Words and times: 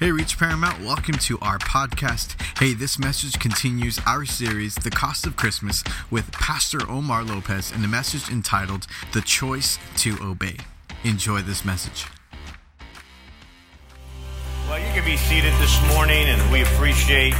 Hey, 0.00 0.10
Reach 0.10 0.36
Paramount, 0.36 0.82
welcome 0.82 1.14
to 1.18 1.38
our 1.38 1.56
podcast. 1.56 2.34
Hey, 2.58 2.74
this 2.74 2.98
message 2.98 3.38
continues 3.38 4.00
our 4.04 4.24
series, 4.24 4.74
The 4.74 4.90
Cost 4.90 5.24
of 5.24 5.36
Christmas, 5.36 5.84
with 6.10 6.32
Pastor 6.32 6.80
Omar 6.90 7.22
Lopez, 7.22 7.70
and 7.70 7.84
the 7.84 7.86
message 7.86 8.28
entitled 8.28 8.88
The 9.12 9.20
Choice 9.20 9.78
to 9.98 10.18
Obey. 10.20 10.56
Enjoy 11.04 11.42
this 11.42 11.64
message. 11.64 12.06
Well, 14.68 14.80
you 14.80 14.92
can 14.92 15.04
be 15.04 15.16
seated 15.16 15.52
this 15.60 15.80
morning, 15.94 16.26
and 16.26 16.50
we 16.50 16.62
appreciate 16.62 17.34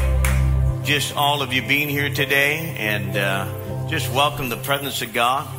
just 0.85 1.17
all 1.17 1.43
of 1.43 1.53
you 1.53 1.67
being 1.67 1.89
here 1.89 2.15
today 2.15 2.77
and 2.79 3.17
uh, 3.17 3.89
just 3.89 4.13
welcome 4.13 4.49
the 4.49 4.59
presence 4.59 5.03
of 5.03 5.13
God. 5.13 5.53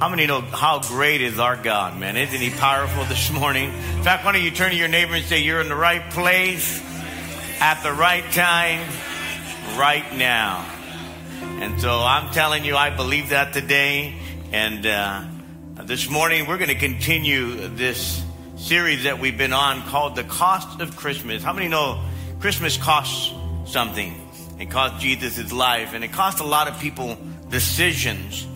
How 0.00 0.08
many 0.08 0.24
know 0.24 0.40
how 0.40 0.80
great 0.80 1.20
is 1.20 1.38
our 1.38 1.56
God, 1.56 2.00
man? 2.00 2.16
Isn't 2.16 2.40
he 2.40 2.48
powerful 2.48 3.04
this 3.04 3.30
morning? 3.30 3.66
In 3.66 4.02
fact, 4.02 4.24
why 4.24 4.32
don't 4.32 4.42
you 4.42 4.50
turn 4.50 4.70
to 4.70 4.76
your 4.76 4.88
neighbor 4.88 5.12
and 5.12 5.22
say, 5.26 5.40
You're 5.40 5.60
in 5.60 5.68
the 5.68 5.76
right 5.76 6.00
place 6.12 6.82
at 7.60 7.82
the 7.82 7.92
right 7.92 8.24
time 8.32 8.80
right 9.76 10.10
now. 10.16 10.64
And 11.42 11.78
so 11.78 12.00
I'm 12.00 12.32
telling 12.32 12.64
you, 12.64 12.76
I 12.76 12.88
believe 12.88 13.28
that 13.28 13.52
today. 13.52 14.14
And 14.52 14.86
uh, 14.86 15.22
this 15.82 16.08
morning, 16.08 16.46
we're 16.46 16.56
going 16.56 16.70
to 16.70 16.74
continue 16.74 17.68
this 17.68 18.24
series 18.56 19.04
that 19.04 19.18
we've 19.18 19.36
been 19.36 19.52
on 19.52 19.82
called 19.82 20.16
The 20.16 20.24
Cost 20.24 20.80
of 20.80 20.96
Christmas. 20.96 21.42
How 21.42 21.52
many 21.52 21.68
know 21.68 22.02
Christmas 22.40 22.78
costs 22.78 23.34
something? 23.70 24.14
It 24.58 24.70
cost 24.70 25.02
Jesus 25.02 25.36
his 25.36 25.52
life, 25.52 25.92
and 25.92 26.02
it 26.02 26.10
cost 26.10 26.40
a 26.40 26.46
lot 26.46 26.68
of 26.68 26.80
people 26.80 27.18
decisions 27.50 28.46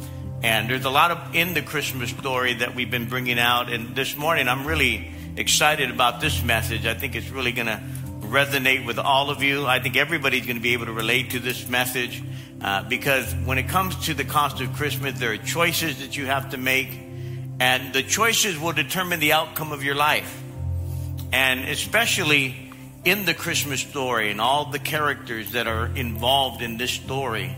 and 0.44 0.68
there's 0.68 0.84
a 0.84 0.90
lot 0.90 1.10
of 1.10 1.34
in 1.34 1.54
the 1.54 1.62
Christmas 1.62 2.10
story 2.10 2.52
that 2.52 2.74
we've 2.74 2.90
been 2.90 3.08
bringing 3.08 3.38
out. 3.38 3.72
And 3.72 3.96
this 3.96 4.14
morning, 4.14 4.46
I'm 4.46 4.66
really 4.66 5.10
excited 5.38 5.90
about 5.90 6.20
this 6.20 6.42
message. 6.42 6.84
I 6.84 6.92
think 6.92 7.16
it's 7.16 7.30
really 7.30 7.52
going 7.52 7.68
to 7.68 7.80
resonate 8.20 8.84
with 8.84 8.98
all 8.98 9.30
of 9.30 9.42
you. 9.42 9.64
I 9.64 9.78
think 9.78 9.96
everybody's 9.96 10.44
going 10.44 10.58
to 10.58 10.62
be 10.62 10.74
able 10.74 10.84
to 10.84 10.92
relate 10.92 11.30
to 11.30 11.38
this 11.38 11.66
message 11.66 12.22
uh, 12.60 12.86
because 12.86 13.32
when 13.46 13.56
it 13.56 13.68
comes 13.68 13.96
to 14.04 14.12
the 14.12 14.24
cost 14.24 14.60
of 14.60 14.70
Christmas, 14.74 15.18
there 15.18 15.32
are 15.32 15.38
choices 15.38 16.00
that 16.00 16.14
you 16.14 16.26
have 16.26 16.50
to 16.50 16.58
make, 16.58 16.90
and 17.58 17.94
the 17.94 18.02
choices 18.02 18.58
will 18.58 18.74
determine 18.74 19.20
the 19.20 19.32
outcome 19.32 19.72
of 19.72 19.82
your 19.82 19.94
life. 19.94 20.42
And 21.32 21.60
especially 21.70 22.54
in 23.06 23.24
the 23.24 23.32
Christmas 23.32 23.80
story 23.80 24.30
and 24.30 24.42
all 24.42 24.66
the 24.66 24.78
characters 24.78 25.52
that 25.52 25.66
are 25.66 25.86
involved 25.96 26.60
in 26.60 26.76
this 26.76 26.90
story 26.90 27.56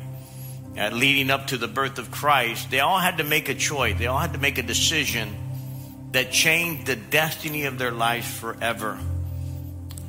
uh, 0.79 0.91
leading 0.93 1.31
up 1.31 1.49
to 1.49 1.57
the 1.57 1.69
birth 1.69 1.99
of 1.99 2.11
Christ, 2.11 2.71
they 2.71 2.81
all 2.81 2.99
had 2.99 3.19
to 3.19 3.25
make 3.25 3.49
a 3.49 3.55
choice. 3.55 3.99
They 3.99 4.07
all 4.07 4.19
had 4.19 4.35
to 4.35 4.39
make 4.39 4.59
a 4.59 4.63
decision 4.63 5.35
that 6.13 6.31
changed 6.33 6.87
the 6.87 6.97
destiny 6.97 7.65
of 7.65 7.79
their 7.79 7.93
lives 7.93 8.27
forever. 8.27 8.99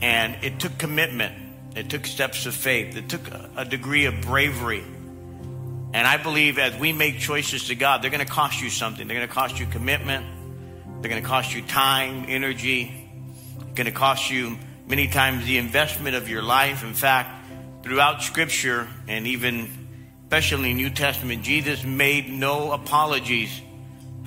And 0.01 0.43
it 0.43 0.59
took 0.59 0.77
commitment, 0.77 1.33
it 1.75 1.89
took 1.89 2.05
steps 2.05 2.45
of 2.45 2.53
faith, 2.53 2.95
it 2.95 3.09
took 3.09 3.21
a, 3.55 3.65
degree 3.65 4.05
of 4.05 4.21
bravery. 4.21 4.83
And 5.93 6.05
I 6.05 6.17
believe 6.17 6.59
as 6.59 6.77
we 6.77 6.91
make 6.91 7.19
choices 7.19 7.67
to 7.67 7.75
God, 7.75 8.01
they're 8.01 8.11
going 8.11 8.25
to 8.25 8.31
cost 8.31 8.61
you 8.61 8.69
something. 8.69 9.07
They're 9.07 9.17
going 9.17 9.27
to 9.27 9.33
cost 9.33 9.59
you 9.59 9.65
commitment, 9.65 10.25
they're 11.01 11.09
going 11.09 11.21
to 11.21 11.27
cost 11.27 11.55
you 11.55 11.61
time, 11.63 12.25
energy, 12.27 13.09
going 13.73 13.85
to 13.85 13.91
cost 13.91 14.29
you 14.29 14.57
many 14.87 15.07
times 15.07 15.45
the 15.45 15.57
investment 15.57 16.15
of 16.15 16.29
your 16.29 16.41
life. 16.41 16.83
In 16.83 16.93
fact, 16.93 17.45
throughout 17.83 18.21
Scripture 18.21 18.87
and 19.07 19.27
even 19.27 19.86
especially 20.27 20.71
in 20.71 20.75
New 20.75 20.89
Testament, 20.89 21.41
Jesus 21.41 21.85
made 21.85 22.29
no 22.29 22.73
apologies 22.73 23.61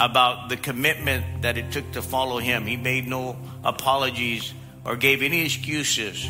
about 0.01 0.49
the 0.49 0.57
commitment 0.57 1.43
that 1.43 1.59
it 1.59 1.73
took 1.73 1.93
to 1.93 2.01
follow 2.01 2.39
him. 2.39 2.65
He 2.65 2.79
made 2.79 3.07
no 3.07 3.37
apologies 3.63 4.55
or 4.83 4.97
gave 4.97 5.21
any 5.21 5.45
excuses. 5.45 6.27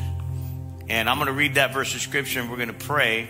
And 0.89 1.09
I'm 1.09 1.19
going 1.19 1.29
to 1.29 1.33
read 1.33 1.55
that 1.55 1.73
verse 1.73 1.95
of 1.95 2.01
scripture 2.01 2.41
and 2.41 2.51
we're 2.51 2.57
going 2.57 2.77
to 2.77 2.85
pray. 2.85 3.29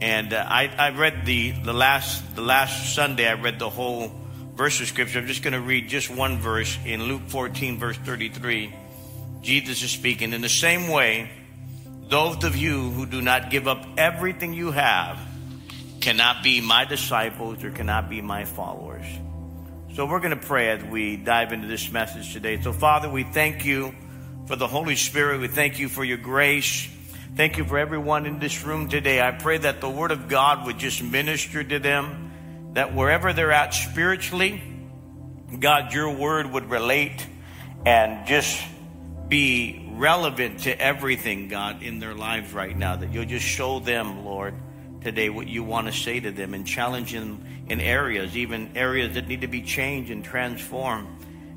And 0.00 0.32
uh, 0.32 0.42
I, 0.48 0.68
I 0.78 0.96
read 0.96 1.26
the, 1.26 1.50
the 1.50 1.74
last 1.74 2.34
the 2.34 2.40
last 2.40 2.94
Sunday, 2.94 3.28
I 3.28 3.34
read 3.34 3.58
the 3.58 3.68
whole 3.68 4.10
verse 4.54 4.80
of 4.80 4.86
scripture. 4.86 5.18
I'm 5.18 5.26
just 5.26 5.42
going 5.42 5.52
to 5.52 5.60
read 5.60 5.90
just 5.90 6.08
one 6.08 6.38
verse 6.38 6.78
in 6.86 7.02
Luke 7.02 7.24
14, 7.26 7.78
verse 7.78 7.98
33. 7.98 8.74
Jesus 9.42 9.82
is 9.82 9.90
speaking. 9.90 10.32
In 10.32 10.40
the 10.40 10.48
same 10.48 10.88
way, 10.88 11.30
those 12.08 12.44
of 12.44 12.56
you 12.56 12.92
who 12.92 13.04
do 13.04 13.20
not 13.20 13.50
give 13.50 13.68
up 13.68 13.86
everything 13.98 14.54
you 14.54 14.70
have 14.70 15.18
cannot 16.00 16.42
be 16.42 16.60
my 16.60 16.84
disciples 16.84 17.62
or 17.62 17.70
cannot 17.70 18.08
be 18.08 18.20
my 18.20 18.44
followers. 18.44 19.04
So 19.94 20.06
we're 20.06 20.20
going 20.20 20.38
to 20.38 20.46
pray 20.46 20.70
as 20.70 20.82
we 20.84 21.16
dive 21.16 21.52
into 21.52 21.66
this 21.66 21.90
message 21.92 22.32
today. 22.32 22.60
So, 22.60 22.72
Father, 22.72 23.10
we 23.10 23.24
thank 23.24 23.64
you 23.64 23.94
for 24.46 24.56
the 24.56 24.66
Holy 24.66 24.96
Spirit. 24.96 25.40
We 25.40 25.48
thank 25.48 25.78
you 25.78 25.88
for 25.88 26.02
your 26.02 26.16
grace. 26.16 26.88
Thank 27.34 27.58
you 27.58 27.64
for 27.64 27.78
everyone 27.78 28.24
in 28.24 28.38
this 28.38 28.64
room 28.64 28.88
today. 28.88 29.20
I 29.20 29.32
pray 29.32 29.58
that 29.58 29.80
the 29.80 29.90
Word 29.90 30.10
of 30.10 30.28
God 30.28 30.66
would 30.66 30.78
just 30.78 31.02
minister 31.02 31.62
to 31.62 31.78
them, 31.78 32.70
that 32.74 32.94
wherever 32.94 33.32
they're 33.32 33.52
at 33.52 33.74
spiritually, 33.74 34.62
God, 35.58 35.92
your 35.92 36.10
Word 36.10 36.50
would 36.50 36.70
relate 36.70 37.26
and 37.84 38.26
just 38.26 38.62
be 39.28 39.88
relevant 39.92 40.60
to 40.60 40.80
everything, 40.80 41.48
God, 41.48 41.82
in 41.82 41.98
their 41.98 42.14
lives 42.14 42.52
right 42.52 42.76
now. 42.76 42.96
That 42.96 43.12
you'll 43.12 43.24
just 43.26 43.44
show 43.44 43.80
them, 43.80 44.24
Lord 44.24 44.54
today 45.02 45.30
what 45.30 45.48
you 45.48 45.62
want 45.64 45.86
to 45.86 45.92
say 45.92 46.20
to 46.20 46.30
them 46.30 46.54
and 46.54 46.66
challenge 46.66 47.12
them 47.12 47.44
in 47.68 47.80
areas, 47.80 48.36
even 48.36 48.76
areas 48.76 49.14
that 49.14 49.26
need 49.28 49.40
to 49.40 49.48
be 49.48 49.62
changed 49.62 50.10
and 50.10 50.24
transformed. 50.24 51.08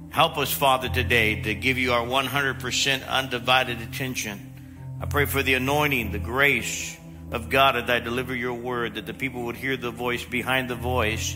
Help 0.09 0.37
us, 0.37 0.51
Father, 0.51 0.89
today 0.89 1.41
to 1.41 1.55
give 1.55 1.77
you 1.77 1.93
our 1.93 2.05
100% 2.05 3.07
undivided 3.07 3.81
attention. 3.81 4.53
I 5.01 5.05
pray 5.05 5.25
for 5.25 5.41
the 5.41 5.55
anointing, 5.55 6.11
the 6.11 6.19
grace 6.19 6.95
of 7.31 7.49
God 7.49 7.75
as 7.75 7.89
I 7.89 7.99
deliver 7.99 8.35
your 8.35 8.53
word, 8.53 8.95
that 8.95 9.05
the 9.05 9.13
people 9.13 9.45
would 9.45 9.55
hear 9.55 9.75
the 9.75 9.91
voice 9.91 10.23
behind 10.23 10.69
the 10.69 10.75
voice. 10.75 11.35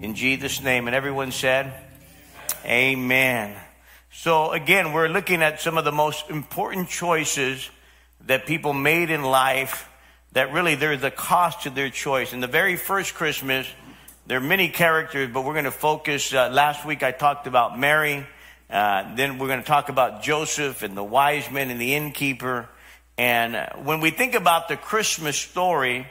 In 0.00 0.14
Jesus' 0.14 0.62
name. 0.62 0.86
And 0.86 0.96
everyone 0.96 1.30
said, 1.30 1.74
Amen. 2.64 3.54
So 4.12 4.50
again, 4.50 4.92
we're 4.94 5.08
looking 5.08 5.42
at 5.42 5.60
some 5.60 5.76
of 5.76 5.84
the 5.84 5.92
most 5.92 6.30
important 6.30 6.88
choices 6.88 7.68
that 8.26 8.46
people 8.46 8.72
made 8.72 9.10
in 9.10 9.22
life 9.22 9.88
that 10.36 10.52
really 10.52 10.74
there's 10.74 11.02
a 11.02 11.10
cost 11.10 11.62
to 11.62 11.70
their 11.70 11.88
choice. 11.88 12.34
In 12.34 12.40
the 12.40 12.46
very 12.46 12.76
first 12.76 13.14
Christmas, 13.14 13.66
there 14.26 14.36
are 14.36 14.42
many 14.42 14.68
characters, 14.68 15.30
but 15.32 15.46
we're 15.46 15.54
going 15.54 15.64
to 15.64 15.70
focus. 15.70 16.30
Uh, 16.34 16.50
last 16.52 16.84
week 16.84 17.02
I 17.02 17.10
talked 17.10 17.46
about 17.46 17.78
Mary. 17.78 18.26
Uh, 18.68 19.14
then 19.14 19.38
we're 19.38 19.46
going 19.46 19.62
to 19.62 19.66
talk 19.66 19.88
about 19.88 20.22
Joseph 20.22 20.82
and 20.82 20.94
the 20.94 21.02
wise 21.02 21.50
men 21.50 21.70
and 21.70 21.80
the 21.80 21.94
innkeeper. 21.94 22.68
And 23.16 23.56
uh, 23.56 23.68
when 23.76 24.02
we 24.02 24.10
think 24.10 24.34
about 24.34 24.68
the 24.68 24.76
Christmas 24.76 25.38
story, 25.38 26.06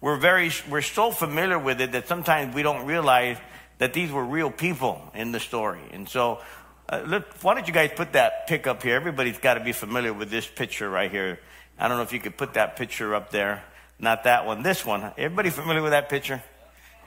we're 0.00 0.16
very 0.18 0.50
we're 0.68 0.82
so 0.82 1.12
familiar 1.12 1.56
with 1.56 1.80
it 1.80 1.92
that 1.92 2.08
sometimes 2.08 2.52
we 2.52 2.64
don't 2.64 2.86
realize 2.86 3.36
that 3.78 3.92
these 3.92 4.10
were 4.10 4.24
real 4.24 4.50
people 4.50 5.00
in 5.14 5.30
the 5.30 5.38
story. 5.38 5.82
And 5.92 6.08
so, 6.08 6.40
uh, 6.88 7.04
look, 7.06 7.24
why 7.42 7.54
don't 7.54 7.68
you 7.68 7.72
guys 7.72 7.92
put 7.94 8.14
that 8.14 8.48
pick 8.48 8.66
up 8.66 8.82
here? 8.82 8.96
Everybody's 8.96 9.38
got 9.38 9.54
to 9.54 9.60
be 9.60 9.70
familiar 9.70 10.12
with 10.12 10.28
this 10.28 10.44
picture 10.44 10.90
right 10.90 11.12
here. 11.12 11.38
I 11.80 11.88
don't 11.88 11.96
know 11.96 12.02
if 12.02 12.12
you 12.12 12.20
could 12.20 12.36
put 12.36 12.54
that 12.54 12.76
picture 12.76 13.14
up 13.14 13.30
there. 13.30 13.64
Not 13.98 14.24
that 14.24 14.44
one, 14.44 14.62
this 14.62 14.84
one. 14.84 15.12
Everybody 15.16 15.48
familiar 15.48 15.80
with 15.80 15.92
that 15.92 16.10
picture? 16.10 16.42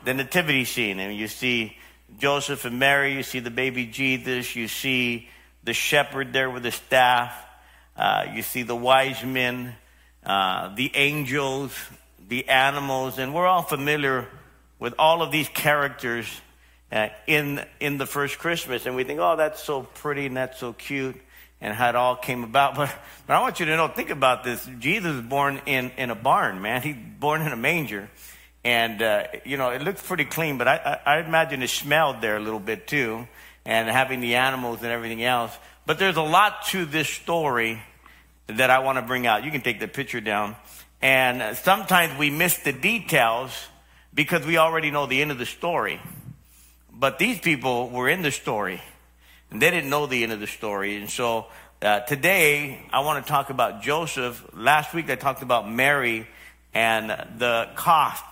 The 0.03 0.15
nativity 0.15 0.65
scene. 0.65 0.99
And 0.99 1.15
you 1.15 1.27
see 1.27 1.77
Joseph 2.17 2.65
and 2.65 2.79
Mary, 2.79 3.13
you 3.13 3.21
see 3.21 3.37
the 3.37 3.51
baby 3.51 3.85
Jesus, 3.85 4.55
you 4.55 4.67
see 4.67 5.29
the 5.63 5.73
shepherd 5.73 6.33
there 6.33 6.49
with 6.49 6.63
the 6.63 6.71
staff, 6.71 7.35
uh, 7.95 8.25
you 8.33 8.41
see 8.41 8.63
the 8.63 8.75
wise 8.75 9.23
men, 9.23 9.75
uh, 10.25 10.73
the 10.73 10.91
angels, 10.95 11.77
the 12.27 12.49
animals, 12.49 13.19
and 13.19 13.31
we're 13.31 13.45
all 13.45 13.61
familiar 13.61 14.27
with 14.79 14.95
all 14.97 15.21
of 15.21 15.31
these 15.31 15.49
characters 15.49 16.25
uh, 16.91 17.09
in 17.27 17.63
in 17.79 17.99
the 17.99 18.07
first 18.07 18.39
Christmas, 18.39 18.87
and 18.87 18.95
we 18.95 19.03
think, 19.03 19.19
oh, 19.19 19.35
that's 19.35 19.61
so 19.63 19.83
pretty 19.83 20.25
and 20.25 20.35
that's 20.35 20.59
so 20.59 20.73
cute 20.73 21.15
and 21.63 21.73
how 21.73 21.89
it 21.89 21.95
all 21.95 22.15
came 22.15 22.43
about. 22.43 22.75
But, 22.83 22.93
but 23.25 23.37
I 23.37 23.39
want 23.39 23.61
you 23.61 23.65
to 23.67 23.77
know, 23.77 23.87
think 23.87 24.09
about 24.09 24.43
this. 24.43 24.69
Jesus 24.79 25.15
was 25.15 25.25
born 25.25 25.61
in, 25.65 25.91
in 25.97 26.11
a 26.11 26.15
barn, 26.15 26.61
man. 26.61 26.81
He's 26.81 26.97
born 27.19 27.41
in 27.41 27.53
a 27.53 27.55
manger. 27.55 28.09
And, 28.65 29.01
uh, 29.01 29.27
you 29.45 29.55
know, 29.55 29.69
it 29.69 29.81
looks 29.81 30.01
pretty 30.05 30.25
clean, 30.25 30.57
but 30.57 30.67
I, 30.67 30.99
I, 31.05 31.15
I 31.15 31.19
imagine 31.19 31.63
it 31.63 31.69
smelled 31.69 32.21
there 32.21 32.35
a 32.35 32.39
little 32.41 32.59
bit 32.59 32.85
too, 32.85 33.27
and 33.65 33.87
having 33.87 34.19
the 34.19 34.35
animals 34.35 34.79
and 34.81 34.87
everything 34.87 35.23
else. 35.23 35.57
But 35.85 35.99
there's 35.99 36.17
a 36.17 36.21
lot 36.21 36.65
to 36.67 36.85
this 36.85 37.07
story 37.07 37.81
that 38.47 38.69
I 38.69 38.79
want 38.79 38.97
to 38.97 39.01
bring 39.01 39.25
out. 39.25 39.45
You 39.45 39.51
can 39.51 39.61
take 39.61 39.79
the 39.79 39.87
picture 39.87 40.21
down. 40.21 40.57
And 41.01 41.57
sometimes 41.57 42.17
we 42.19 42.29
miss 42.29 42.57
the 42.57 42.73
details 42.73 43.51
because 44.13 44.45
we 44.45 44.57
already 44.57 44.91
know 44.91 45.05
the 45.05 45.21
end 45.21 45.31
of 45.31 45.37
the 45.37 45.45
story. 45.45 46.01
But 46.91 47.19
these 47.19 47.39
people 47.39 47.89
were 47.89 48.09
in 48.09 48.21
the 48.21 48.31
story. 48.31 48.81
They 49.53 49.69
didn't 49.69 49.89
know 49.89 50.07
the 50.07 50.23
end 50.23 50.31
of 50.31 50.39
the 50.39 50.47
story. 50.47 50.97
And 50.97 51.09
so 51.09 51.45
uh, 51.79 51.99
today, 51.99 52.81
I 52.91 53.01
want 53.01 53.23
to 53.23 53.29
talk 53.29 53.51
about 53.51 53.83
Joseph. 53.83 54.43
Last 54.53 54.95
week, 54.95 55.11
I 55.11 55.15
talked 55.15 55.43
about 55.43 55.69
Mary 55.69 56.27
and 56.73 57.09
the 57.37 57.69
cost 57.75 58.23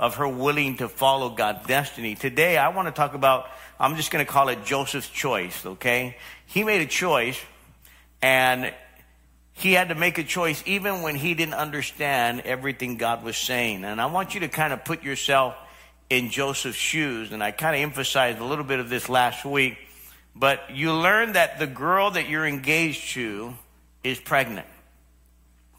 of 0.00 0.16
her 0.16 0.26
willing 0.26 0.78
to 0.78 0.88
follow 0.88 1.30
God's 1.30 1.64
destiny. 1.66 2.16
Today, 2.16 2.58
I 2.58 2.70
want 2.70 2.88
to 2.88 2.92
talk 2.92 3.14
about, 3.14 3.46
I'm 3.78 3.94
just 3.94 4.10
going 4.10 4.24
to 4.24 4.30
call 4.30 4.48
it 4.48 4.64
Joseph's 4.64 5.08
choice, 5.08 5.64
okay? 5.64 6.16
He 6.46 6.64
made 6.64 6.80
a 6.80 6.86
choice, 6.86 7.40
and 8.20 8.74
he 9.52 9.74
had 9.74 9.90
to 9.90 9.94
make 9.94 10.18
a 10.18 10.24
choice 10.24 10.60
even 10.66 11.02
when 11.02 11.14
he 11.14 11.34
didn't 11.34 11.54
understand 11.54 12.40
everything 12.40 12.96
God 12.96 13.22
was 13.22 13.36
saying. 13.36 13.84
And 13.84 14.00
I 14.00 14.06
want 14.06 14.34
you 14.34 14.40
to 14.40 14.48
kind 14.48 14.72
of 14.72 14.84
put 14.84 15.04
yourself 15.04 15.54
in 16.10 16.30
Joseph's 16.30 16.76
shoes. 16.76 17.30
And 17.30 17.44
I 17.44 17.52
kind 17.52 17.76
of 17.76 17.82
emphasized 17.82 18.40
a 18.40 18.44
little 18.44 18.64
bit 18.64 18.80
of 18.80 18.88
this 18.88 19.08
last 19.08 19.44
week. 19.44 19.78
But 20.34 20.74
you 20.74 20.92
learn 20.92 21.32
that 21.32 21.58
the 21.58 21.66
girl 21.66 22.10
that 22.12 22.28
you're 22.28 22.46
engaged 22.46 23.12
to 23.14 23.54
is 24.02 24.18
pregnant. 24.18 24.66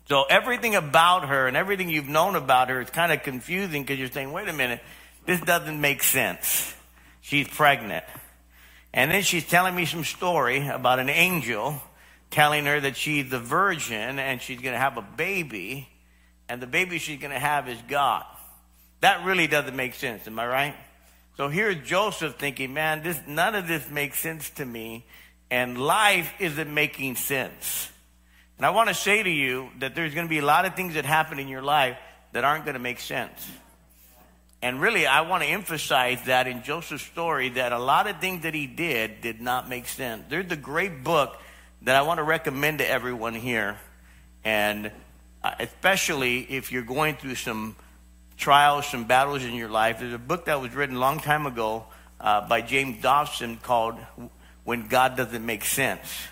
So 0.07 0.24
everything 0.24 0.75
about 0.75 1.28
her 1.28 1.48
and 1.48 1.57
everything 1.57 1.90
you've 1.90 2.07
known 2.07 2.36
about 2.36 2.69
her 2.69 2.80
is 2.80 2.90
kind 2.90 3.12
of 3.12 3.24
confusing 3.24 3.84
because 3.84 3.98
you're 3.98 4.12
saying, 4.12 4.31
wait 4.31 4.48
a 4.48 4.54
minute, 4.54 4.81
this 5.25 5.42
doesn't 5.42 5.81
make 5.81 6.04
sense. 6.04 6.74
She's 7.22 7.48
pregnant. 7.48 8.06
And 8.94 9.12
then 9.12 9.24
she's 9.24 9.46
telling 9.46 9.75
me 9.75 9.86
some 9.86 10.04
story 10.04 10.68
about 10.68 11.00
an 11.00 11.10
angel 11.10 11.81
telling 12.30 12.66
her 12.66 12.80
that 12.80 12.96
she's 12.96 13.30
the 13.30 13.40
virgin 13.40 14.19
and 14.19 14.42
she's 14.42 14.62
going 14.62 14.74
to 14.74 14.80
have 14.80 14.98
a 14.98 15.02
baby, 15.02 15.90
and 16.48 16.62
the 16.62 16.68
baby 16.68 17.00
she's 17.00 17.19
going 17.19 17.34
to 17.34 17.40
have 17.40 17.68
is 17.68 17.78
God. 17.88 18.25
That 19.02 19.25
really 19.25 19.48
doesn't 19.48 19.75
make 19.75 19.96
sense, 19.96 20.28
am 20.28 20.38
I 20.40 20.48
right? 20.48 20.75
So 21.38 21.50
here's 21.50 21.86
Joseph 21.88 22.36
thinking, 22.36 22.74
man, 22.74 23.04
this 23.04 23.20
none 23.28 23.56
of 23.56 23.68
this 23.68 23.90
makes 23.90 24.20
sense 24.20 24.50
to 24.52 24.66
me, 24.66 25.06
and 25.52 25.78
life 25.78 26.34
isn't 26.40 26.74
making 26.74 27.16
sense. 27.16 27.90
And 28.58 28.66
I 28.66 28.70
want 28.70 28.88
to 28.88 28.96
say 28.96 29.22
to 29.22 29.30
you 29.30 29.70
that 29.80 29.96
there's 29.96 30.14
going 30.14 30.28
to 30.28 30.30
be 30.30 30.40
a 30.40 30.46
lot 30.46 30.66
of 30.66 30.76
things 30.76 30.94
that 30.94 31.04
happen 31.04 31.40
in 31.40 31.50
your 31.50 31.62
life 31.62 31.98
that 32.32 32.46
aren't 32.46 32.64
going 32.64 32.76
to 32.76 32.80
make 32.80 33.02
sense. 33.02 33.50
And 34.62 34.80
really, 34.80 35.06
I 35.06 35.22
want 35.22 35.44
to 35.44 35.50
emphasize 35.50 36.24
that 36.26 36.48
in 36.48 36.64
Joseph's 36.64 37.04
story 37.04 37.50
that 37.50 37.74
a 37.74 37.80
lot 37.80 38.08
of 38.08 38.22
things 38.22 38.44
that 38.44 38.54
he 38.54 38.66
did 38.66 39.20
did 39.20 39.42
not 39.42 39.68
make 39.68 39.88
sense. 39.88 40.24
There's 40.30 40.50
a 40.52 40.56
great 40.56 41.04
book 41.04 41.38
that 41.81 41.98
I 41.98 42.02
want 42.04 42.20
to 42.20 42.24
recommend 42.24 42.80
to 42.80 42.90
everyone 42.90 43.36
here. 43.36 43.78
And 44.46 44.92
uh, 45.44 45.52
especially 45.60 46.40
if 46.42 46.72
you're 46.72 46.81
going 46.81 47.16
through 47.16 47.36
some 47.36 47.76
trials, 48.38 48.88
some 48.88 49.06
battles 49.06 49.44
in 49.44 49.54
your 49.54 49.70
life, 49.70 50.00
there's 50.00 50.14
a 50.14 50.18
book 50.18 50.46
that 50.46 50.62
was 50.62 50.74
written 50.74 50.96
a 50.96 51.00
long 51.00 51.20
time 51.20 51.46
ago 51.46 51.86
uh, 52.20 52.48
by 52.48 52.62
James 52.62 53.02
Dobson 53.02 53.58
called 53.58 53.96
When 54.64 54.88
God 54.88 55.18
Doesn't 55.18 55.46
Make 55.46 55.66
Sense. 55.66 56.28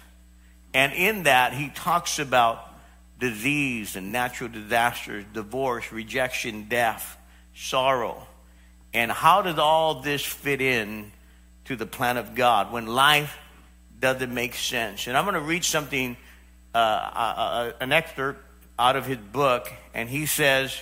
And 0.73 0.93
in 0.93 1.23
that, 1.23 1.53
he 1.53 1.69
talks 1.69 2.19
about 2.19 2.69
disease 3.19 3.95
and 3.95 4.11
natural 4.11 4.49
disasters, 4.49 5.23
divorce, 5.33 5.91
rejection, 5.91 6.67
death, 6.67 7.17
sorrow. 7.55 8.27
And 8.93 9.11
how 9.11 9.41
does 9.41 9.59
all 9.59 10.01
this 10.01 10.25
fit 10.25 10.61
in 10.61 11.11
to 11.65 11.75
the 11.75 11.85
plan 11.85 12.17
of 12.17 12.35
God 12.35 12.71
when 12.71 12.87
life 12.87 13.37
doesn't 14.03 14.33
make 14.33 14.53
sense. 14.53 15.07
And 15.07 15.15
I'm 15.15 15.23
going 15.23 15.35
to 15.35 15.39
read 15.39 15.63
something, 15.63 16.17
uh, 16.75 16.77
uh, 16.77 17.33
uh, 17.37 17.71
an 17.79 17.93
excerpt 17.93 18.43
out 18.77 18.97
of 18.97 19.05
his 19.05 19.17
book, 19.17 19.71
and 19.93 20.09
he 20.09 20.25
says, 20.25 20.77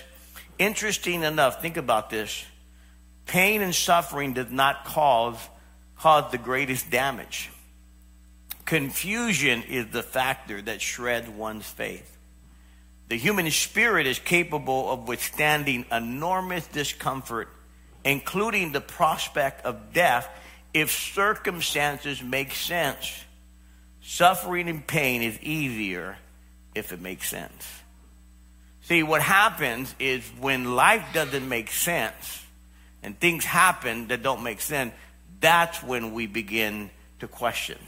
interesting 0.58 1.22
enough, 1.22 1.62
think 1.62 1.76
about 1.76 2.10
this. 2.10 2.44
Pain 3.26 3.62
and 3.62 3.74
suffering 3.74 4.34
does 4.34 4.50
not 4.50 4.84
cause, 4.84 5.38
cause 5.96 6.30
the 6.30 6.38
greatest 6.38 6.90
damage. 6.90 7.50
Confusion 8.64 9.62
is 9.64 9.88
the 9.88 10.02
factor 10.02 10.62
that 10.62 10.80
shreds 10.80 11.28
one's 11.28 11.66
faith. 11.66 12.16
The 13.08 13.16
human 13.16 13.50
spirit 13.50 14.06
is 14.06 14.18
capable 14.18 14.90
of 14.90 15.08
withstanding 15.08 15.84
enormous 15.92 16.66
discomfort, 16.68 17.48
including 18.04 18.72
the 18.72 18.80
prospect 18.80 19.66
of 19.66 19.92
death 19.92 20.28
if 20.72 20.90
circumstances 20.90 22.22
make 22.22 22.52
sense. 22.52 23.24
Suffering 24.00 24.68
and 24.68 24.86
pain 24.86 25.22
is 25.22 25.38
easier 25.40 26.16
if 26.74 26.92
it 26.92 27.00
makes 27.00 27.28
sense. 27.28 27.81
See, 28.92 29.02
what 29.02 29.22
happens 29.22 29.94
is 29.98 30.22
when 30.38 30.76
life 30.76 31.14
doesn't 31.14 31.48
make 31.48 31.70
sense 31.70 32.44
and 33.02 33.18
things 33.18 33.42
happen 33.42 34.08
that 34.08 34.22
don't 34.22 34.42
make 34.42 34.60
sense, 34.60 34.92
that's 35.40 35.82
when 35.82 36.12
we 36.12 36.26
begin 36.26 36.90
to 37.20 37.26
question. 37.26 37.78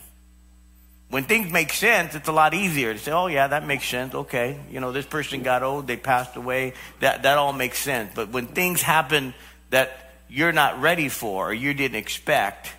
When 1.11 1.25
things 1.25 1.53
make 1.53 1.75
sense, 1.75 2.15
it's 2.15 2.29
a 2.29 2.33
lot 2.33 2.55
easier 2.55 2.95
to 2.95 2.99
say, 2.99 3.13
oh, 3.13 3.27
yeah, 3.27 3.49
that 3.49 3.67
makes 3.67 3.87
sense. 3.87 4.15
Okay. 4.15 4.59
You 4.71 4.81
know, 4.81 4.93
this 4.93 5.05
person 5.05 5.43
got 5.43 5.63
old, 5.63 5.87
they 5.87 5.99
passed 5.99 6.37
away. 6.37 6.73
That, 7.01 7.25
that 7.25 7.37
all 7.37 7.53
makes 7.53 7.81
sense. 7.81 8.13
But 8.15 8.31
when 8.31 8.47
things 8.47 8.81
happen 8.81 9.35
that 9.69 10.15
you're 10.31 10.53
not 10.53 10.81
ready 10.81 11.11
for 11.11 11.51
or 11.51 11.53
you 11.53 11.75
didn't 11.75 11.99
expect, 11.99 12.73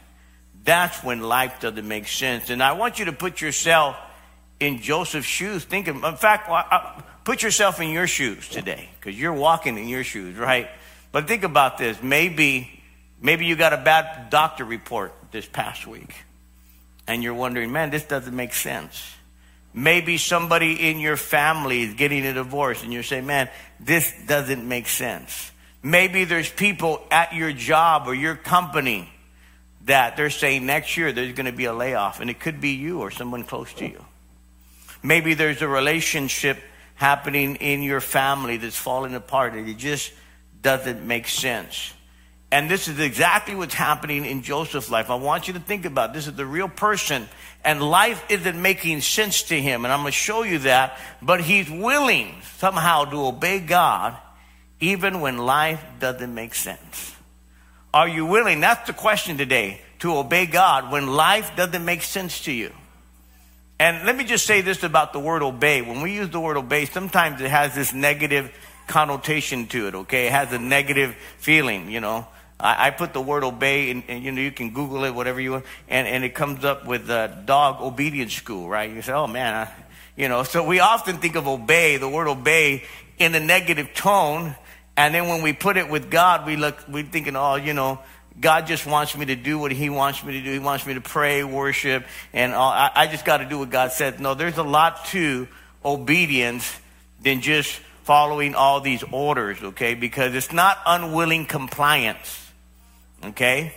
that's 0.63 1.03
when 1.03 1.21
life 1.21 1.59
doesn't 1.59 1.87
make 1.87 2.07
sense. 2.07 2.49
And 2.49 2.63
I 2.63 2.71
want 2.71 2.97
you 2.97 3.05
to 3.05 3.13
put 3.13 3.39
yourself 3.39 3.95
in 4.59 4.81
Joseph's 4.81 5.27
shoes. 5.27 5.63
Think 5.63 5.87
of, 5.87 6.03
in 6.03 6.15
fact, 6.15 6.49
uh, 6.49 7.01
put 7.23 7.43
yourself 7.43 7.79
in 7.81 7.89
your 7.89 8.07
shoes 8.07 8.47
today 8.49 8.89
because 8.99 9.19
you're 9.19 9.33
walking 9.33 9.77
in 9.77 9.87
your 9.87 10.03
shoes, 10.03 10.37
right? 10.37 10.69
But 11.11 11.27
think 11.27 11.43
about 11.43 11.77
this. 11.77 12.01
Maybe, 12.01 12.83
maybe 13.21 13.45
you 13.45 13.55
got 13.55 13.73
a 13.73 13.77
bad 13.77 14.29
doctor 14.29 14.65
report 14.65 15.13
this 15.31 15.45
past 15.45 15.87
week 15.87 16.13
and 17.07 17.23
you're 17.23 17.33
wondering, 17.33 17.71
man, 17.71 17.89
this 17.89 18.03
doesn't 18.03 18.35
make 18.35 18.53
sense. 18.53 19.13
Maybe 19.73 20.17
somebody 20.17 20.89
in 20.89 20.99
your 20.99 21.17
family 21.17 21.81
is 21.81 21.93
getting 21.95 22.25
a 22.25 22.33
divorce 22.33 22.83
and 22.83 22.93
you're 22.93 23.03
saying, 23.03 23.25
man, 23.25 23.49
this 23.79 24.13
doesn't 24.25 24.65
make 24.67 24.87
sense. 24.87 25.51
Maybe 25.83 26.23
there's 26.23 26.49
people 26.49 27.05
at 27.11 27.33
your 27.33 27.51
job 27.51 28.07
or 28.07 28.15
your 28.15 28.35
company 28.35 29.09
that 29.85 30.17
they're 30.17 30.29
saying 30.29 30.65
next 30.65 30.97
year 30.97 31.11
there's 31.11 31.33
going 31.33 31.45
to 31.45 31.51
be 31.51 31.65
a 31.65 31.73
layoff, 31.73 32.19
and 32.19 32.29
it 32.29 32.39
could 32.39 32.59
be 32.59 32.71
you 32.71 33.01
or 33.01 33.11
someone 33.11 33.43
close 33.43 33.71
to 33.75 33.85
you. 33.85 34.03
Maybe 35.05 35.35
there's 35.35 35.61
a 35.61 35.67
relationship 35.67 36.57
happening 36.95 37.57
in 37.57 37.83
your 37.83 38.01
family 38.01 38.57
that's 38.57 38.75
falling 38.75 39.13
apart 39.13 39.53
and 39.53 39.69
it 39.69 39.77
just 39.77 40.11
doesn't 40.61 41.05
make 41.05 41.27
sense. 41.27 41.93
And 42.51 42.71
this 42.71 42.87
is 42.87 42.99
exactly 42.99 43.53
what's 43.53 43.73
happening 43.73 44.25
in 44.25 44.41
Joseph's 44.41 44.89
life. 44.89 45.09
I 45.11 45.15
want 45.15 45.47
you 45.47 45.53
to 45.55 45.59
think 45.59 45.85
about 45.85 46.13
this 46.13 46.25
is 46.25 46.33
the 46.33 46.45
real 46.45 46.69
person 46.69 47.27
and 47.63 47.83
life 47.83 48.23
isn't 48.29 48.59
making 48.59 49.01
sense 49.01 49.43
to 49.43 49.61
him 49.61 49.85
and 49.85 49.93
I'm 49.93 50.01
going 50.01 50.11
to 50.11 50.17
show 50.17 50.41
you 50.41 50.59
that, 50.59 50.97
but 51.21 51.41
he's 51.41 51.69
willing 51.69 52.33
somehow 52.57 53.05
to 53.05 53.27
obey 53.27 53.59
God 53.59 54.17
even 54.79 55.21
when 55.21 55.37
life 55.37 55.83
doesn't 55.99 56.33
make 56.33 56.55
sense? 56.55 57.15
Are 57.93 58.07
you 58.07 58.25
willing? 58.25 58.59
That's 58.59 58.87
the 58.87 58.93
question 58.93 59.37
today 59.37 59.81
to 59.99 60.17
obey 60.17 60.47
God 60.47 60.91
when 60.91 61.07
life 61.07 61.51
doesn't 61.55 61.85
make 61.85 62.01
sense 62.01 62.41
to 62.45 62.51
you. 62.51 62.71
And 63.79 64.05
let 64.05 64.15
me 64.15 64.23
just 64.23 64.45
say 64.45 64.61
this 64.61 64.83
about 64.83 65.11
the 65.11 65.19
word 65.19 65.43
obey. 65.43 65.81
When 65.81 66.01
we 66.01 66.13
use 66.13 66.29
the 66.29 66.39
word 66.39 66.55
obey, 66.55 66.85
sometimes 66.85 67.41
it 67.41 67.51
has 67.51 67.75
this 67.75 67.93
negative 67.93 68.51
connotation 68.87 69.67
to 69.67 69.87
it, 69.87 69.95
okay? 69.95 70.27
It 70.27 70.31
has 70.31 70.53
a 70.53 70.59
negative 70.59 71.15
feeling, 71.39 71.91
you 71.91 71.99
know. 71.99 72.27
I, 72.57 72.87
I 72.87 72.89
put 72.91 73.11
the 73.11 73.21
word 73.21 73.43
obey, 73.43 73.91
and, 73.91 74.03
and, 74.07 74.23
you 74.23 74.31
know, 74.31 74.41
you 74.41 74.51
can 74.51 74.71
Google 74.71 75.03
it, 75.03 75.13
whatever 75.13 75.41
you 75.41 75.51
want, 75.51 75.65
and, 75.89 76.07
and 76.07 76.23
it 76.23 76.33
comes 76.35 76.63
up 76.63 76.85
with 76.85 77.09
uh, 77.09 77.27
dog 77.27 77.81
obedience 77.81 78.33
school, 78.33 78.69
right? 78.69 78.89
You 78.89 79.01
say, 79.01 79.11
oh 79.11 79.27
man, 79.27 79.53
I, 79.67 79.71
you 80.15 80.29
know. 80.29 80.43
So 80.43 80.65
we 80.65 80.79
often 80.79 81.17
think 81.17 81.35
of 81.35 81.47
obey, 81.47 81.97
the 81.97 82.07
word 82.07 82.27
obey, 82.27 82.83
in 83.17 83.35
a 83.35 83.39
negative 83.41 83.93
tone, 83.93 84.55
and 84.95 85.13
then 85.13 85.27
when 85.27 85.41
we 85.41 85.51
put 85.51 85.75
it 85.75 85.89
with 85.89 86.09
God, 86.09 86.45
we 86.45 86.55
look, 86.55 86.77
we're 86.87 87.03
thinking, 87.03 87.35
oh, 87.35 87.55
you 87.55 87.73
know, 87.73 87.99
God 88.39 88.67
just 88.67 88.85
wants 88.85 89.17
me 89.17 89.25
to 89.27 89.35
do 89.35 89.57
what 89.57 89.71
He 89.71 89.89
wants 89.89 90.23
me 90.23 90.33
to 90.33 90.41
do. 90.41 90.51
He 90.51 90.59
wants 90.59 90.85
me 90.85 90.95
to 90.95 91.01
pray, 91.01 91.43
worship, 91.43 92.05
and 92.33 92.53
all. 92.53 92.69
I, 92.69 92.91
I 92.93 93.07
just 93.07 93.25
got 93.25 93.37
to 93.37 93.45
do 93.45 93.59
what 93.59 93.69
God 93.69 93.91
said. 93.91 94.19
No, 94.19 94.33
there's 94.33 94.57
a 94.57 94.63
lot 94.63 95.05
to 95.07 95.47
obedience 95.83 96.79
than 97.21 97.41
just 97.41 97.79
following 98.03 98.53
all 98.53 98.81
these 98.81 99.03
orders, 99.11 99.61
okay? 99.61 99.95
Because 99.95 100.35
it's 100.35 100.51
not 100.51 100.77
unwilling 100.85 101.45
compliance, 101.45 102.51
okay? 103.23 103.73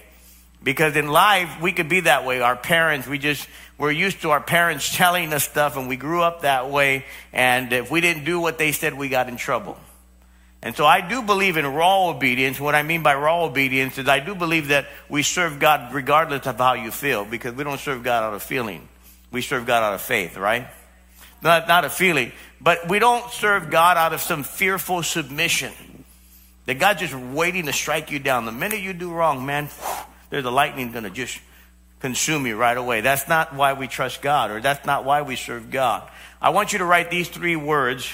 Because 0.62 0.96
in 0.96 1.08
life, 1.08 1.60
we 1.62 1.72
could 1.72 1.88
be 1.88 2.00
that 2.00 2.26
way. 2.26 2.40
Our 2.40 2.56
parents, 2.56 3.06
we 3.06 3.18
just, 3.18 3.48
we're 3.78 3.90
used 3.92 4.22
to 4.22 4.30
our 4.30 4.40
parents 4.40 4.94
telling 4.96 5.32
us 5.32 5.44
stuff 5.44 5.76
and 5.76 5.88
we 5.88 5.96
grew 5.96 6.22
up 6.22 6.42
that 6.42 6.68
way. 6.70 7.06
And 7.32 7.72
if 7.72 7.90
we 7.90 8.00
didn't 8.00 8.24
do 8.24 8.40
what 8.40 8.58
they 8.58 8.72
said, 8.72 8.94
we 8.94 9.08
got 9.08 9.28
in 9.28 9.36
trouble. 9.36 9.78
And 10.62 10.74
so 10.74 10.84
I 10.84 11.00
do 11.06 11.22
believe 11.22 11.56
in 11.56 11.66
raw 11.66 12.08
obedience. 12.08 12.58
What 12.58 12.74
I 12.74 12.82
mean 12.82 13.02
by 13.02 13.14
raw 13.14 13.44
obedience 13.44 13.96
is 13.98 14.08
I 14.08 14.18
do 14.18 14.34
believe 14.34 14.68
that 14.68 14.86
we 15.08 15.22
serve 15.22 15.60
God 15.60 15.94
regardless 15.94 16.46
of 16.46 16.58
how 16.58 16.74
you 16.74 16.90
feel 16.90 17.24
because 17.24 17.54
we 17.54 17.62
don't 17.62 17.78
serve 17.78 18.02
God 18.02 18.24
out 18.24 18.34
of 18.34 18.42
feeling. 18.42 18.88
We 19.30 19.40
serve 19.40 19.66
God 19.66 19.82
out 19.82 19.94
of 19.94 20.00
faith, 20.00 20.36
right? 20.36 20.66
Not, 21.42 21.68
not 21.68 21.84
a 21.84 21.90
feeling. 21.90 22.32
But 22.60 22.88
we 22.88 22.98
don't 22.98 23.30
serve 23.30 23.70
God 23.70 23.96
out 23.96 24.12
of 24.12 24.20
some 24.20 24.42
fearful 24.42 25.04
submission. 25.04 25.72
That 26.66 26.78
God's 26.78 27.00
just 27.00 27.14
waiting 27.14 27.66
to 27.66 27.72
strike 27.72 28.10
you 28.10 28.18
down. 28.18 28.44
The 28.44 28.52
minute 28.52 28.80
you 28.80 28.92
do 28.92 29.12
wrong, 29.12 29.46
man, 29.46 29.68
there's 30.30 30.44
a 30.44 30.50
lightning 30.50 30.90
going 30.90 31.04
to 31.04 31.10
just 31.10 31.38
consume 32.00 32.46
you 32.46 32.56
right 32.56 32.76
away. 32.76 33.00
That's 33.00 33.28
not 33.28 33.54
why 33.54 33.72
we 33.74 33.86
trust 33.86 34.22
God 34.22 34.50
or 34.50 34.60
that's 34.60 34.84
not 34.84 35.04
why 35.04 35.22
we 35.22 35.36
serve 35.36 35.70
God. 35.70 36.08
I 36.40 36.50
want 36.50 36.72
you 36.72 36.80
to 36.80 36.84
write 36.84 37.10
these 37.10 37.28
three 37.28 37.56
words 37.56 38.12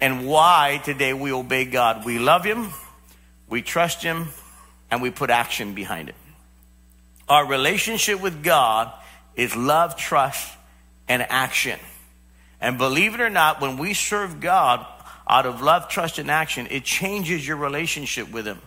and 0.00 0.26
why 0.26 0.80
today 0.84 1.12
we 1.12 1.32
obey 1.32 1.64
God. 1.64 2.04
We 2.04 2.18
love 2.18 2.44
Him, 2.44 2.70
we 3.48 3.62
trust 3.62 4.02
Him, 4.02 4.28
and 4.90 5.02
we 5.02 5.10
put 5.10 5.30
action 5.30 5.74
behind 5.74 6.08
it. 6.08 6.14
Our 7.28 7.46
relationship 7.46 8.20
with 8.20 8.42
God 8.42 8.92
is 9.36 9.54
love, 9.54 9.96
trust, 9.96 10.52
and 11.08 11.22
action. 11.22 11.78
And 12.60 12.76
believe 12.76 13.14
it 13.14 13.20
or 13.20 13.30
not, 13.30 13.60
when 13.60 13.78
we 13.78 13.94
serve 13.94 14.40
God 14.40 14.84
out 15.28 15.46
of 15.46 15.62
love, 15.62 15.88
trust, 15.88 16.18
and 16.18 16.30
action, 16.30 16.66
it 16.70 16.84
changes 16.84 17.46
your 17.46 17.56
relationship 17.56 18.30
with 18.32 18.46
Him. 18.46 18.60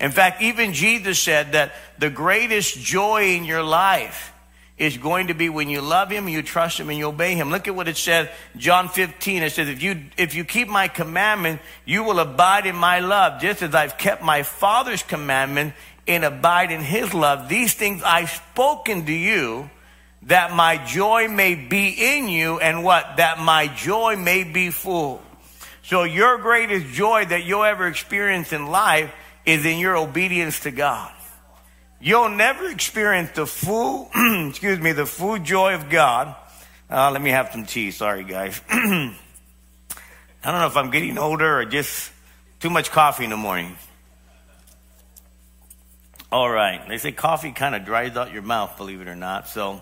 In 0.00 0.10
fact, 0.10 0.42
even 0.42 0.72
Jesus 0.72 1.18
said 1.18 1.52
that 1.52 1.72
the 1.98 2.10
greatest 2.10 2.78
joy 2.78 3.34
in 3.36 3.44
your 3.44 3.62
life 3.62 4.32
is 4.78 4.98
going 4.98 5.28
to 5.28 5.34
be 5.34 5.48
when 5.48 5.68
you 5.70 5.80
love 5.80 6.10
him, 6.10 6.28
you 6.28 6.42
trust 6.42 6.78
him, 6.78 6.90
and 6.90 6.98
you 6.98 7.06
obey 7.06 7.34
him. 7.34 7.50
Look 7.50 7.66
at 7.66 7.74
what 7.74 7.88
it 7.88 7.96
says, 7.96 8.28
John 8.56 8.88
15. 8.88 9.42
It 9.42 9.52
says, 9.52 9.68
if 9.68 9.82
you, 9.82 10.02
if 10.18 10.34
you 10.34 10.44
keep 10.44 10.68
my 10.68 10.88
commandment, 10.88 11.60
you 11.86 12.04
will 12.04 12.18
abide 12.18 12.66
in 12.66 12.76
my 12.76 13.00
love, 13.00 13.40
just 13.40 13.62
as 13.62 13.74
I've 13.74 13.96
kept 13.96 14.22
my 14.22 14.42
Father's 14.42 15.02
commandment 15.02 15.72
and 16.06 16.24
abide 16.24 16.70
in 16.70 16.82
his 16.82 17.14
love. 17.14 17.48
These 17.48 17.74
things 17.74 18.02
I've 18.02 18.30
spoken 18.30 19.06
to 19.06 19.12
you 19.12 19.70
that 20.22 20.52
my 20.52 20.76
joy 20.84 21.28
may 21.28 21.54
be 21.54 22.16
in 22.16 22.28
you 22.28 22.58
and 22.58 22.84
what? 22.84 23.16
That 23.16 23.38
my 23.38 23.68
joy 23.68 24.16
may 24.16 24.44
be 24.44 24.70
full. 24.70 25.22
So 25.82 26.02
your 26.02 26.38
greatest 26.38 26.86
joy 26.94 27.24
that 27.26 27.44
you'll 27.44 27.64
ever 27.64 27.86
experience 27.86 28.52
in 28.52 28.66
life 28.66 29.12
is 29.44 29.64
in 29.64 29.78
your 29.78 29.96
obedience 29.96 30.60
to 30.60 30.70
God. 30.70 31.12
You'll 32.00 32.28
never 32.28 32.68
experience 32.68 33.30
the 33.30 33.46
full, 33.46 34.10
excuse 34.48 34.78
me, 34.78 34.92
the 34.92 35.06
full 35.06 35.38
joy 35.38 35.74
of 35.74 35.88
God. 35.88 36.36
Uh, 36.90 37.10
let 37.10 37.22
me 37.22 37.30
have 37.30 37.50
some 37.52 37.64
tea. 37.64 37.90
Sorry, 37.90 38.22
guys. 38.22 38.60
I 38.70 39.14
don't 40.44 40.60
know 40.60 40.66
if 40.66 40.76
I'm 40.76 40.90
getting 40.90 41.16
older 41.18 41.60
or 41.60 41.64
just 41.64 42.12
too 42.60 42.70
much 42.70 42.90
coffee 42.90 43.24
in 43.24 43.30
the 43.30 43.36
morning. 43.36 43.76
All 46.30 46.50
right. 46.50 46.86
They 46.86 46.98
say 46.98 47.12
coffee 47.12 47.52
kind 47.52 47.74
of 47.74 47.84
dries 47.84 48.16
out 48.16 48.32
your 48.32 48.42
mouth, 48.42 48.76
believe 48.76 49.00
it 49.00 49.08
or 49.08 49.16
not. 49.16 49.48
So, 49.48 49.80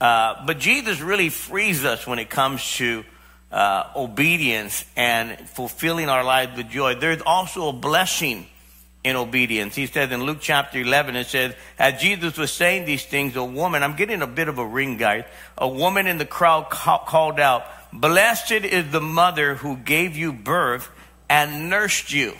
uh, 0.00 0.44
but 0.46 0.58
Jesus 0.58 1.00
really 1.00 1.30
frees 1.30 1.84
us 1.84 2.06
when 2.06 2.18
it 2.18 2.28
comes 2.28 2.76
to 2.76 3.04
uh, 3.50 3.90
obedience 3.96 4.84
and 4.94 5.38
fulfilling 5.48 6.08
our 6.08 6.22
lives 6.22 6.56
with 6.56 6.68
joy. 6.68 6.96
There's 6.96 7.22
also 7.22 7.68
a 7.68 7.72
blessing 7.72 8.46
in 9.06 9.14
obedience. 9.14 9.76
He 9.76 9.86
says 9.86 10.10
in 10.10 10.24
Luke 10.24 10.38
chapter 10.40 10.80
11, 10.80 11.14
it 11.14 11.28
says, 11.28 11.54
as 11.78 12.02
Jesus 12.02 12.36
was 12.36 12.52
saying 12.52 12.86
these 12.86 13.04
things, 13.04 13.36
a 13.36 13.44
woman, 13.44 13.84
I'm 13.84 13.94
getting 13.94 14.20
a 14.20 14.26
bit 14.26 14.48
of 14.48 14.58
a 14.58 14.66
ring, 14.66 14.96
guys, 14.96 15.24
a 15.56 15.68
woman 15.68 16.08
in 16.08 16.18
the 16.18 16.26
crowd 16.26 16.70
ca- 16.70 17.04
called 17.04 17.38
out, 17.38 17.66
Blessed 17.92 18.50
is 18.50 18.90
the 18.90 19.00
mother 19.00 19.54
who 19.54 19.76
gave 19.76 20.16
you 20.16 20.32
birth 20.32 20.90
and 21.30 21.70
nursed 21.70 22.12
you. 22.12 22.34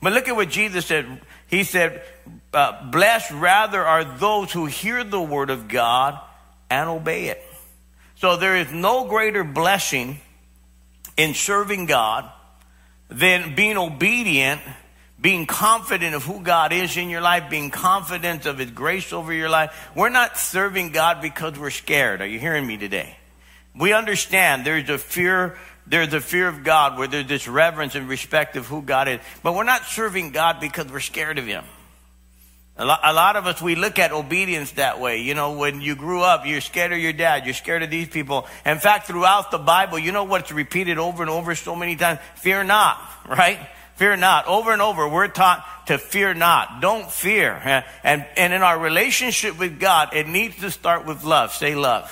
But 0.00 0.12
look 0.12 0.28
at 0.28 0.36
what 0.36 0.48
Jesus 0.48 0.86
said. 0.86 1.20
He 1.48 1.64
said, 1.64 2.02
uh, 2.54 2.88
Blessed 2.92 3.32
rather 3.32 3.84
are 3.84 4.04
those 4.04 4.52
who 4.52 4.66
hear 4.66 5.02
the 5.02 5.20
word 5.20 5.50
of 5.50 5.66
God 5.66 6.20
and 6.70 6.88
obey 6.88 7.26
it. 7.26 7.42
So 8.14 8.36
there 8.36 8.54
is 8.54 8.70
no 8.72 9.08
greater 9.08 9.42
blessing 9.42 10.20
in 11.16 11.34
serving 11.34 11.86
God 11.86 12.30
than 13.08 13.56
being 13.56 13.76
obedient 13.76 14.60
being 15.20 15.46
confident 15.46 16.14
of 16.14 16.24
who 16.24 16.40
God 16.40 16.72
is 16.72 16.96
in 16.96 17.10
your 17.10 17.20
life, 17.20 17.50
being 17.50 17.70
confident 17.70 18.46
of 18.46 18.58
His 18.58 18.70
grace 18.70 19.12
over 19.12 19.32
your 19.32 19.50
life. 19.50 19.90
We're 19.94 20.08
not 20.08 20.38
serving 20.38 20.92
God 20.92 21.20
because 21.20 21.58
we're 21.58 21.70
scared. 21.70 22.22
Are 22.22 22.26
you 22.26 22.38
hearing 22.38 22.66
me 22.66 22.78
today? 22.78 23.16
We 23.78 23.92
understand 23.92 24.64
there's 24.64 24.88
a 24.88 24.98
fear, 24.98 25.58
there's 25.86 26.14
a 26.14 26.20
fear 26.20 26.48
of 26.48 26.64
God 26.64 26.98
where 26.98 27.06
there's 27.06 27.26
this 27.26 27.46
reverence 27.46 27.94
and 27.94 28.08
respect 28.08 28.56
of 28.56 28.66
who 28.66 28.82
God 28.82 29.08
is. 29.08 29.20
But 29.42 29.54
we're 29.54 29.64
not 29.64 29.84
serving 29.84 30.30
God 30.30 30.60
because 30.60 30.90
we're 30.90 31.00
scared 31.00 31.38
of 31.38 31.46
Him. 31.46 31.64
A 32.76 32.84
lot, 32.86 33.00
a 33.02 33.12
lot, 33.12 33.36
of 33.36 33.46
us, 33.46 33.60
we 33.60 33.74
look 33.74 33.98
at 33.98 34.10
obedience 34.10 34.72
that 34.72 35.00
way. 35.00 35.20
You 35.20 35.34
know, 35.34 35.52
when 35.52 35.82
you 35.82 35.94
grew 35.96 36.22
up, 36.22 36.46
you're 36.46 36.62
scared 36.62 36.92
of 36.92 36.98
your 36.98 37.12
dad, 37.12 37.44
you're 37.44 37.52
scared 37.52 37.82
of 37.82 37.90
these 37.90 38.08
people. 38.08 38.46
In 38.64 38.78
fact, 38.78 39.06
throughout 39.06 39.50
the 39.50 39.58
Bible, 39.58 39.98
you 39.98 40.12
know 40.12 40.24
what's 40.24 40.50
repeated 40.50 40.96
over 40.96 41.22
and 41.22 41.30
over 41.30 41.54
so 41.54 41.76
many 41.76 41.96
times? 41.96 42.20
Fear 42.36 42.64
not, 42.64 42.98
right? 43.28 43.58
Fear 44.00 44.16
not. 44.16 44.46
Over 44.46 44.72
and 44.72 44.80
over, 44.80 45.06
we're 45.06 45.28
taught 45.28 45.62
to 45.88 45.98
fear 45.98 46.32
not. 46.32 46.80
Don't 46.80 47.12
fear. 47.12 47.52
And, 48.02 48.24
and 48.34 48.54
in 48.54 48.62
our 48.62 48.78
relationship 48.78 49.58
with 49.58 49.78
God, 49.78 50.14
it 50.14 50.26
needs 50.26 50.56
to 50.60 50.70
start 50.70 51.04
with 51.04 51.22
love. 51.22 51.52
Say 51.52 51.74
love. 51.74 52.10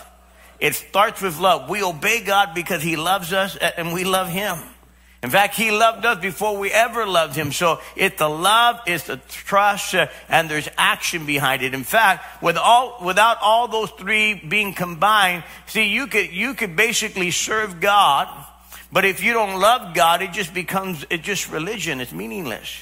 It 0.60 0.74
starts 0.74 1.22
with 1.22 1.40
love. 1.40 1.70
We 1.70 1.82
obey 1.82 2.20
God 2.20 2.50
because 2.54 2.82
He 2.82 2.96
loves 2.96 3.32
us 3.32 3.56
and 3.56 3.94
we 3.94 4.04
love 4.04 4.28
Him. 4.28 4.58
In 5.22 5.30
fact, 5.30 5.54
He 5.54 5.70
loved 5.70 6.04
us 6.04 6.20
before 6.20 6.58
we 6.58 6.70
ever 6.70 7.06
loved 7.06 7.34
Him. 7.34 7.52
So 7.52 7.80
it's 7.96 8.18
the 8.18 8.28
love, 8.28 8.80
it's 8.86 9.04
the 9.04 9.16
trust, 9.16 9.94
uh, 9.94 10.08
and 10.28 10.50
there's 10.50 10.68
action 10.76 11.24
behind 11.24 11.62
it. 11.62 11.72
In 11.72 11.84
fact, 11.84 12.42
with 12.42 12.58
all, 12.58 12.98
without 13.02 13.38
all 13.40 13.66
those 13.66 13.90
three 13.92 14.34
being 14.34 14.74
combined, 14.74 15.42
see, 15.64 15.88
you 15.88 16.06
could, 16.06 16.34
you 16.34 16.52
could 16.52 16.76
basically 16.76 17.30
serve 17.30 17.80
God 17.80 18.28
but 18.90 19.04
if 19.04 19.22
you 19.22 19.32
don't 19.32 19.60
love 19.60 19.94
God, 19.94 20.22
it 20.22 20.32
just 20.32 20.54
becomes, 20.54 21.04
it 21.10 21.22
just 21.22 21.50
religion. 21.50 22.00
It's 22.00 22.12
meaningless. 22.12 22.80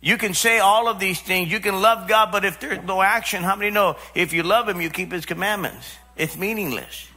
You 0.00 0.18
can 0.18 0.34
say 0.34 0.58
all 0.58 0.88
of 0.88 1.00
these 1.00 1.20
things. 1.20 1.50
You 1.50 1.60
can 1.60 1.80
love 1.80 2.08
God, 2.08 2.30
but 2.30 2.44
if 2.44 2.60
there's 2.60 2.84
no 2.84 3.00
action, 3.00 3.42
how 3.42 3.56
many 3.56 3.70
know 3.70 3.96
if 4.14 4.32
you 4.32 4.42
love 4.42 4.68
Him, 4.68 4.80
you 4.80 4.90
keep 4.90 5.10
His 5.10 5.24
commandments? 5.24 5.96
It's 6.16 6.36
meaningless. 6.36 7.08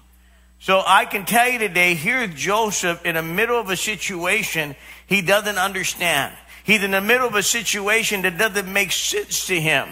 So 0.60 0.81
I 0.86 1.05
can 1.05 1.25
tell 1.25 1.50
you 1.50 1.60
today, 1.60 1.93
here's 1.93 2.34
Joseph 2.34 3.05
in 3.05 3.15
the 3.15 3.22
middle 3.22 3.60
of 3.60 3.69
a 3.69 3.77
situation 3.77 4.75
he 5.05 5.22
doesn't 5.22 5.57
understand. 5.57 6.34
He's 6.63 6.84
in 6.84 6.91
the 6.91 7.01
middle 7.01 7.27
of 7.27 7.36
a 7.36 7.43
situation 7.43 8.24
that 8.24 8.38
doesn't 8.38 8.72
make 8.72 8.91
sense 8.91 9.48
to 9.48 9.60
him. 9.60 9.88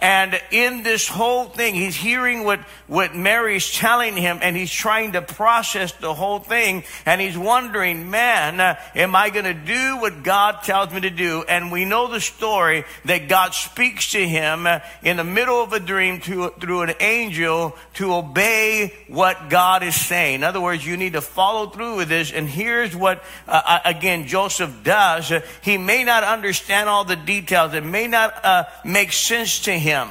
And 0.00 0.40
in 0.50 0.82
this 0.82 1.08
whole 1.08 1.44
thing, 1.44 1.74
he's 1.74 1.94
hearing 1.94 2.44
what, 2.44 2.60
what 2.86 3.14
Mary's 3.14 3.70
telling 3.70 4.16
him 4.16 4.38
and 4.40 4.56
he's 4.56 4.72
trying 4.72 5.12
to 5.12 5.20
process 5.20 5.92
the 5.92 6.14
whole 6.14 6.38
thing. 6.38 6.84
And 7.04 7.20
he's 7.20 7.36
wondering, 7.36 8.10
man, 8.10 8.60
uh, 8.60 8.80
am 8.94 9.14
I 9.14 9.28
going 9.28 9.44
to 9.44 9.52
do 9.52 9.98
what 9.98 10.22
God 10.22 10.62
tells 10.62 10.92
me 10.92 11.02
to 11.02 11.10
do? 11.10 11.44
And 11.46 11.70
we 11.70 11.84
know 11.84 12.10
the 12.10 12.20
story 12.20 12.84
that 13.04 13.28
God 13.28 13.52
speaks 13.52 14.12
to 14.12 14.26
him 14.26 14.66
uh, 14.66 14.80
in 15.02 15.18
the 15.18 15.24
middle 15.24 15.62
of 15.62 15.74
a 15.74 15.80
dream 15.80 16.20
to, 16.22 16.48
through 16.58 16.82
an 16.82 16.94
angel 17.00 17.76
to 17.94 18.14
obey 18.14 18.94
what 19.08 19.50
God 19.50 19.82
is 19.82 19.94
saying. 19.94 20.36
In 20.36 20.44
other 20.44 20.62
words, 20.62 20.86
you 20.86 20.96
need 20.96 21.12
to 21.12 21.20
follow 21.20 21.68
through 21.68 21.96
with 21.96 22.08
this. 22.08 22.32
And 22.32 22.48
here's 22.48 22.96
what, 22.96 23.22
uh, 23.46 23.60
uh 23.64 23.78
again, 23.84 24.26
Joseph 24.26 24.82
does. 24.82 25.30
He 25.60 25.76
may 25.76 26.04
not 26.04 26.24
understand 26.24 26.88
all 26.88 27.04
the 27.04 27.16
details. 27.16 27.74
It 27.74 27.84
may 27.84 28.06
not 28.06 28.66
make 28.82 29.12
sense 29.12 29.60
to 29.60 29.72
him 29.72 29.89
him, 29.90 30.08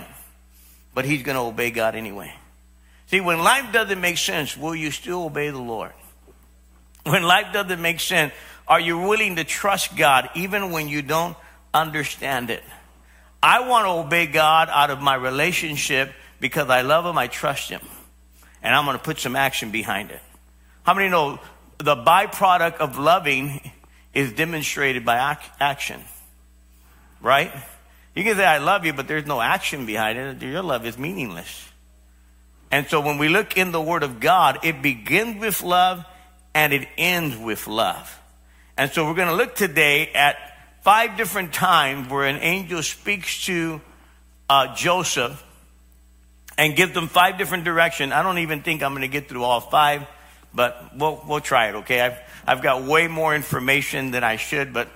but 0.94 1.06
he's 1.06 1.24
going 1.24 1.36
to 1.36 1.42
obey 1.42 1.72
God 1.72 1.96
anyway. 1.96 2.34
See, 3.08 3.22
when 3.22 3.40
life 3.40 3.72
doesn't 3.74 4.00
make 4.00 4.18
sense, 4.18 4.56
will 4.56 4.76
you 4.76 4.92
still 4.92 5.26
obey 5.26 5.50
the 5.50 5.58
Lord? 5.58 5.94
When 7.04 7.24
life 7.24 7.54
doesn't 7.54 7.82
make 7.82 8.00
sense, 8.00 8.34
are 8.68 8.80
you 8.80 9.00
willing 9.00 9.38
to 9.38 9.44
trust 9.44 9.96
God 9.96 10.30
even 10.36 10.72
when 10.72 10.88
you 10.88 11.02
don't 11.02 11.36
understand 11.74 12.50
it? 12.52 12.64
I 13.42 13.68
want 13.68 13.86
to 13.86 13.92
obey 13.92 14.28
God 14.28 14.70
out 14.70 14.92
of 14.92 15.02
my 15.02 15.16
relationship 15.16 16.12
because 16.40 16.70
I 16.70 16.82
love 16.82 17.06
Him, 17.06 17.18
I 17.18 17.28
trust 17.28 17.70
Him, 17.70 17.82
and 18.62 18.76
I'm 18.76 18.86
going 18.86 18.98
to 18.98 19.04
put 19.04 19.20
some 19.20 19.36
action 19.36 19.72
behind 19.72 20.12
it. 20.12 20.22
How 20.84 20.94
many 20.94 21.10
know 21.10 21.40
the 21.78 21.96
byproduct 21.96 22.78
of 22.78 23.00
loving 23.00 23.72
is 24.14 24.34
demonstrated 24.34 25.06
by 25.06 25.32
ac- 25.32 25.50
action? 25.60 26.02
Right? 27.22 27.52
You 28.16 28.24
can 28.24 28.36
say, 28.36 28.46
I 28.46 28.58
love 28.58 28.86
you, 28.86 28.94
but 28.94 29.08
there's 29.08 29.26
no 29.26 29.40
action 29.40 29.86
behind 29.86 30.18
it. 30.18 30.42
Your 30.42 30.64
love 30.64 30.86
is 30.86 30.98
meaningless. 30.98 31.70
And 32.72 32.88
so 32.88 33.02
when 33.02 33.18
we 33.18 33.30
look 33.30 33.58
in 33.58 33.72
the 33.72 33.82
Word 33.82 34.04
of 34.04 34.20
God, 34.20 34.60
it 34.64 34.82
begins 34.82 35.40
with 35.40 35.62
love 35.64 36.06
and 36.54 36.74
it 36.74 36.88
ends 36.98 37.38
with 37.38 37.68
love. 37.68 38.20
And 38.78 38.92
so 38.92 39.06
we're 39.06 39.16
going 39.16 39.28
to 39.28 39.36
look 39.36 39.56
today 39.56 40.12
at 40.14 40.38
five 40.82 41.18
different 41.18 41.54
times 41.54 42.10
where 42.10 42.26
an 42.26 42.38
angel 42.38 42.82
speaks 42.84 43.46
to 43.46 43.82
uh, 44.50 44.76
Joseph 44.76 45.44
and 46.58 46.76
gives 46.76 46.94
them 46.94 47.08
five 47.08 47.38
different 47.38 47.64
directions. 47.64 48.12
I 48.12 48.24
don't 48.24 48.40
even 48.40 48.62
think 48.62 48.84
I'm 48.84 48.92
going 48.92 49.02
to 49.02 49.08
get 49.08 49.30
through 49.30 49.44
all 49.44 49.62
five, 49.62 50.06
but 50.54 50.98
we'll, 50.98 51.24
we'll 51.28 51.42
try 51.42 51.70
it, 51.70 51.76
okay? 51.76 52.02
I've, 52.02 52.18
I've 52.46 52.62
got 52.62 52.84
way 52.84 53.08
more 53.08 53.36
information 53.36 54.12
than 54.12 54.24
I 54.24 54.36
should, 54.36 54.74
but 54.74 54.90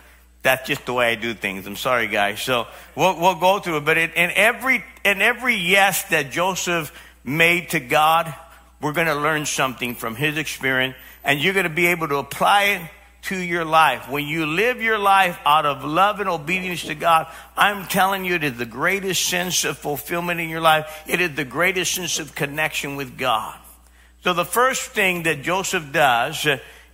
that's 0.43 0.67
just 0.67 0.85
the 0.85 0.93
way 0.93 1.12
I 1.12 1.15
do 1.15 1.33
things. 1.33 1.65
I'm 1.65 1.77
sorry, 1.77 2.07
guys. 2.07 2.41
So 2.41 2.67
we'll, 2.95 3.19
we'll 3.19 3.39
go 3.39 3.59
through 3.59 3.77
it. 3.77 3.85
But 3.85 3.97
in, 3.97 4.12
in 4.12 4.31
every, 4.35 4.83
in 5.03 5.21
every 5.21 5.55
yes 5.55 6.03
that 6.09 6.31
Joseph 6.31 6.93
made 7.23 7.69
to 7.69 7.79
God, 7.79 8.33
we're 8.81 8.93
going 8.93 9.07
to 9.07 9.15
learn 9.15 9.45
something 9.45 9.95
from 9.95 10.15
his 10.15 10.38
experience 10.38 10.95
and 11.23 11.39
you're 11.39 11.53
going 11.53 11.63
to 11.63 11.69
be 11.69 11.88
able 11.88 12.09
to 12.09 12.17
apply 12.17 12.63
it 12.63 12.81
to 13.23 13.38
your 13.38 13.63
life. 13.63 14.09
When 14.09 14.27
you 14.27 14.45
live 14.45 14.81
your 14.81 14.97
life 14.97 15.39
out 15.45 15.65
of 15.65 15.85
love 15.85 16.19
and 16.19 16.27
obedience 16.27 16.83
to 16.83 16.95
God, 16.95 17.27
I'm 17.55 17.88
telling 17.88 18.25
you, 18.25 18.35
it 18.35 18.43
is 18.43 18.57
the 18.57 18.65
greatest 18.65 19.25
sense 19.25 19.63
of 19.63 19.77
fulfillment 19.77 20.41
in 20.41 20.50
your 20.50 20.59
life. 20.59 21.03
It 21.07 21.21
is 21.21 21.33
the 21.35 21.45
greatest 21.45 21.95
sense 21.95 22.19
of 22.19 22.35
connection 22.35 22.97
with 22.97 23.17
God. 23.17 23.57
So 24.25 24.33
the 24.33 24.43
first 24.43 24.91
thing 24.91 25.23
that 25.23 25.41
Joseph 25.41 25.93
does 25.93 26.45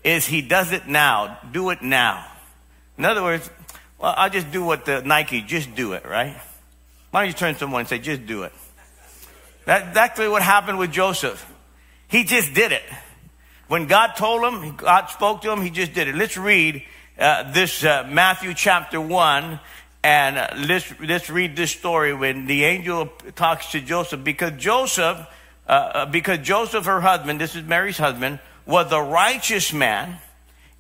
is 0.04 0.28
he 0.28 0.44
does 0.44 0.72
it 0.72 0.88
now. 0.88 1.40
Do 1.52 1.72
it 1.72 1.82
now. 1.82 2.28
In 3.00 3.06
other 3.06 3.24
words, 3.24 3.50
well, 3.98 4.14
I'll 4.18 4.30
just 4.30 4.52
do 4.52 4.62
what 4.62 4.84
the 4.84 5.02
Nike, 5.02 5.42
just 5.42 5.74
do 5.74 5.94
it, 5.94 6.06
right? 6.06 6.36
Why 7.12 7.22
don't 7.22 7.28
you 7.28 7.34
turn 7.34 7.54
to 7.54 7.60
someone 7.60 7.80
and 7.80 7.88
say, 7.88 7.98
just 7.98 8.26
do 8.26 8.44
it? 8.44 8.52
That's 9.64 9.88
exactly 9.88 10.28
what 10.28 10.42
happened 10.42 10.80
with 10.80 10.92
Joseph. 10.92 11.50
He 12.10 12.26
just 12.26 12.54
did 12.54 12.74
it. 12.74 12.84
When 13.70 13.88
God 13.88 14.18
told 14.18 14.44
him, 14.44 14.76
God 14.76 15.06
spoke 15.06 15.42
to 15.44 15.52
him, 15.52 15.62
he 15.62 15.70
just 15.70 15.94
did 15.94 16.10
it. 16.10 16.16
Let's 16.16 16.36
read 16.36 16.84
uh, 17.18 17.50
this 17.54 17.86
uh, 17.86 18.06
Matthew 18.12 18.54
chapter 18.54 19.00
1 19.00 19.62
and 20.04 20.38
uh, 20.38 20.48
let's, 20.68 20.94
let's 21.00 21.30
read 21.30 21.56
this 21.56 21.72
story 21.72 22.14
when 22.14 22.48
the 22.48 22.66
angel 22.66 23.08
talks 23.36 23.72
to 23.72 23.80
Joseph 23.80 24.26
because 24.26 24.52
Joseph, 24.58 25.26
uh, 25.68 25.72
uh, 25.72 26.06
because 26.06 26.40
Joseph, 26.40 26.84
her 26.84 27.00
husband, 27.00 27.40
this 27.40 27.56
is 27.56 27.64
Mary's 27.64 27.98
husband, 27.98 28.40
was 28.66 28.92
a 28.92 29.02
righteous 29.02 29.72
man 29.72 30.20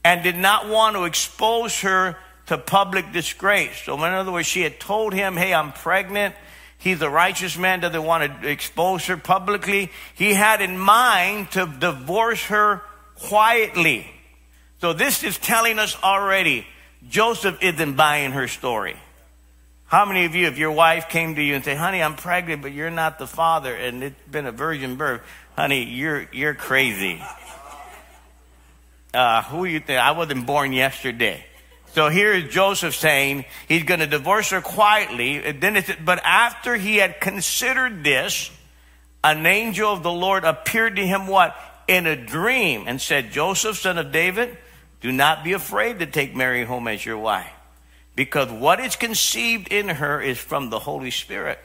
and 0.10 0.24
did 0.24 0.36
not 0.36 0.68
want 0.68 0.96
to 0.96 1.04
expose 1.04 1.82
her 1.82 2.18
to 2.48 2.58
public 2.58 3.12
disgrace. 3.12 3.84
So, 3.86 3.94
in 3.94 4.12
other 4.12 4.32
words, 4.32 4.48
she 4.48 4.64
had 4.64 4.80
told 4.80 5.14
him, 5.14 5.38
Hey, 5.38 5.54
I'm 5.54 5.72
pregnant. 5.72 6.34
He's 6.80 7.04
a 7.04 7.10
righteous 7.10 7.56
man, 7.60 7.82
doesn't 7.82 8.04
want 8.04 8.42
to 8.42 8.50
expose 8.50 9.06
her 9.06 9.18
publicly. 9.18 9.92
He 10.16 10.34
had 10.34 10.62
in 10.62 10.80
mind 10.80 11.52
to 11.52 11.72
divorce 11.80 12.44
her 12.46 12.82
quietly. 13.18 14.10
So, 14.82 14.94
this 14.94 15.24
is 15.24 15.38
telling 15.38 15.78
us 15.78 15.96
already 16.02 16.66
Joseph 17.08 17.62
isn't 17.62 17.94
buying 17.94 18.32
her 18.32 18.48
story. 18.48 18.98
How 19.86 20.06
many 20.06 20.26
of 20.26 20.34
you, 20.34 20.48
if 20.48 20.58
your 20.58 20.72
wife 20.72 21.10
came 21.10 21.36
to 21.36 21.44
you 21.44 21.54
and 21.54 21.64
say, 21.64 21.76
honey, 21.76 22.02
I'm 22.02 22.16
pregnant, 22.16 22.64
but 22.64 22.72
you're 22.72 22.90
not 22.90 23.20
the 23.20 23.28
father, 23.28 23.76
and 23.76 24.04
it's 24.04 24.28
been 24.30 24.48
a 24.48 24.52
virgin 24.52 24.96
birth, 24.96 25.22
honey, 25.56 25.84
you're, 25.84 26.28
you're 26.32 26.56
crazy. 26.56 27.22
Uh, 29.14 29.44
who 29.44 29.66
you 29.66 29.80
think? 29.80 30.00
I 30.00 30.12
wasn't 30.12 30.46
born 30.46 30.74
yesterday. 30.74 31.44
So 31.94 32.10
here 32.10 32.34
is 32.34 32.54
Joseph 32.54 32.96
saying 32.96 33.46
he's 33.68 33.84
going 33.84 34.00
to 34.00 34.08
divorce 34.08 34.52
her 34.52 34.62
quietly. 34.62 35.52
Then 35.54 35.76
it's, 35.76 35.92
but 36.04 36.22
after 36.24 36.76
he 36.76 36.98
had 36.98 37.20
considered 37.20 38.04
this, 38.04 38.52
an 39.24 39.46
angel 39.46 39.92
of 39.92 40.04
the 40.04 40.12
Lord 40.12 40.44
appeared 40.44 40.98
to 40.98 41.06
him 41.06 41.28
what? 41.28 41.56
In 41.88 42.06
a 42.06 42.16
dream 42.16 42.84
and 42.86 43.02
said, 43.02 43.32
Joseph, 43.32 43.78
son 43.78 43.98
of 43.98 44.12
David, 44.12 44.56
do 45.02 45.12
not 45.12 45.44
be 45.44 45.54
afraid 45.54 46.00
to 46.00 46.06
take 46.06 46.36
Mary 46.36 46.64
home 46.64 46.88
as 46.88 47.04
your 47.04 47.18
wife 47.18 47.52
because 48.20 48.52
what 48.52 48.82
is 48.82 48.98
conceived 48.98 49.72
in 49.72 49.88
her 49.88 50.22
is 50.22 50.38
from 50.38 50.70
the 50.70 50.80
Holy 50.80 51.10
Spirit. 51.10 51.58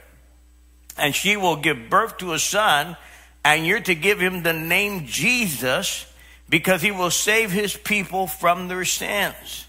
And 0.97 1.13
she 1.13 1.35
will 1.35 1.57
give 1.57 1.89
birth 1.89 2.19
to 2.19 2.31
a 2.31 2.39
son, 2.39 2.95
and 3.43 3.67
you're 3.67 3.81
to 3.81 3.93
give 3.93 4.21
him 4.21 4.41
the 4.41 4.53
name 4.53 5.05
Jesus 5.05 6.05
because 6.49 6.81
he 6.81 6.91
will 6.91 7.11
save 7.11 7.51
his 7.51 7.75
people 7.75 8.27
from 8.27 8.67
their 8.67 8.85
sins. 8.85 9.65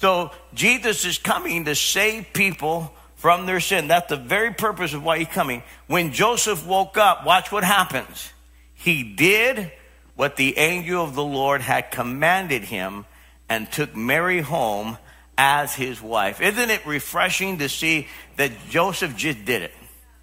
So 0.00 0.30
Jesus 0.54 1.04
is 1.04 1.18
coming 1.18 1.64
to 1.66 1.74
save 1.74 2.32
people 2.32 2.92
from 3.16 3.44
their 3.46 3.60
sin. 3.60 3.88
That's 3.88 4.08
the 4.08 4.16
very 4.16 4.52
purpose 4.52 4.94
of 4.94 5.04
why 5.04 5.18
he's 5.18 5.28
coming. 5.28 5.62
When 5.86 6.12
Joseph 6.12 6.66
woke 6.66 6.96
up, 6.96 7.26
watch 7.26 7.52
what 7.52 7.64
happens. 7.64 8.32
He 8.74 9.02
did 9.02 9.70
what 10.16 10.36
the 10.36 10.56
angel 10.56 11.04
of 11.04 11.14
the 11.14 11.24
Lord 11.24 11.60
had 11.60 11.90
commanded 11.90 12.62
him 12.62 13.04
and 13.48 13.70
took 13.70 13.94
Mary 13.94 14.40
home 14.40 14.96
as 15.36 15.74
his 15.74 16.00
wife. 16.00 16.40
Isn't 16.40 16.70
it 16.70 16.86
refreshing 16.86 17.58
to 17.58 17.68
see 17.68 18.08
that 18.36 18.52
Joseph 18.70 19.16
just 19.16 19.44
did 19.44 19.62
it? 19.62 19.72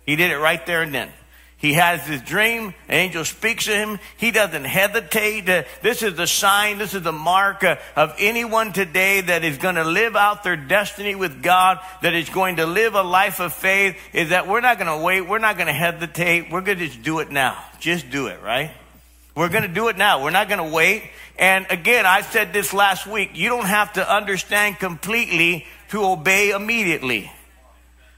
He 0.05 0.15
did 0.15 0.31
it 0.31 0.37
right 0.37 0.63
there 0.65 0.81
and 0.81 0.93
then. 0.93 1.09
He 1.59 1.73
has 1.73 2.05
this 2.05 2.21
dream. 2.21 2.75
An 2.87 2.93
angel 2.93 3.25
speaks 3.25 3.65
to 3.65 3.75
him. 3.75 3.99
He 4.17 4.29
doesn't 4.29 4.63
hesitate. 4.63 5.49
Uh, 5.49 5.63
this 5.81 6.03
is 6.03 6.13
the 6.13 6.27
sign. 6.27 6.77
This 6.77 6.93
is 6.93 7.01
the 7.01 7.11
mark 7.11 7.63
uh, 7.63 7.77
of 7.95 8.13
anyone 8.19 8.73
today 8.73 9.21
that 9.21 9.43
is 9.43 9.57
going 9.57 9.73
to 9.73 9.83
live 9.83 10.15
out 10.15 10.43
their 10.43 10.55
destiny 10.55 11.15
with 11.15 11.41
God, 11.41 11.79
that 12.03 12.13
is 12.13 12.29
going 12.29 12.57
to 12.57 12.67
live 12.67 12.93
a 12.93 13.01
life 13.01 13.39
of 13.39 13.53
faith, 13.53 13.97
is 14.13 14.29
that 14.29 14.47
we're 14.47 14.61
not 14.61 14.77
going 14.77 14.99
to 14.99 15.03
wait. 15.03 15.21
We're 15.21 15.39
not 15.39 15.57
going 15.57 15.65
to 15.65 15.73
hesitate. 15.73 16.51
We're 16.51 16.61
going 16.61 16.77
to 16.77 16.87
just 16.87 17.01
do 17.01 17.19
it 17.19 17.31
now. 17.31 17.57
Just 17.79 18.11
do 18.11 18.27
it, 18.27 18.39
right? 18.43 18.71
We're 19.35 19.49
going 19.49 19.63
to 19.63 19.67
do 19.67 19.87
it 19.87 19.97
now. 19.97 20.23
We're 20.23 20.29
not 20.29 20.49
going 20.49 20.63
to 20.63 20.75
wait. 20.75 21.09
And 21.39 21.65
again, 21.71 22.05
I 22.05 22.21
said 22.21 22.53
this 22.53 22.71
last 22.71 23.07
week. 23.07 23.31
You 23.33 23.49
don't 23.49 23.65
have 23.65 23.93
to 23.93 24.07
understand 24.15 24.77
completely 24.77 25.65
to 25.89 26.03
obey 26.03 26.51
immediately. 26.51 27.31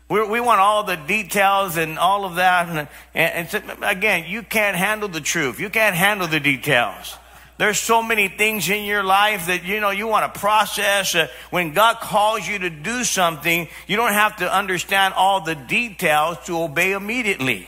We're, 0.09 0.27
we 0.27 0.39
want 0.39 0.59
all 0.59 0.83
the 0.83 0.95
details 0.95 1.77
and 1.77 1.99
all 1.99 2.25
of 2.25 2.35
that. 2.35 2.67
And, 2.67 2.87
and, 3.13 3.53
and, 3.53 3.83
again, 3.83 4.25
you 4.27 4.41
can't 4.41 4.75
handle 4.75 5.07
the 5.07 5.21
truth. 5.21 5.59
You 5.59 5.69
can't 5.69 5.95
handle 5.95 6.27
the 6.27 6.39
details. 6.39 7.15
There's 7.59 7.77
so 7.77 8.01
many 8.01 8.27
things 8.29 8.69
in 8.69 8.85
your 8.85 9.03
life 9.03 9.47
that, 9.47 9.65
you 9.65 9.81
know, 9.81 9.91
you 9.91 10.07
want 10.07 10.33
to 10.33 10.39
process. 10.39 11.13
Uh, 11.13 11.27
when 11.51 11.73
God 11.73 11.97
calls 11.97 12.47
you 12.47 12.57
to 12.59 12.69
do 12.69 13.03
something, 13.03 13.67
you 13.85 13.97
don't 13.97 14.13
have 14.13 14.37
to 14.37 14.51
understand 14.51 15.13
all 15.13 15.41
the 15.41 15.55
details 15.55 16.37
to 16.45 16.57
obey 16.57 16.93
immediately. 16.93 17.67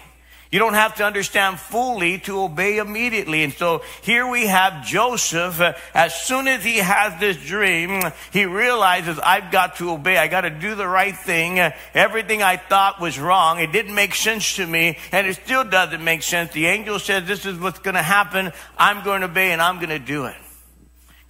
You 0.51 0.59
don't 0.59 0.73
have 0.73 0.95
to 0.95 1.05
understand 1.05 1.61
fully 1.61 2.19
to 2.19 2.41
obey 2.41 2.77
immediately. 2.77 3.43
And 3.43 3.53
so 3.53 3.83
here 4.01 4.27
we 4.27 4.47
have 4.47 4.85
Joseph. 4.85 5.61
Uh, 5.61 5.73
as 5.93 6.13
soon 6.13 6.49
as 6.49 6.61
he 6.61 6.77
has 6.77 7.17
this 7.21 7.37
dream, 7.37 8.01
he 8.33 8.43
realizes, 8.45 9.17
I've 9.17 9.49
got 9.49 9.77
to 9.77 9.91
obey. 9.91 10.17
I 10.17 10.27
got 10.27 10.41
to 10.41 10.49
do 10.49 10.75
the 10.75 10.87
right 10.87 11.15
thing. 11.15 11.59
Everything 11.93 12.43
I 12.43 12.57
thought 12.57 12.99
was 12.99 13.17
wrong. 13.17 13.59
It 13.59 13.71
didn't 13.71 13.95
make 13.95 14.13
sense 14.13 14.57
to 14.57 14.67
me, 14.67 14.97
and 15.13 15.25
it 15.25 15.35
still 15.35 15.63
doesn't 15.63 16.03
make 16.03 16.21
sense. 16.21 16.51
The 16.51 16.65
angel 16.65 16.99
says, 16.99 17.25
This 17.25 17.45
is 17.45 17.57
what's 17.57 17.79
going 17.79 17.95
to 17.95 18.03
happen. 18.03 18.51
I'm 18.77 19.05
going 19.05 19.21
to 19.21 19.27
obey, 19.27 19.53
and 19.53 19.61
I'm 19.61 19.77
going 19.77 19.89
to 19.89 19.99
do 19.99 20.25
it. 20.25 20.35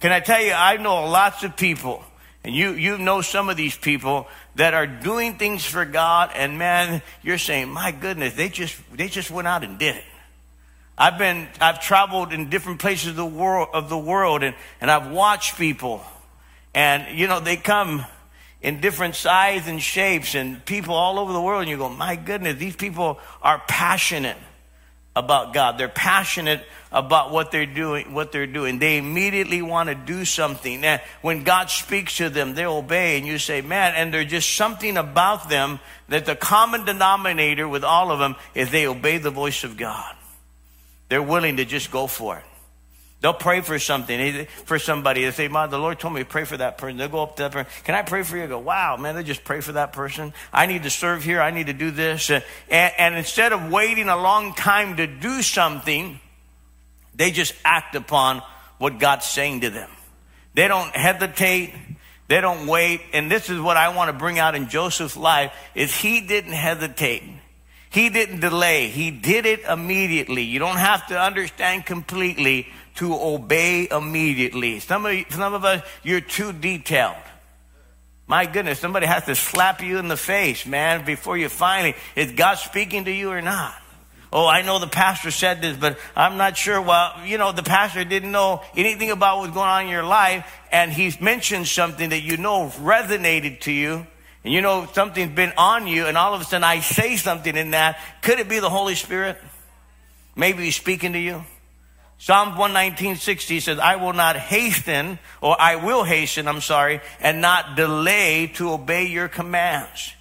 Can 0.00 0.10
I 0.10 0.18
tell 0.18 0.42
you, 0.42 0.52
I 0.52 0.78
know 0.78 1.04
lots 1.08 1.44
of 1.44 1.56
people, 1.56 2.02
and 2.44 2.54
you, 2.54 2.72
you 2.72 2.98
know 2.98 3.20
some 3.20 3.48
of 3.48 3.56
these 3.56 3.76
people 3.76 4.26
that 4.56 4.74
are 4.74 4.86
doing 4.86 5.36
things 5.36 5.64
for 5.64 5.84
God, 5.84 6.30
and 6.34 6.58
man, 6.58 7.02
you're 7.22 7.38
saying, 7.38 7.68
my 7.68 7.92
goodness, 7.92 8.34
they 8.34 8.48
just 8.48 8.76
they 8.92 9.08
just 9.08 9.30
went 9.30 9.46
out 9.46 9.62
and 9.62 9.78
did 9.78 9.96
it. 9.96 10.04
I've 10.98 11.18
been 11.18 11.48
I've 11.60 11.80
traveled 11.80 12.32
in 12.32 12.50
different 12.50 12.80
places 12.80 13.10
of 13.10 13.16
the 13.16 13.24
world 13.26 13.68
of 13.72 13.88
the 13.88 13.98
world, 13.98 14.42
and, 14.42 14.56
and 14.80 14.90
I've 14.90 15.10
watched 15.10 15.56
people, 15.56 16.02
and 16.74 17.16
you 17.16 17.28
know 17.28 17.38
they 17.38 17.56
come 17.56 18.04
in 18.60 18.80
different 18.80 19.14
sizes 19.14 19.68
and 19.68 19.80
shapes, 19.80 20.34
and 20.34 20.64
people 20.64 20.94
all 20.94 21.18
over 21.18 21.32
the 21.32 21.40
world, 21.40 21.62
and 21.62 21.70
you 21.70 21.76
go, 21.76 21.88
my 21.88 22.16
goodness, 22.16 22.56
these 22.56 22.76
people 22.76 23.18
are 23.40 23.62
passionate 23.68 24.36
about 25.14 25.52
God. 25.52 25.78
They're 25.78 25.88
passionate 25.88 26.64
about 26.90 27.30
what 27.30 27.50
they're 27.50 27.66
doing, 27.66 28.12
what 28.14 28.32
they're 28.32 28.46
doing. 28.46 28.78
They 28.78 28.98
immediately 28.98 29.62
want 29.62 29.88
to 29.88 29.94
do 29.94 30.24
something. 30.24 30.84
And 30.84 31.00
when 31.20 31.42
God 31.42 31.70
speaks 31.70 32.16
to 32.18 32.28
them, 32.30 32.54
they 32.54 32.66
obey 32.66 33.18
and 33.18 33.26
you 33.26 33.38
say, 33.38 33.60
man, 33.60 33.94
and 33.94 34.12
there's 34.12 34.30
just 34.30 34.54
something 34.54 34.96
about 34.96 35.48
them 35.48 35.80
that 36.08 36.26
the 36.26 36.36
common 36.36 36.84
denominator 36.84 37.68
with 37.68 37.84
all 37.84 38.10
of 38.10 38.18
them 38.18 38.36
is 38.54 38.70
they 38.70 38.86
obey 38.86 39.18
the 39.18 39.30
voice 39.30 39.64
of 39.64 39.76
God. 39.76 40.14
They're 41.08 41.22
willing 41.22 41.58
to 41.58 41.64
just 41.64 41.90
go 41.90 42.06
for 42.06 42.38
it. 42.38 42.44
They'll 43.22 43.32
pray 43.32 43.60
for 43.60 43.78
something, 43.78 44.48
for 44.64 44.80
somebody. 44.80 45.24
They 45.24 45.30
say, 45.30 45.46
"Mom, 45.46 45.70
the 45.70 45.78
Lord 45.78 46.00
told 46.00 46.12
me 46.12 46.22
to 46.22 46.28
pray 46.28 46.42
for 46.42 46.56
that 46.56 46.76
person." 46.76 46.96
They'll 46.96 47.08
go 47.08 47.22
up 47.22 47.36
to 47.36 47.44
that 47.44 47.52
person. 47.52 47.70
Can 47.84 47.94
I 47.94 48.02
pray 48.02 48.24
for 48.24 48.36
you? 48.36 48.42
I 48.42 48.46
go, 48.48 48.58
"Wow, 48.58 48.96
man!" 48.96 49.14
They 49.14 49.22
just 49.22 49.44
pray 49.44 49.60
for 49.60 49.72
that 49.72 49.92
person. 49.92 50.34
I 50.52 50.66
need 50.66 50.82
to 50.82 50.90
serve 50.90 51.22
here. 51.22 51.40
I 51.40 51.52
need 51.52 51.68
to 51.68 51.72
do 51.72 51.92
this. 51.92 52.30
And, 52.30 52.42
and 52.68 53.14
instead 53.14 53.52
of 53.52 53.70
waiting 53.70 54.08
a 54.08 54.16
long 54.16 54.54
time 54.54 54.96
to 54.96 55.06
do 55.06 55.40
something, 55.40 56.18
they 57.14 57.30
just 57.30 57.54
act 57.64 57.94
upon 57.94 58.42
what 58.78 58.98
God's 58.98 59.26
saying 59.26 59.60
to 59.60 59.70
them. 59.70 59.90
They 60.54 60.66
don't 60.66 60.94
hesitate. 60.94 61.74
They 62.26 62.40
don't 62.40 62.66
wait. 62.66 63.02
And 63.12 63.30
this 63.30 63.48
is 63.48 63.60
what 63.60 63.76
I 63.76 63.94
want 63.94 64.08
to 64.08 64.14
bring 64.14 64.40
out 64.40 64.56
in 64.56 64.68
Joseph's 64.68 65.16
life: 65.16 65.52
is 65.76 65.94
he 65.94 66.22
didn't 66.22 66.54
hesitate. 66.54 67.22
He 67.88 68.08
didn't 68.08 68.40
delay. 68.40 68.88
He 68.88 69.10
did 69.10 69.46
it 69.46 69.60
immediately. 69.64 70.42
You 70.42 70.58
don't 70.58 70.78
have 70.78 71.06
to 71.08 71.20
understand 71.20 71.86
completely 71.86 72.66
to 72.96 73.14
obey 73.14 73.88
immediately. 73.90 74.80
Some 74.80 75.06
of, 75.06 75.14
some 75.30 75.54
of 75.54 75.64
us, 75.64 75.82
you're 76.02 76.20
too 76.20 76.52
detailed. 76.52 77.16
My 78.26 78.46
goodness, 78.46 78.78
somebody 78.78 79.06
has 79.06 79.24
to 79.24 79.34
slap 79.34 79.82
you 79.82 79.98
in 79.98 80.08
the 80.08 80.16
face, 80.16 80.64
man, 80.64 81.04
before 81.04 81.36
you 81.36 81.48
finally, 81.48 81.94
is 82.16 82.32
God 82.32 82.54
speaking 82.54 83.04
to 83.04 83.12
you 83.12 83.30
or 83.30 83.42
not? 83.42 83.74
Oh, 84.32 84.46
I 84.46 84.62
know 84.62 84.78
the 84.78 84.86
pastor 84.86 85.30
said 85.30 85.60
this, 85.60 85.76
but 85.76 85.98
I'm 86.16 86.38
not 86.38 86.56
sure. 86.56 86.80
Well, 86.80 87.12
you 87.26 87.36
know, 87.36 87.52
the 87.52 87.62
pastor 87.62 88.02
didn't 88.04 88.32
know 88.32 88.62
anything 88.74 89.10
about 89.10 89.40
what's 89.40 89.52
going 89.52 89.68
on 89.68 89.84
in 89.84 89.90
your 89.90 90.04
life, 90.04 90.50
and 90.70 90.90
he's 90.90 91.20
mentioned 91.20 91.68
something 91.68 92.08
that 92.10 92.22
you 92.22 92.38
know 92.38 92.68
resonated 92.78 93.60
to 93.60 93.72
you, 93.72 94.06
and 94.42 94.54
you 94.54 94.62
know 94.62 94.88
something's 94.94 95.34
been 95.34 95.52
on 95.58 95.86
you, 95.86 96.06
and 96.06 96.16
all 96.16 96.32
of 96.32 96.40
a 96.40 96.44
sudden 96.44 96.64
I 96.64 96.80
say 96.80 97.16
something 97.16 97.54
in 97.54 97.72
that. 97.72 97.98
Could 98.22 98.38
it 98.38 98.48
be 98.48 98.58
the 98.58 98.70
Holy 98.70 98.94
Spirit? 98.94 99.36
Maybe 100.34 100.64
he's 100.64 100.76
speaking 100.76 101.12
to 101.12 101.18
you. 101.18 101.44
Psalm 102.22 102.52
119.60 102.52 103.60
says, 103.60 103.78
I 103.80 103.96
will 103.96 104.12
not 104.12 104.36
hasten, 104.36 105.18
or 105.40 105.60
I 105.60 105.74
will 105.74 106.04
hasten, 106.04 106.46
I'm 106.46 106.60
sorry, 106.60 107.00
and 107.18 107.40
not 107.40 107.74
delay 107.74 108.46
to 108.54 108.70
obey 108.70 109.06
your 109.06 109.26
commands. 109.26 110.14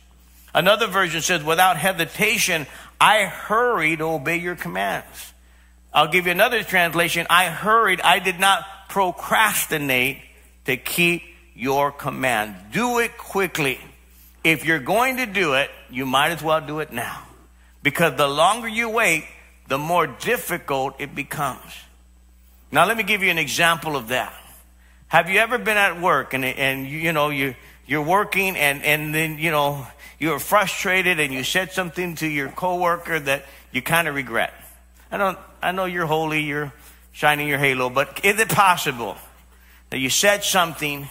Another 0.51 0.87
version 0.87 1.21
says, 1.21 1.43
without 1.43 1.77
hesitation, 1.77 2.65
I 2.99 3.25
hurry 3.25 3.97
to 3.97 4.03
obey 4.05 4.37
your 4.37 4.55
commands. 4.55 5.31
I'll 5.93 6.07
give 6.07 6.25
you 6.25 6.31
another 6.31 6.63
translation. 6.63 7.27
I 7.29 7.45
hurried, 7.49 8.01
I 8.01 8.17
did 8.17 8.39
not 8.39 8.65
procrastinate 8.89 10.17
to 10.65 10.77
keep 10.77 11.21
your 11.53 11.91
command. 11.91 12.55
Do 12.71 12.97
it 12.97 13.15
quickly. 13.15 13.79
If 14.43 14.65
you're 14.65 14.79
going 14.79 15.17
to 15.17 15.27
do 15.27 15.53
it, 15.53 15.69
you 15.91 16.07
might 16.07 16.31
as 16.31 16.41
well 16.41 16.61
do 16.61 16.79
it 16.79 16.91
now. 16.91 17.21
Because 17.83 18.17
the 18.17 18.27
longer 18.27 18.67
you 18.67 18.89
wait, 18.89 19.25
the 19.67 19.77
more 19.77 20.07
difficult 20.07 20.95
it 20.97 21.13
becomes. 21.13 21.61
Now, 22.71 22.85
let 22.85 22.95
me 22.95 23.03
give 23.03 23.21
you 23.21 23.29
an 23.29 23.37
example 23.37 23.97
of 23.97 24.09
that. 24.09 24.33
Have 25.09 25.29
you 25.29 25.39
ever 25.39 25.57
been 25.57 25.75
at 25.75 25.99
work 25.99 26.33
and, 26.33 26.45
and 26.45 26.87
you, 26.87 27.11
know, 27.11 27.29
you, 27.29 27.55
you're 27.85 28.01
working 28.01 28.55
and, 28.55 28.81
and 28.83 29.13
then, 29.13 29.39
you 29.39 29.51
know, 29.51 29.85
you're 30.19 30.39
frustrated 30.39 31.19
and 31.19 31.33
you 31.33 31.43
said 31.43 31.73
something 31.73 32.15
to 32.15 32.27
your 32.27 32.47
coworker 32.47 33.19
that 33.19 33.45
you 33.73 33.81
kind 33.81 34.07
of 34.07 34.15
regret? 34.15 34.53
I 35.11 35.17
don't, 35.17 35.37
I 35.61 35.73
know 35.73 35.83
you're 35.83 36.05
holy, 36.05 36.43
you're 36.43 36.71
shining 37.11 37.49
your 37.49 37.57
halo, 37.57 37.89
but 37.89 38.23
is 38.23 38.39
it 38.39 38.47
possible 38.47 39.17
that 39.89 39.99
you 39.99 40.09
said 40.09 40.45
something 40.45 41.09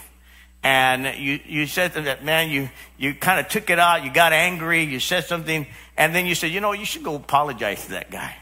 and 0.63 1.15
you, 1.19 1.39
you 1.45 1.67
said 1.67 1.93
that, 1.93 2.25
man, 2.25 2.49
you, 2.49 2.69
you 2.97 3.13
kind 3.13 3.39
of 3.39 3.47
took 3.49 3.69
it 3.69 3.77
out, 3.77 4.03
you 4.03 4.11
got 4.11 4.33
angry, 4.33 4.83
you 4.83 4.99
said 4.99 5.25
something, 5.25 5.67
and 5.95 6.15
then 6.15 6.25
you 6.25 6.33
said, 6.33 6.49
you 6.49 6.59
know, 6.59 6.71
you 6.71 6.85
should 6.85 7.03
go 7.03 7.13
apologize 7.13 7.85
to 7.85 7.91
that 7.91 8.09
guy. 8.09 8.35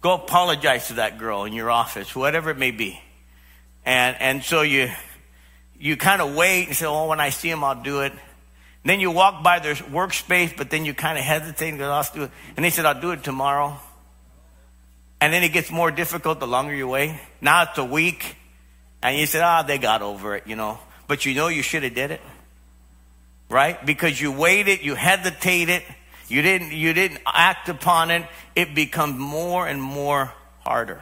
Go 0.00 0.14
apologize 0.14 0.88
to 0.88 0.94
that 0.94 1.18
girl 1.18 1.44
in 1.44 1.52
your 1.52 1.70
office, 1.70 2.14
whatever 2.14 2.50
it 2.50 2.58
may 2.58 2.70
be. 2.70 3.00
And, 3.84 4.16
and 4.20 4.42
so 4.42 4.62
you, 4.62 4.90
you 5.78 5.96
kind 5.96 6.20
of 6.20 6.34
wait 6.34 6.66
and 6.66 6.76
say, 6.76 6.86
oh, 6.86 7.08
when 7.08 7.20
I 7.20 7.30
see 7.30 7.50
him, 7.50 7.64
I'll 7.64 7.82
do 7.82 8.00
it. 8.00 8.12
And 8.12 8.90
then 8.90 9.00
you 9.00 9.10
walk 9.10 9.42
by 9.42 9.58
their 9.58 9.74
workspace, 9.74 10.56
but 10.56 10.70
then 10.70 10.84
you 10.84 10.94
kind 10.94 11.18
of 11.18 11.24
hesitate 11.24 11.70
and 11.70 11.78
go, 11.78 11.90
I'll 11.90 12.08
do 12.14 12.24
it. 12.24 12.30
And 12.56 12.64
they 12.64 12.70
said, 12.70 12.84
I'll 12.84 13.00
do 13.00 13.10
it 13.10 13.24
tomorrow. 13.24 13.78
And 15.20 15.32
then 15.32 15.42
it 15.42 15.52
gets 15.52 15.70
more 15.70 15.90
difficult 15.90 16.40
the 16.40 16.46
longer 16.46 16.74
you 16.74 16.88
wait. 16.88 17.18
Now 17.40 17.62
it's 17.62 17.78
a 17.78 17.84
week. 17.84 18.36
And 19.02 19.18
you 19.18 19.26
said, 19.26 19.42
ah, 19.42 19.62
oh, 19.62 19.66
they 19.66 19.78
got 19.78 20.02
over 20.02 20.36
it, 20.36 20.46
you 20.46 20.56
know. 20.56 20.78
But 21.08 21.24
you 21.24 21.34
know 21.34 21.48
you 21.48 21.62
should 21.62 21.82
have 21.82 21.94
did 21.94 22.10
it. 22.10 22.20
Right? 23.48 23.84
Because 23.84 24.20
you 24.20 24.32
waited, 24.32 24.82
you 24.82 24.94
hesitated, 24.94 25.82
you 26.28 26.42
didn't, 26.42 26.72
you 26.72 26.92
didn't 26.92 27.20
act 27.26 27.68
upon 27.68 28.10
it. 28.10 28.24
It 28.54 28.74
becomes 28.74 29.18
more 29.18 29.66
and 29.66 29.80
more 29.80 30.32
harder. 30.60 31.00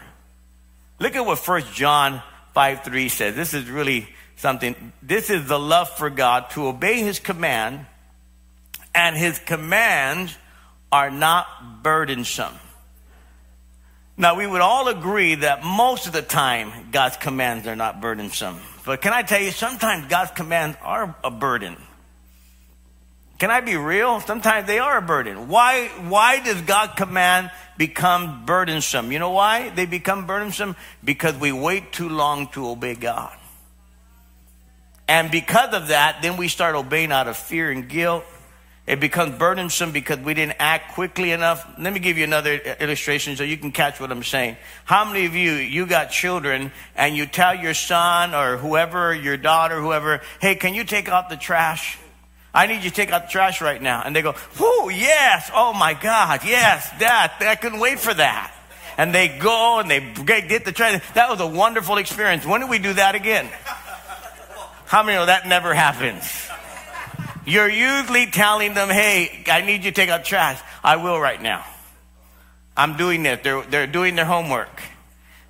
Look 0.99 1.17
at 1.17 1.25
what 1.25 1.39
First 1.39 1.73
John 1.73 2.23
5 2.55 2.85
3 2.85 3.09
says. 3.09 3.35
This 3.35 3.55
is 3.55 3.69
really 3.69 4.09
something. 4.37 4.93
This 5.03 5.31
is 5.31 5.47
the 5.49 5.59
love 5.59 5.89
for 5.91 6.11
God 6.11 6.51
to 6.51 6.67
obey 6.67 7.01
his 7.01 7.19
command, 7.19 7.87
and 8.95 9.17
his 9.17 9.39
commands 9.39 10.37
are 10.93 11.11
not 11.11 11.83
burdensome. 11.83 12.55
Now, 14.17 14.37
we 14.37 14.47
would 14.47 14.61
all 14.61 14.87
agree 14.87 15.35
that 15.37 15.65
most 15.65 16.07
of 16.07 16.13
the 16.13 16.23
time 16.23 16.91
God's 16.93 17.17
commands 17.17 17.67
are 17.67 17.75
not 17.75 18.01
burdensome. 18.01 18.61
But 18.87 19.03
can 19.03 19.13
I 19.13 19.23
tell 19.23 19.41
you, 19.41 19.51
sometimes 19.51 20.07
God's 20.07 20.31
commands 20.31 20.77
are 20.83 21.17
a 21.25 21.33
burden. 21.33 21.77
Can 23.39 23.51
I 23.51 23.61
be 23.61 23.77
real? 23.77 24.21
Sometimes 24.21 24.67
they 24.67 24.79
are 24.79 24.99
a 24.99 25.03
burden. 25.03 25.49
Why, 25.49 25.89
why 26.09 26.43
does 26.43 26.61
God 26.63 26.97
command 26.97 27.51
become 27.77 28.45
burdensome? 28.47 29.11
You 29.11 29.19
know 29.19 29.31
why 29.31 29.71
they 29.71 29.87
become 29.87 30.27
burdensome? 30.27 30.77
Because 31.03 31.37
we 31.37 31.51
wait 31.51 31.93
too 31.93 32.09
long 32.09 32.47
to 32.49 32.69
obey 32.69 32.95
God. 32.95 33.37
And 35.09 35.31
because 35.31 35.75
of 35.75 35.89
that, 35.89 36.23
then 36.23 36.37
we 36.37 36.49
start 36.49 36.77
obeying 36.77 37.13
out 37.13 37.29
of 37.29 37.37
fear 37.37 37.71
and 37.71 37.89
guilt. 37.89 38.25
It 38.87 39.01
becomes 39.01 39.39
burdensome 39.39 39.93
because 39.93 40.19
we 40.19 40.35
didn't 40.35 40.57
act 40.59 40.95
quickly 40.95 41.33
enough. 41.33 41.67
Let 41.79 41.93
me 41.93 42.01
give 42.01 42.19
you 42.19 42.25
another 42.25 42.55
illustration 42.55 43.35
so 43.35 43.43
you 43.43 43.57
can 43.57 43.73
catch 43.73 43.99
what 43.99 44.13
I'm 44.13 44.23
saying. 44.23 44.59
How 44.85 45.05
many 45.05 45.25
of 45.25 45.35
you, 45.35 45.53
you 45.53 45.87
got 45.87 46.11
children 46.11 46.71
and 46.95 47.17
you 47.17 47.25
tell 47.27 47.55
your 47.55 47.75
son 47.75 48.35
or 48.35 48.59
whoever, 48.59 49.15
your 49.15 49.39
daughter, 49.39 49.81
whoever, 49.81 50.21
hey, 50.41 50.55
can 50.55 50.75
you 50.75 50.85
take 50.85 51.09
out 51.09 51.31
the 51.31 51.37
trash? 51.37 51.99
I 52.55 52.69
need 52.69 52.85
you 52.85 52.91
to 52.91 52.95
take 52.95 53.11
out 53.11 53.27
the 53.27 53.33
trash 53.33 53.61
right 53.61 53.83
now. 53.83 54.03
And 54.05 54.15
they 54.15 54.23
go, 54.23 54.35
whoo, 54.61 54.89
yes, 54.91 55.51
oh 55.53 55.73
my 55.73 55.93
God, 55.95 56.43
yes, 56.45 56.89
that, 57.01 57.37
I 57.41 57.57
couldn't 57.57 57.81
wait 57.81 57.99
for 57.99 58.15
that. 58.15 58.55
And 58.97 59.13
they 59.13 59.27
go 59.27 59.81
and 59.81 59.91
they 59.91 60.01
get 60.25 60.65
the 60.65 60.71
trash. 60.71 61.03
That 61.15 61.29
was 61.29 61.41
a 61.41 61.47
wonderful 61.47 61.97
experience. 61.99 62.47
When 62.47 62.61
do 62.61 62.69
we 62.69 62.79
do 62.79 62.93
that 62.93 63.17
again? 63.17 63.49
How 64.87 65.03
many 65.03 65.19
know 65.19 65.27
that 65.27 65.49
never 65.49 65.75
happens? 65.75 66.49
You're 67.45 67.69
usually 67.69 68.27
telling 68.27 68.75
them, 68.75 68.89
hey, 68.89 69.45
I 69.49 69.63
need 69.63 69.85
you 69.85 69.91
to 69.91 69.93
take 69.93 70.09
out 70.09 70.25
trash. 70.25 70.61
I 70.85 70.97
will 70.97 71.19
right 71.21 71.43
now. 71.43 71.65
I'm 72.77 72.97
doing 72.97 73.25
this. 73.25 73.41
They're, 73.43 73.63
they're 73.63 73.87
doing 73.89 74.15
their 74.15 74.25
homework. 74.25 74.83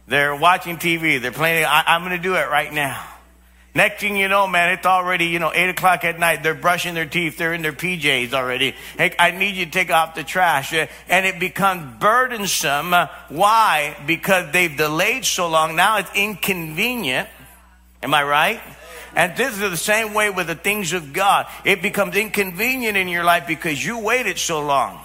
They're 0.08 0.34
watching 0.34 0.78
TV. 0.78 1.20
They're 1.20 1.32
playing. 1.32 1.64
I, 1.64 1.84
I'm 1.86 2.02
going 2.02 2.16
to 2.16 2.22
do 2.22 2.34
it 2.34 2.48
right 2.48 2.72
now. 2.72 3.06
Next 3.76 4.00
thing 4.00 4.16
you 4.16 4.28
know, 4.28 4.46
man, 4.46 4.72
it's 4.72 4.86
already, 4.86 5.26
you 5.26 5.40
know, 5.40 5.52
8 5.52 5.70
o'clock 5.70 6.04
at 6.04 6.16
night. 6.16 6.44
They're 6.44 6.54
brushing 6.54 6.94
their 6.94 7.06
teeth. 7.06 7.36
They're 7.36 7.52
in 7.52 7.62
their 7.62 7.72
PJs 7.72 8.32
already. 8.32 8.76
Hey, 8.96 9.16
I 9.18 9.32
need 9.32 9.56
you 9.56 9.64
to 9.64 9.70
take 9.70 9.90
off 9.90 10.14
the 10.14 10.22
trash. 10.22 10.72
Uh, 10.72 10.86
and 11.08 11.26
it 11.26 11.40
becomes 11.40 11.98
burdensome. 11.98 12.92
Why? 13.30 13.96
Because 14.06 14.52
they've 14.52 14.76
delayed 14.76 15.24
so 15.24 15.48
long. 15.48 15.74
Now 15.74 15.98
it's 15.98 16.10
inconvenient. 16.14 17.28
Am 18.00 18.14
I 18.14 18.22
right? 18.22 18.60
And 19.16 19.36
this 19.36 19.52
is 19.54 19.58
the 19.58 19.76
same 19.76 20.14
way 20.14 20.30
with 20.30 20.46
the 20.46 20.54
things 20.54 20.92
of 20.92 21.12
God. 21.12 21.46
It 21.64 21.82
becomes 21.82 22.14
inconvenient 22.14 22.96
in 22.96 23.08
your 23.08 23.24
life 23.24 23.48
because 23.48 23.84
you 23.84 23.98
waited 23.98 24.38
so 24.38 24.64
long. 24.64 25.00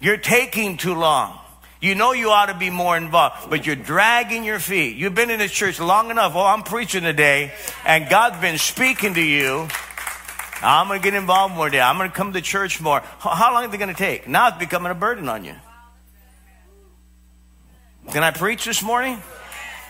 You're 0.00 0.16
taking 0.16 0.76
too 0.76 0.94
long. 0.94 1.38
You 1.80 1.94
know 1.94 2.12
you 2.12 2.30
ought 2.30 2.46
to 2.46 2.54
be 2.54 2.68
more 2.68 2.96
involved, 2.96 3.48
but 3.48 3.64
you're 3.64 3.76
dragging 3.76 4.44
your 4.44 4.58
feet. 4.58 4.96
You've 4.96 5.14
been 5.14 5.30
in 5.30 5.38
this 5.38 5.50
church 5.50 5.80
long 5.80 6.10
enough. 6.10 6.34
Oh, 6.36 6.44
I'm 6.44 6.62
preaching 6.62 7.02
today, 7.02 7.52
and 7.86 8.08
God's 8.08 8.38
been 8.40 8.58
speaking 8.58 9.14
to 9.14 9.22
you. 9.22 9.66
I'm 10.62 10.88
going 10.88 11.00
to 11.00 11.04
get 11.04 11.14
involved 11.14 11.54
more 11.54 11.66
today. 11.70 11.80
I'm 11.80 11.96
going 11.96 12.10
to 12.10 12.14
come 12.14 12.34
to 12.34 12.42
church 12.42 12.82
more. 12.82 13.00
How 13.00 13.54
long 13.54 13.66
is 13.66 13.72
it 13.72 13.78
going 13.78 13.88
to 13.88 13.98
take? 13.98 14.28
Now 14.28 14.48
it's 14.48 14.58
becoming 14.58 14.92
a 14.92 14.94
burden 14.94 15.26
on 15.30 15.44
you. 15.44 15.54
Can 18.10 18.22
I 18.22 18.30
preach 18.30 18.66
this 18.66 18.82
morning? 18.82 19.22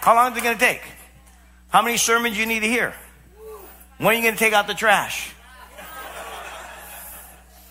How 0.01 0.15
long 0.15 0.31
is 0.31 0.39
it 0.39 0.45
going 0.45 0.57
to 0.57 0.65
take? 0.65 0.83
How 1.71 1.83
many 1.83 1.97
sermons 1.97 2.39
you 2.39 2.47
need 2.47 2.61
to 2.61 2.69
hear? 2.69 2.95
When 3.99 4.09
are 4.09 4.15
you 4.15 4.23
going 4.23 4.35
to 4.35 4.39
take 4.39 4.53
out 4.53 4.69
the 4.69 4.75
trash? 4.75 5.33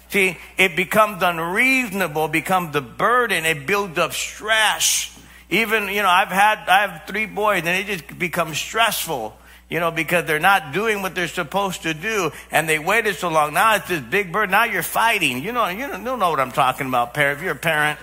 See, 0.09 0.37
it 0.57 0.75
becomes 0.75 1.21
unreasonable, 1.21 2.27
becomes 2.27 2.73
the 2.73 2.81
burden, 2.81 3.45
it 3.45 3.67
builds 3.67 3.97
up 3.99 4.13
stress. 4.13 5.15
Even, 5.51 5.87
you 5.87 6.01
know, 6.01 6.09
I've 6.09 6.29
had, 6.29 6.67
I 6.67 6.87
have 6.87 7.03
three 7.07 7.27
boys 7.27 7.59
and 7.59 7.69
it 7.69 7.85
just 7.85 8.19
becomes 8.19 8.57
stressful, 8.57 9.37
you 9.69 9.79
know, 9.79 9.91
because 9.91 10.25
they're 10.25 10.39
not 10.39 10.73
doing 10.73 11.03
what 11.03 11.13
they're 11.13 11.27
supposed 11.27 11.83
to 11.83 11.93
do 11.93 12.31
and 12.51 12.67
they 12.67 12.79
waited 12.79 13.15
so 13.15 13.29
long. 13.29 13.53
Now 13.53 13.75
it's 13.75 13.87
this 13.87 14.01
big 14.01 14.31
burden. 14.31 14.51
Now 14.51 14.65
you're 14.65 14.83
fighting. 14.83 15.43
You 15.43 15.51
know, 15.51 15.67
you 15.67 15.87
don't 15.87 16.03
know 16.03 16.29
what 16.29 16.39
I'm 16.39 16.51
talking 16.51 16.87
about, 16.87 17.13
parent. 17.13 17.37
If 17.37 17.43
you're 17.43 17.53
a 17.53 17.55
parent 17.55 17.99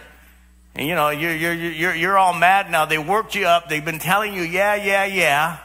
and, 0.77 0.87
you 0.87 0.95
know, 0.95 1.11
you're, 1.11 1.35
you're, 1.35 1.55
you're, 1.55 1.95
you're 1.95 2.19
all 2.19 2.35
mad 2.35 2.71
now. 2.71 2.85
They 2.85 2.99
worked 2.99 3.35
you 3.35 3.47
up. 3.47 3.69
They've 3.69 3.85
been 3.85 3.99
telling 3.99 4.33
you, 4.33 4.43
yeah, 4.43 4.77
yeah, 4.77 5.07
yeah. 5.07 5.59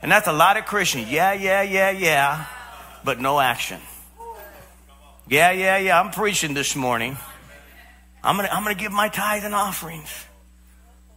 And 0.00 0.10
that's 0.10 0.26
a 0.26 0.32
lot 0.32 0.56
of 0.56 0.64
Christians. 0.64 1.10
Yeah, 1.10 1.34
yeah, 1.34 1.62
yeah, 1.62 1.90
yeah, 1.90 2.46
but 3.04 3.20
no 3.20 3.40
action. 3.40 3.80
Yeah, 5.28 5.52
yeah, 5.52 5.78
yeah. 5.78 6.00
I'm 6.00 6.10
preaching 6.10 6.54
this 6.54 6.74
morning. 6.76 7.16
I'm 8.22 8.36
gonna, 8.36 8.48
I'm 8.50 8.62
gonna 8.62 8.74
give 8.74 8.92
my 8.92 9.08
tithe 9.08 9.44
and 9.44 9.54
offerings. 9.54 10.10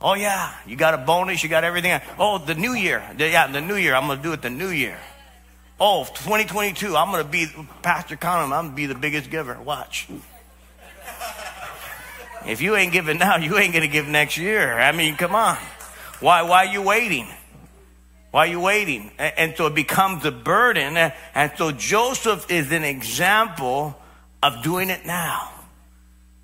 Oh 0.01 0.13
yeah, 0.13 0.53
you 0.67 0.75
got 0.75 0.93
a 0.93 0.97
bonus, 0.97 1.43
you 1.43 1.49
got 1.49 1.63
everything. 1.63 1.99
Oh, 2.19 2.37
the 2.37 2.55
new 2.55 2.73
year. 2.73 3.03
Yeah, 3.17 3.47
the 3.47 3.61
new 3.61 3.75
year. 3.75 3.95
I'm 3.95 4.07
gonna 4.07 4.21
do 4.21 4.33
it 4.33 4.41
the 4.41 4.49
new 4.49 4.69
year. 4.69 4.97
Oh, 5.79 6.05
2022. 6.05 6.95
I'm 6.95 7.11
gonna 7.11 7.23
be 7.23 7.47
Pastor 7.81 8.15
Conham. 8.15 8.53
I'm 8.53 8.65
gonna 8.65 8.75
be 8.75 8.85
the 8.85 8.95
biggest 8.95 9.29
giver. 9.29 9.59
Watch. 9.61 10.07
If 12.45 12.61
you 12.61 12.75
ain't 12.75 12.93
giving 12.93 13.17
now, 13.17 13.37
you 13.37 13.57
ain't 13.57 13.73
gonna 13.73 13.87
give 13.87 14.07
next 14.07 14.37
year. 14.37 14.77
I 14.77 14.91
mean, 14.91 15.15
come 15.15 15.33
on. 15.33 15.57
Why? 16.19 16.43
Why 16.43 16.67
are 16.67 16.71
you 16.71 16.81
waiting? 16.81 17.27
Why 18.35 18.47
are 18.47 18.51
you 18.51 18.59
waiting? 18.59 19.11
And 19.17 19.55
so 19.55 19.67
it 19.67 19.75
becomes 19.75 20.25
a 20.25 20.31
burden. 20.31 20.97
And 20.97 21.53
so 21.55 21.71
Joseph 21.71 22.51
is 22.51 22.69
an 22.73 22.83
example 22.83 23.97
of 24.43 24.61
doing 24.61 24.89
it 24.89 25.05
now. 25.05 25.53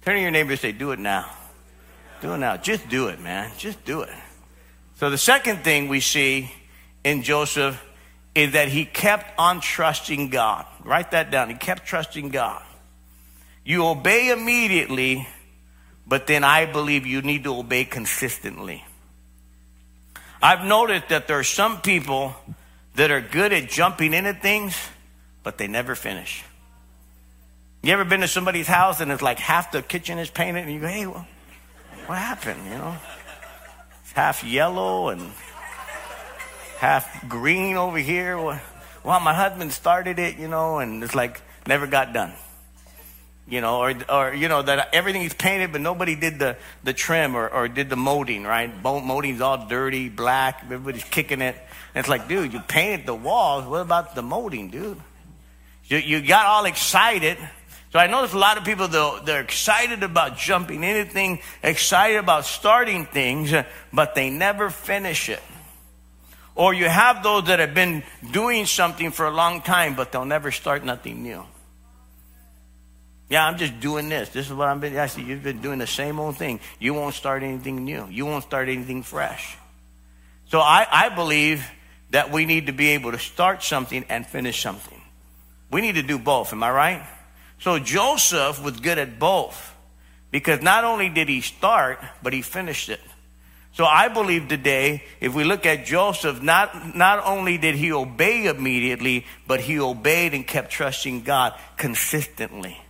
Turn 0.01 0.15
to 0.15 0.21
your 0.21 0.32
neighbor 0.32 0.51
and 0.51 0.60
say, 0.62 0.71
Do 0.71 0.91
it 0.91 0.99
now. 0.99 1.30
Do 2.21 2.34
it 2.34 2.38
now. 2.38 2.56
Just 2.56 2.88
do 2.88 3.10
it, 3.10 3.19
man. 3.19 3.51
Just 3.58 3.84
do 3.84 4.04
it. 4.04 4.13
So 4.99 5.10
the 5.10 5.17
second 5.17 5.65
thing 5.65 5.89
we 5.89 5.99
see 5.99 6.49
in 7.04 7.23
Joseph 7.23 7.84
is 8.36 8.54
that 8.54 8.69
he 8.69 8.86
kept 8.86 9.38
on 9.38 9.60
trusting 9.60 10.30
God. 10.30 10.65
Write 10.86 11.12
that 11.12 11.30
down. 11.30 11.49
He 11.49 11.56
kept 11.56 11.86
trusting 11.86 12.30
God. 12.30 12.63
You 13.65 13.86
obey 13.86 14.30
immediately, 14.30 15.27
but 16.08 16.25
then 16.25 16.45
I 16.45 16.67
believe 16.67 17.06
you 17.06 17.21
need 17.21 17.43
to 17.43 17.54
obey 17.54 17.84
consistently. 17.84 18.86
I've 20.41 20.65
noticed 20.65 21.10
that 21.10 21.27
there 21.27 21.38
are 21.38 21.43
some 21.43 21.82
people 21.82 22.36
that 22.95 23.12
are 23.12 23.21
good 23.21 23.54
at 23.54 23.69
jumping 23.69 24.13
into 24.13 24.34
things, 24.34 24.75
but 25.43 25.58
they 25.58 25.67
never 25.67 25.95
finish. 25.95 26.43
You 27.84 27.93
ever 27.93 28.06
been 28.06 28.21
to 28.21 28.27
somebody's 28.27 28.67
house 28.67 29.01
and 29.01 29.12
it's 29.12 29.21
like 29.21 29.39
half 29.39 29.71
the 29.71 29.82
kitchen 29.82 30.19
is 30.19 30.30
painted 30.30 30.65
and 30.65 30.73
you 30.73 30.80
go, 30.80 30.88
hey, 30.88 31.08
well, 31.08 31.27
what 32.08 32.17
happened? 32.17 32.63
You 32.65 32.71
know, 32.71 32.95
it's 34.04 34.12
half 34.12 34.43
yellow 34.43 35.10
and 35.10 35.32
half 36.77 37.27
green 37.30 37.75
over 37.77 37.97
here. 37.97 38.38
Well, 38.38 39.19
my 39.19 39.34
husband 39.34 39.71
started 39.71 40.19
it, 40.19 40.38
you 40.38 40.47
know, 40.47 40.80
and 40.80 41.04
it's 41.04 41.15
like 41.15 41.41
never 41.67 41.88
got 41.88 42.13
done. 42.13 42.34
You 43.52 43.60
know, 43.60 43.80
or, 43.80 43.94
or 44.10 44.34
you 44.34 44.48
know, 44.48 44.62
that 44.62 44.90
everything's 44.94 45.34
painted, 45.34 45.74
but 45.74 45.82
nobody 45.82 46.16
did 46.16 46.40
the, 46.40 46.56
the 46.86 46.94
trim 46.94 47.36
or, 47.36 47.50
or 47.50 47.68
did 47.68 47.90
the 47.90 47.98
molding, 47.98 48.46
right? 48.46 48.72
Molding's 48.82 49.42
all 49.42 49.68
dirty, 49.68 50.08
black, 50.08 50.62
everybody's 50.64 51.04
kicking 51.04 51.42
it. 51.42 51.56
And 51.94 52.00
it's 52.00 52.08
like, 52.08 52.30
dude, 52.30 52.54
you 52.54 52.62
painted 52.62 53.06
the 53.06 53.14
walls. 53.14 53.66
What 53.66 53.82
about 53.82 54.16
the 54.16 54.22
molding, 54.22 54.70
dude? 54.70 54.98
You, 55.84 55.98
you 55.98 56.22
got 56.22 56.46
all 56.46 56.64
excited. 56.64 57.38
So 57.92 58.00
I 58.00 58.08
know 58.08 58.20
there's 58.20 58.34
a 58.34 58.38
lot 58.38 58.58
of 58.58 58.64
people, 58.64 58.88
they're 58.88 59.42
excited 59.42 60.02
about 60.02 60.38
jumping 60.38 60.86
anything, 60.86 61.42
excited 61.62 62.20
about 62.20 62.46
starting 62.46 63.06
things, 63.06 63.54
but 63.92 64.16
they 64.16 64.30
never 64.30 64.70
finish 64.70 65.28
it. 65.28 65.42
Or 66.56 66.74
you 66.74 66.88
have 66.88 67.22
those 67.22 67.48
that 67.48 67.60
have 67.60 67.74
been 67.74 68.04
doing 68.32 68.66
something 68.66 69.12
for 69.12 69.26
a 69.26 69.32
long 69.32 69.62
time, 69.62 69.96
but 69.96 70.14
they'll 70.14 70.24
never 70.24 70.52
start 70.52 70.86
nothing 70.86 71.22
new. 71.22 71.44
Yeah, 73.32 73.46
I'm 73.48 73.58
just 73.58 73.80
doing 73.80 74.10
this. 74.10 74.28
This 74.28 74.48
is 74.48 74.54
what 74.54 74.67
I've 74.67 74.82
been. 74.82 74.98
I 74.98 75.08
see 75.08 75.22
you've 75.22 75.41
been 75.41 75.62
doing 75.62 75.80
the 75.80 75.88
same 75.88 76.20
old 76.20 76.36
thing. 76.36 76.60
You 76.80 76.94
won't 76.94 77.15
start 77.15 77.44
anything 77.44 77.86
new. 77.86 78.06
You 78.10 78.26
won't 78.26 78.44
start 78.44 78.67
anything 78.67 79.04
fresh. 79.04 79.56
So 80.48 80.60
I, 80.60 80.86
I 80.91 81.08
believe 81.08 81.65
that 82.10 82.30
we 82.30 82.46
need 82.46 82.67
to 82.67 82.74
be 82.74 82.89
able 82.89 83.13
to 83.13 83.20
start 83.20 83.63
something 83.63 84.04
and 84.10 84.28
finish 84.28 84.62
something. 84.62 85.00
We 85.72 85.80
need 85.80 85.96
to 85.96 86.04
do 86.04 86.20
both. 86.20 86.52
Am 86.52 86.62
I 86.62 86.72
right? 86.72 87.08
So 87.60 87.80
Joseph 87.80 88.62
was 88.62 88.82
good 88.82 88.98
at 88.98 89.17
both 89.17 89.78
because 90.30 90.62
not 90.62 90.84
only 90.84 91.08
did 91.08 91.30
he 91.30 91.39
start, 91.39 92.04
but 92.22 92.34
he 92.34 92.41
finished 92.41 92.89
it. 92.89 93.00
So 93.72 93.86
I 93.86 94.10
believe 94.10 94.50
today, 94.50 95.06
if 95.22 95.34
we 95.34 95.46
look 95.46 95.65
at 95.65 95.86
Joseph, 95.86 96.41
not, 96.41 96.98
not 96.98 97.24
only 97.24 97.58
did 97.58 97.76
he 97.76 97.94
obey 97.94 98.48
immediately, 98.48 99.26
but 99.48 99.62
he 99.62 99.80
obeyed 99.80 100.34
and 100.34 100.46
kept 100.46 100.70
trusting 100.70 101.22
God 101.22 101.58
consistently. 101.78 102.81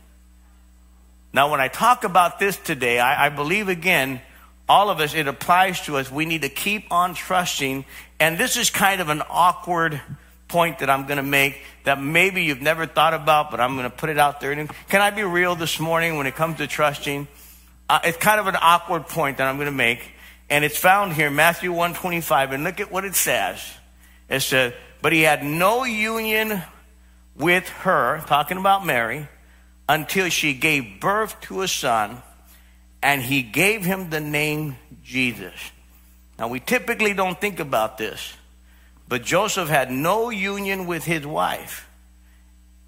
Now, 1.34 1.50
when 1.50 1.62
I 1.62 1.70
talk 1.70 2.04
about 2.04 2.40
this 2.40 2.58
today, 2.58 3.00
I, 3.00 3.28
I 3.28 3.30
believe 3.30 3.70
again, 3.70 4.22
all 4.68 4.90
of 4.90 5.00
us, 5.00 5.14
it 5.14 5.28
applies 5.28 5.82
to 5.82 5.98
us. 5.98 6.12
We 6.12 6.26
need 6.26 6.42
to 6.44 6.50
keep 6.50 6.92
on 6.92 7.14
trusting. 7.14 7.86
And 8.20 8.38
this 8.38 8.58
is 8.58 8.70
kind 8.70 9.02
of 9.02 9.10
an 9.10 9.22
awkward 9.30 10.02
point 10.48 10.80
that 10.80 10.90
I'm 10.90 11.06
going 11.08 11.18
to 11.18 11.24
make 11.24 11.62
that 11.86 12.02
maybe 12.02 12.44
you've 12.44 12.62
never 12.62 12.86
thought 12.86 13.14
about, 13.14 13.52
but 13.52 13.60
I'm 13.60 13.76
going 13.76 13.90
to 13.90 13.96
put 13.96 14.10
it 14.10 14.18
out 14.18 14.42
there. 14.42 14.54
Can 14.56 15.02
I 15.02 15.10
be 15.10 15.24
real 15.24 15.56
this 15.56 15.80
morning 15.80 16.18
when 16.18 16.28
it 16.28 16.36
comes 16.36 16.58
to 16.58 16.68
trusting? 16.68 17.28
Uh, 17.90 18.00
it's 18.04 18.18
kind 18.18 18.40
of 18.40 18.48
an 18.48 18.58
awkward 18.62 19.08
point 19.08 19.38
that 19.38 19.48
I'm 19.48 19.56
going 19.56 19.66
to 19.66 19.72
make. 19.72 20.12
And 20.50 20.66
it's 20.66 20.78
found 20.78 21.14
here, 21.14 21.30
Matthew 21.30 21.72
125. 21.72 22.52
And 22.52 22.64
look 22.64 22.80
at 22.80 22.92
what 22.92 23.06
it 23.06 23.16
says. 23.16 23.62
It 24.30 24.42
says, 24.42 24.74
but 25.02 25.14
he 25.14 25.22
had 25.22 25.44
no 25.44 25.84
union 25.84 26.62
with 27.36 27.68
her, 27.70 28.24
talking 28.28 28.58
about 28.58 28.86
Mary, 28.86 29.28
until 29.92 30.30
she 30.30 30.54
gave 30.54 31.02
birth 31.02 31.42
to 31.42 31.64
a 31.64 31.68
son, 31.68 32.22
and 33.04 33.22
he 33.22 33.42
gave 33.42 33.84
him 33.84 34.10
the 34.10 34.22
name 34.22 34.78
Jesus. 35.04 35.54
Now, 36.40 36.48
we 36.48 36.62
typically 36.62 37.14
don't 37.14 37.40
think 37.42 37.60
about 37.60 37.98
this, 37.98 38.34
but 39.10 39.22
Joseph 39.22 39.68
had 39.68 39.92
no 39.92 40.30
union 40.30 40.88
with 40.88 41.04
his 41.04 41.28
wife. 41.28 41.90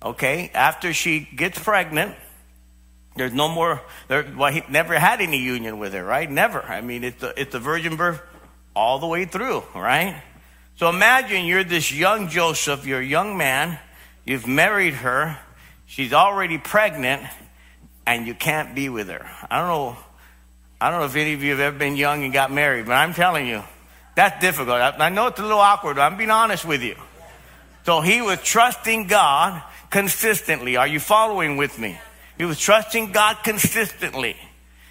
Okay, 0.01 0.49
after 0.53 0.93
she 0.93 1.19
gets 1.19 1.59
pregnant, 1.59 2.15
there's 3.17 3.33
no 3.33 3.49
more, 3.49 3.81
there, 4.07 4.25
well, 4.37 4.53
he 4.53 4.63
never 4.69 4.97
had 4.97 5.19
any 5.19 5.39
union 5.39 5.79
with 5.79 5.91
her, 5.91 6.03
right? 6.05 6.31
Never. 6.31 6.61
I 6.61 6.79
mean, 6.79 7.03
it's 7.03 7.21
a, 7.21 7.33
it's 7.39 7.53
a 7.53 7.59
virgin 7.59 7.97
birth 7.97 8.21
all 8.77 8.99
the 8.99 9.07
way 9.07 9.25
through, 9.25 9.61
right? 9.75 10.23
So 10.77 10.87
imagine 10.87 11.43
you're 11.43 11.65
this 11.65 11.91
young 11.91 12.29
Joseph, 12.29 12.85
you're 12.87 13.01
a 13.01 13.05
young 13.05 13.35
man, 13.35 13.77
you've 14.23 14.47
married 14.47 14.93
her, 14.93 15.37
she's 15.93 16.11
already 16.11 16.57
pregnant 16.57 17.21
and 18.07 18.25
you 18.25 18.33
can't 18.33 18.73
be 18.73 18.89
with 18.89 19.09
her. 19.09 19.29
I 19.49 19.59
don't 19.59 19.67
know. 19.67 19.97
I 20.81 20.89
don't 20.89 20.99
know 20.99 21.05
if 21.05 21.15
any 21.15 21.33
of 21.33 21.43
you 21.43 21.51
have 21.51 21.59
ever 21.59 21.77
been 21.77 21.95
young 21.95 22.23
and 22.23 22.33
got 22.33 22.51
married, 22.51 22.87
but 22.87 22.93
I'm 22.93 23.13
telling 23.13 23.47
you, 23.47 23.63
that's 24.15 24.41
difficult. 24.41 24.77
I, 24.77 25.09
know 25.09 25.27
it's 25.27 25.39
a 25.39 25.43
little 25.43 25.59
awkward, 25.59 25.97
I'm 25.99 26.17
being 26.17 26.31
honest 26.31 26.65
with 26.65 26.81
you. 26.81 26.95
So 27.85 28.01
he 28.01 28.21
was 28.21 28.41
trusting 28.41 29.07
God 29.07 29.61
consistently. 29.89 30.77
Are 30.77 30.87
you 30.87 30.99
following 30.99 31.57
with 31.57 31.77
me? 31.77 31.97
He 32.37 32.45
was 32.45 32.59
trusting 32.59 33.11
God 33.11 33.37
consistently. 33.43 34.35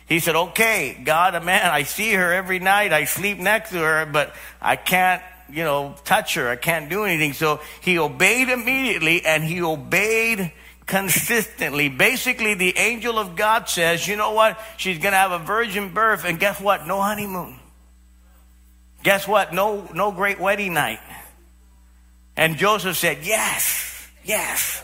He 0.06 0.20
said, 0.20 0.36
okay, 0.36 1.00
God, 1.04 1.34
a 1.34 1.40
man, 1.40 1.66
I 1.66 1.82
see 1.82 2.12
her 2.12 2.32
every 2.32 2.58
night. 2.58 2.92
I 2.92 3.04
sleep 3.04 3.38
next 3.38 3.70
to 3.70 3.78
her, 3.78 4.06
but 4.06 4.34
I 4.60 4.76
can't 4.76 5.22
you 5.50 5.64
know, 5.64 5.94
touch 6.04 6.34
her. 6.36 6.48
I 6.48 6.56
can't 6.56 6.88
do 6.88 7.04
anything. 7.04 7.34
So 7.34 7.60
he 7.80 7.98
obeyed 7.98 8.48
immediately 8.48 9.24
and 9.24 9.44
he 9.44 9.62
obeyed 9.62 10.52
consistently. 10.86 11.88
Basically, 11.88 12.54
the 12.54 12.76
angel 12.76 13.18
of 13.18 13.36
God 13.36 13.68
says, 13.68 14.06
you 14.06 14.16
know 14.16 14.32
what? 14.32 14.58
She's 14.76 14.98
going 14.98 15.12
to 15.12 15.18
have 15.18 15.32
a 15.32 15.38
virgin 15.38 15.92
birth, 15.92 16.24
and 16.24 16.38
guess 16.38 16.60
what? 16.60 16.86
No 16.86 17.00
honeymoon. 17.00 17.58
Guess 19.02 19.26
what? 19.26 19.52
No, 19.52 19.88
no 19.94 20.12
great 20.12 20.38
wedding 20.38 20.74
night. 20.74 21.00
And 22.36 22.56
Joseph 22.56 22.96
said, 22.96 23.18
yes, 23.22 24.08
yes. 24.24 24.82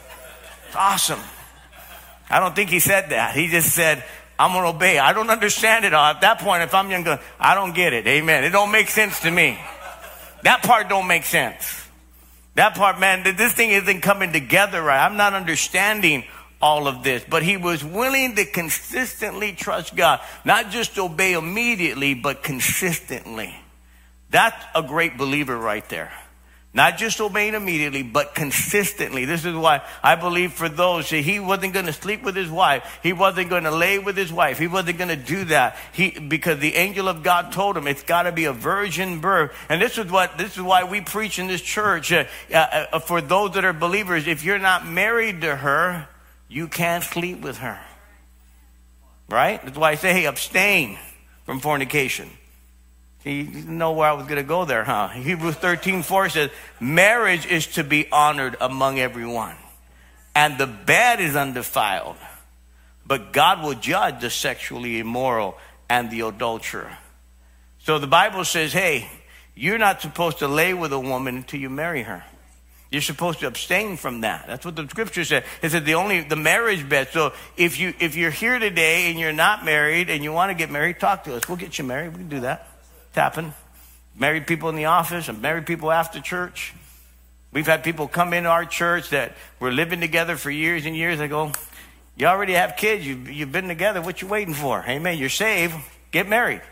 It's 0.67 0.77
awesome. 0.77 1.21
I 2.29 2.41
don't 2.41 2.55
think 2.55 2.69
he 2.69 2.79
said 2.79 3.11
that. 3.11 3.35
He 3.35 3.49
just 3.49 3.75
said, 3.75 4.05
I'm 4.39 4.53
going 4.53 4.65
to 4.65 4.77
obey. 4.77 4.99
I 4.99 5.13
don't 5.13 5.31
understand 5.31 5.85
it 5.85 5.95
all. 5.95 6.05
At 6.05 6.21
that 6.21 6.41
point, 6.41 6.63
if 6.63 6.75
I'm 6.75 6.91
young, 6.91 7.07
I 7.41 7.55
don't 7.55 7.75
get 7.75 7.93
it. 7.93 8.07
Amen. 8.07 8.45
It 8.45 8.51
don't 8.51 8.71
make 8.71 8.89
sense 8.89 9.21
to 9.21 9.31
me. 9.31 9.59
That 10.43 10.63
part 10.63 10.89
don't 10.89 11.07
make 11.07 11.25
sense. 11.25 11.88
That 12.59 12.75
part, 12.75 12.99
man, 12.99 13.23
this 13.37 13.53
thing 13.53 13.71
isn't 13.71 14.01
coming 14.01 14.33
together 14.33 14.83
right. 14.83 15.07
I'm 15.07 15.17
not 15.17 15.33
understanding 15.33 16.25
all 16.61 16.89
of 16.89 17.05
this, 17.05 17.23
but 17.23 17.45
he 17.45 17.57
was 17.57 17.85
willing 17.85 18.35
to 18.35 18.45
consistently 18.45 19.53
trust 19.53 19.95
God, 19.95 20.19
not 20.45 20.71
just 20.71 20.99
obey 20.99 21.35
immediately, 21.35 22.15
but 22.15 22.43
consistently. 22.43 23.55
That's 24.31 24.61
a 24.75 24.83
great 24.83 25.17
believer 25.17 25.57
right 25.57 25.89
there. 25.89 26.11
Not 26.79 26.97
just 26.97 27.21
obeying 27.21 27.55
immediately, 27.55 28.05
but 28.05 28.37
consistently. 28.37 29.25
This 29.25 29.45
is 29.45 29.53
why 29.53 29.83
I 30.01 30.15
believe 30.15 30.53
for 30.53 30.69
those 30.69 31.11
he 31.11 31.41
wasn't 31.41 31.73
going 31.73 31.87
to 31.87 31.93
sleep 31.93 32.23
with 32.23 32.37
his 32.37 32.49
wife. 32.49 33.01
He 33.03 33.13
wasn't 33.13 33.51
going 33.51 33.65
to 33.65 33.73
lay 33.73 33.99
with 33.99 34.17
his 34.17 34.33
wife. 34.33 34.61
He 34.61 34.69
wasn't 34.69 34.97
going 34.97 35.09
to 35.09 35.17
do 35.17 35.47
that. 35.47 35.77
He, 35.93 36.11
because 36.11 36.61
the 36.61 36.77
angel 36.77 37.09
of 37.09 37.25
God 37.25 37.51
told 37.51 37.77
him 37.77 37.89
it's 37.89 38.05
got 38.05 38.23
to 38.23 38.33
be 38.33 38.45
a 38.45 38.53
virgin 38.53 39.19
birth. 39.19 39.51
And 39.69 39.83
this 39.83 39.99
is 39.99 40.09
what, 40.09 40.39
this 40.39 40.57
is 40.57 40.63
why 40.63 40.85
we 40.85 41.01
preach 41.01 41.41
in 41.41 41.49
this 41.49 41.63
church. 41.63 42.13
Uh, 42.13 42.27
uh, 42.55 42.55
uh, 42.93 42.99
for 43.01 43.21
those 43.21 43.55
that 43.55 43.65
are 43.65 43.73
believers, 43.73 44.29
if 44.29 44.45
you're 44.45 44.61
not 44.61 44.87
married 44.87 45.41
to 45.41 45.57
her, 45.57 46.07
you 46.49 46.69
can't 46.69 47.03
sleep 47.03 47.41
with 47.41 47.59
her. 47.59 47.81
Right? 49.29 49.61
That's 49.65 49.77
why 49.77 49.91
I 49.91 49.95
say, 49.97 50.13
hey, 50.13 50.27
abstain 50.27 50.97
from 51.45 51.59
fornication. 51.59 52.31
You 53.29 53.45
didn't 53.45 53.79
know 53.79 53.93
where 53.93 54.09
I 54.09 54.13
was 54.13 54.25
going 54.25 54.37
to 54.37 54.43
go 54.43 54.65
there, 54.65 54.85
huh? 54.85 55.09
Hebrews 55.09 55.57
13, 55.57 56.03
4 56.03 56.29
says, 56.29 56.51
marriage 56.81 57.47
is 57.47 57.67
to 57.75 57.85
be 57.85 58.11
honored 58.11 58.57
among 58.61 58.99
everyone. 58.99 59.57
And 60.35 60.57
the 60.57 60.67
bed 60.67 61.21
is 61.21 61.37
undefiled. 61.37 62.17
But 63.07 63.33
God 63.33 63.63
will 63.63 63.75
judge 63.75 64.21
the 64.21 64.31
sexually 64.31 64.99
immoral 64.99 65.57
and 65.89 66.11
the 66.11 66.21
adulterer. 66.21 66.97
So 67.81 67.99
the 67.99 68.07
Bible 68.07 68.45
says, 68.45 68.73
hey, 68.73 69.09
you're 69.55 69.79
not 69.79 70.01
supposed 70.01 70.39
to 70.39 70.49
lay 70.49 70.75
with 70.75 70.93
a 70.93 71.01
woman 71.01 71.37
until 71.37 71.61
you 71.61 71.71
marry 71.71 72.03
her. 72.03 72.25
You're 72.91 73.03
supposed 73.03 73.41
to 73.41 73.47
abstain 73.47 73.97
from 73.97 74.23
that. 74.23 74.47
That's 74.47 74.65
what 74.65 74.77
the 74.77 74.89
scripture 74.89 75.25
said. 75.25 75.45
It 75.61 75.71
said 75.71 75.85
the 75.85 75.95
only 75.95 76.23
the 76.23 76.37
marriage 76.37 76.89
bed. 76.89 77.09
So 77.13 77.35
if 77.57 77.79
you 77.79 77.93
if 78.01 78.17
you're 78.17 78.31
here 78.31 78.59
today 78.59 79.11
and 79.11 79.19
you're 79.19 79.33
not 79.33 79.63
married 79.63 80.09
and 80.09 80.25
you 80.25 80.33
want 80.33 80.51
to 80.51 80.55
get 80.55 80.71
married, 80.71 80.99
talk 80.99 81.25
to 81.25 81.35
us. 81.35 81.47
We'll 81.47 81.59
get 81.59 81.77
you 81.77 81.85
married. 81.85 82.13
We 82.13 82.21
can 82.21 82.29
do 82.31 82.41
that. 82.41 82.67
Happened. 83.15 83.53
Married 84.17 84.47
people 84.47 84.69
in 84.69 84.77
the 84.77 84.87
office 84.87 85.29
and 85.29 85.41
married 85.41 85.67
people 85.67 85.91
after 85.91 86.21
church. 86.21 86.75
We've 87.53 87.67
had 87.67 87.83
people 87.83 88.09
come 88.09 88.33
into 88.33 88.49
our 88.49 88.65
church 88.65 89.11
that 89.11 89.35
were 89.59 89.73
living 89.73 90.01
together 90.01 90.37
for 90.37 90.51
years 90.51 90.87
and 90.87 90.97
years. 90.97 91.19
They 91.19 91.29
go, 91.29 91.53
You 92.17 92.27
already 92.27 92.53
have 92.55 92.77
kids. 92.77 93.07
You've, 93.07 93.31
you've 93.31 93.53
been 93.53 93.69
together. 93.69 94.03
What 94.03 94.21
you 94.23 94.29
waiting 94.29 94.55
for? 94.55 94.85
Amen. 94.87 95.19
You're 95.19 95.29
saved. 95.29 95.75
Get 96.11 96.29
married. 96.29 96.63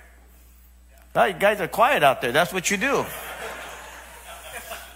Oh, 1.14 1.24
you 1.24 1.34
guys 1.34 1.60
are 1.60 1.68
quiet 1.68 2.02
out 2.02 2.20
there. 2.20 2.32
That's 2.32 2.52
what 2.52 2.70
you 2.70 2.76
do. 2.76 3.06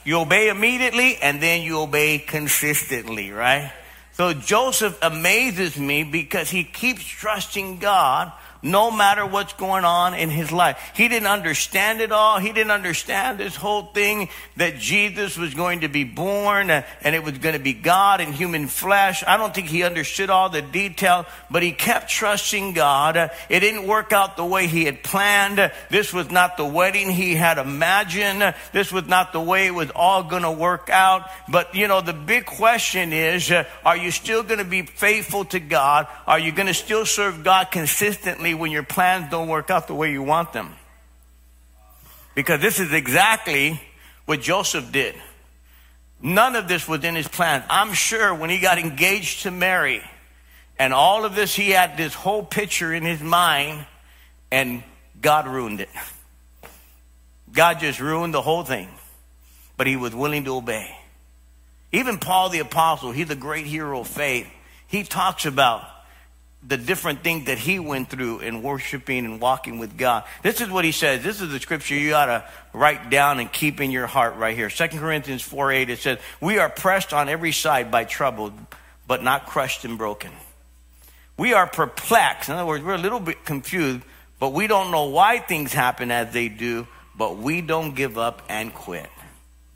You 0.05 0.21
obey 0.21 0.49
immediately 0.49 1.17
and 1.17 1.43
then 1.43 1.63
you 1.63 1.81
obey 1.81 2.19
consistently, 2.19 3.31
right? 3.31 3.73
So 4.13 4.33
Joseph 4.35 4.99
amazes 5.03 5.79
me 5.79 6.05
because 6.05 6.51
he 6.51 6.65
keeps 6.65 7.05
trusting 7.05 7.79
God 7.79 8.33
no 8.63 8.91
matter 8.91 9.25
what's 9.25 9.53
going 9.55 9.85
on 9.85 10.15
in 10.15 10.31
his 10.31 10.53
life. 10.53 10.93
He 10.95 11.09
didn't 11.09 11.29
understand 11.29 12.01
it 12.01 12.13
all. 12.13 12.39
He 12.39 12.53
didn't 12.53 12.71
understand 12.71 13.39
this 13.39 13.57
whole 13.57 13.87
thing 13.87 14.29
that 14.57 14.79
Jesus 14.79 15.37
was 15.37 15.55
going 15.55 15.81
to 15.81 15.89
be 15.89 16.05
born 16.05 16.71
and 16.71 17.15
it 17.15 17.23
was 17.23 17.39
going 17.39 17.55
to 17.55 17.61
be 17.61 17.73
God 17.73 18.21
in 18.21 18.33
human 18.33 18.67
flesh. 18.67 19.25
I 19.27 19.37
don't 19.37 19.55
think 19.55 19.69
he 19.69 19.83
understood 19.83 20.31
all 20.31 20.49
the 20.49 20.63
detail, 20.63 21.27
but 21.51 21.63
he 21.63 21.73
kept 21.73 22.11
trusting 22.11 22.75
God. 22.75 23.31
It 23.49 23.61
didn't 23.61 23.87
work 23.87 24.13
out 24.13 24.37
the 24.37 24.45
way 24.45 24.67
he 24.67 24.85
had 24.85 25.03
planned. 25.03 25.73
This 25.91 26.13
was 26.13 26.31
not 26.31 26.57
the 26.57 26.67
wedding 26.67 27.11
he 27.11 27.35
had 27.35 27.59
imagined. 27.59 28.55
This 28.73 28.93
was 28.93 29.07
not 29.07 29.33
the 29.33 29.41
way 29.41 29.67
it 29.67 29.75
was 29.75 29.91
all 29.91 30.23
going 30.23 30.43
to 30.43 30.51
work 30.51 30.91
out. 30.91 31.29
But, 31.49 31.75
you 31.75 31.89
know, 31.89 32.01
the 32.01 32.13
big 32.13 32.47
question 32.47 33.13
is, 33.13 33.51
are 33.85 33.97
you 33.97 34.11
still 34.11 34.43
going 34.43 34.59
to 34.59 34.65
be 34.65 34.83
faithful 34.83 35.45
to 35.47 35.61
God? 35.61 36.07
Are 36.27 36.39
you 36.39 36.53
going 36.53 36.69
to 36.69 36.75
still 36.75 37.07
serve 37.07 37.43
God 37.43 37.71
consistently 37.71 38.50
when 38.55 38.71
your 38.71 38.83
plans 38.83 39.31
don't 39.31 39.49
work 39.49 39.71
out 39.71 39.87
the 39.87 39.95
way 39.95 40.13
you 40.13 40.23
want 40.23 40.53
them? 40.53 40.75
Because 42.35 42.61
this 42.61 42.81
is 42.81 42.93
exactly 42.93 43.81
what 44.27 44.41
Joseph 44.41 44.93
did. 44.93 45.15
None 46.23 46.55
of 46.57 46.69
this 46.69 46.87
was 46.87 47.03
in 47.05 47.15
his 47.15 47.29
plan. 47.29 47.65
I'm 47.71 47.93
sure 47.95 48.35
when 48.35 48.51
he 48.51 48.59
got 48.59 48.79
engaged 48.79 49.43
to 49.43 49.51
Mary 49.51 50.03
and 50.79 50.93
all 50.95 51.25
of 51.25 51.35
this, 51.35 51.55
he 51.55 51.71
had 51.71 51.97
this 51.97 52.15
whole 52.15 52.43
picture 52.43 52.93
in 52.93 53.05
his 53.05 53.21
mind 53.21 53.87
and 54.51 54.83
God 55.21 55.47
ruined 55.47 55.81
it. 55.81 55.91
God 57.53 57.81
just 57.81 58.01
ruined 58.01 58.33
the 58.33 58.43
whole 58.43 58.63
thing. 58.63 58.89
But 59.77 59.87
he 59.87 59.97
was 59.97 60.15
willing 60.15 60.45
to 60.45 60.57
obey. 60.57 60.95
Even 61.93 62.19
Paul 62.19 62.51
the 62.51 62.61
Apostle, 62.61 63.13
he's 63.13 63.31
a 63.31 63.35
great 63.35 63.67
hero 63.67 64.01
of 64.01 64.09
faith. 64.09 64.47
He 64.87 65.03
talks 65.03 65.47
about 65.47 65.83
the 66.63 66.77
different 66.77 67.25
things 67.25 67.47
that 67.47 67.59
he 67.59 67.79
went 67.79 68.11
through 68.11 68.41
in 68.41 68.63
worshiping 68.63 69.25
and 69.25 69.41
walking 69.41 69.79
with 69.79 69.97
God. 69.97 70.25
This 70.43 70.61
is 70.61 70.69
what 70.69 70.85
he 70.85 70.93
says. 70.93 71.23
This 71.23 71.41
is 71.41 71.51
the 71.51 71.59
scripture 71.59 71.95
you 71.95 72.15
ought 72.15 72.27
to 72.27 72.45
write 72.75 73.09
down 73.09 73.41
and 73.41 73.51
keep 73.51 73.81
in 73.81 73.91
your 73.91 74.07
heart 74.07 74.37
right 74.37 74.55
here. 74.55 74.69
2 74.69 74.89
Corinthians 74.89 75.43
4 75.43 75.73
8, 75.73 75.91
it 75.91 75.99
says, 76.01 76.19
We 76.41 76.59
are 76.59 76.69
pressed 76.69 77.15
on 77.15 77.29
every 77.29 77.53
side 77.53 77.91
by 77.91 78.05
trouble, 78.05 78.53
but 79.07 79.23
not 79.23 79.47
crushed 79.47 79.85
and 79.87 79.97
broken. 79.97 80.31
We 81.39 81.55
are 81.55 81.67
perplexed. 81.67 82.51
In 82.51 82.57
other 82.57 82.67
words, 82.67 82.85
we're 82.85 82.95
a 82.95 82.99
little 82.99 83.21
bit 83.21 83.47
confused, 83.47 84.03
but 84.39 84.53
we 84.53 84.67
don't 84.67 84.91
know 84.91 85.07
why 85.07 85.39
things 85.39 85.73
happen 85.73 86.11
as 86.11 86.35
they 86.35 86.49
do, 86.49 86.87
but 87.17 87.39
we 87.39 87.63
don't 87.63 87.95
give 87.95 88.19
up 88.19 88.43
and 88.51 88.75
quit. 88.75 89.09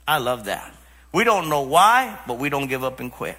I 0.07 0.19
love 0.19 0.45
that. 0.45 0.71
We 1.11 1.23
don't 1.23 1.49
know 1.49 1.61
why, 1.61 2.19
but 2.27 2.37
we 2.37 2.49
don't 2.49 2.67
give 2.67 2.83
up 2.83 2.99
and 2.99 3.11
quit. 3.11 3.37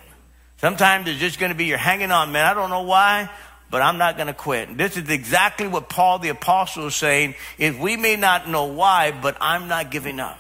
Sometimes 0.59 1.09
it's 1.09 1.21
just 1.21 1.39
going 1.39 1.53
to 1.53 1.57
be 1.57 1.67
you're 1.67 1.79
hanging 1.79 2.11
on, 2.11 2.33
man. 2.33 2.47
I 2.47 2.55
don't 2.55 2.71
know 2.71 2.83
why, 2.83 3.31
but 3.71 3.83
I'm 3.83 3.99
not 3.99 4.17
going 4.17 4.29
to 4.29 4.35
quit. 4.35 4.77
This 4.77 4.97
is 4.97 5.09
exactly 5.11 5.67
what 5.67 5.89
Paul 5.89 6.19
the 6.19 6.31
apostle 6.31 6.87
is 6.87 6.97
saying. 6.97 7.35
If 7.59 7.79
we 7.79 7.97
may 7.97 8.17
not 8.17 8.49
know 8.49 8.67
why, 8.67 9.11
but 9.11 9.37
I'm 9.41 9.69
not 9.69 9.91
giving 9.91 10.21
up. 10.21 10.39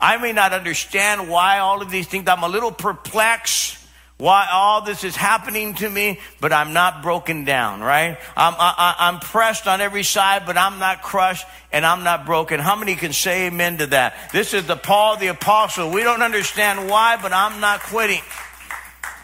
I 0.00 0.18
may 0.18 0.32
not 0.32 0.52
understand 0.52 1.28
why 1.28 1.58
all 1.58 1.82
of 1.82 1.90
these 1.90 2.06
things. 2.06 2.28
I'm 2.28 2.42
a 2.42 2.48
little 2.48 2.72
perplexed 2.72 3.76
why 4.18 4.48
all 4.50 4.80
this 4.80 5.04
is 5.04 5.14
happening 5.14 5.74
to 5.74 5.90
me, 5.90 6.18
but 6.40 6.50
I'm 6.50 6.72
not 6.72 7.02
broken 7.02 7.44
down, 7.44 7.82
right? 7.82 8.16
I'm, 8.34 8.54
I, 8.56 9.10
am 9.12 9.20
pressed 9.20 9.66
on 9.66 9.82
every 9.82 10.04
side, 10.04 10.44
but 10.46 10.56
I'm 10.56 10.78
not 10.78 11.02
crushed 11.02 11.46
and 11.70 11.84
I'm 11.84 12.02
not 12.02 12.24
broken. 12.24 12.58
How 12.58 12.76
many 12.76 12.94
can 12.94 13.12
say 13.12 13.48
amen 13.48 13.78
to 13.78 13.86
that? 13.88 14.32
This 14.32 14.54
is 14.54 14.66
the 14.66 14.76
Paul 14.76 15.18
the 15.18 15.26
apostle. 15.26 15.90
We 15.90 16.02
don't 16.02 16.22
understand 16.22 16.88
why, 16.88 17.18
but 17.20 17.34
I'm 17.34 17.60
not 17.60 17.80
quitting. 17.80 18.22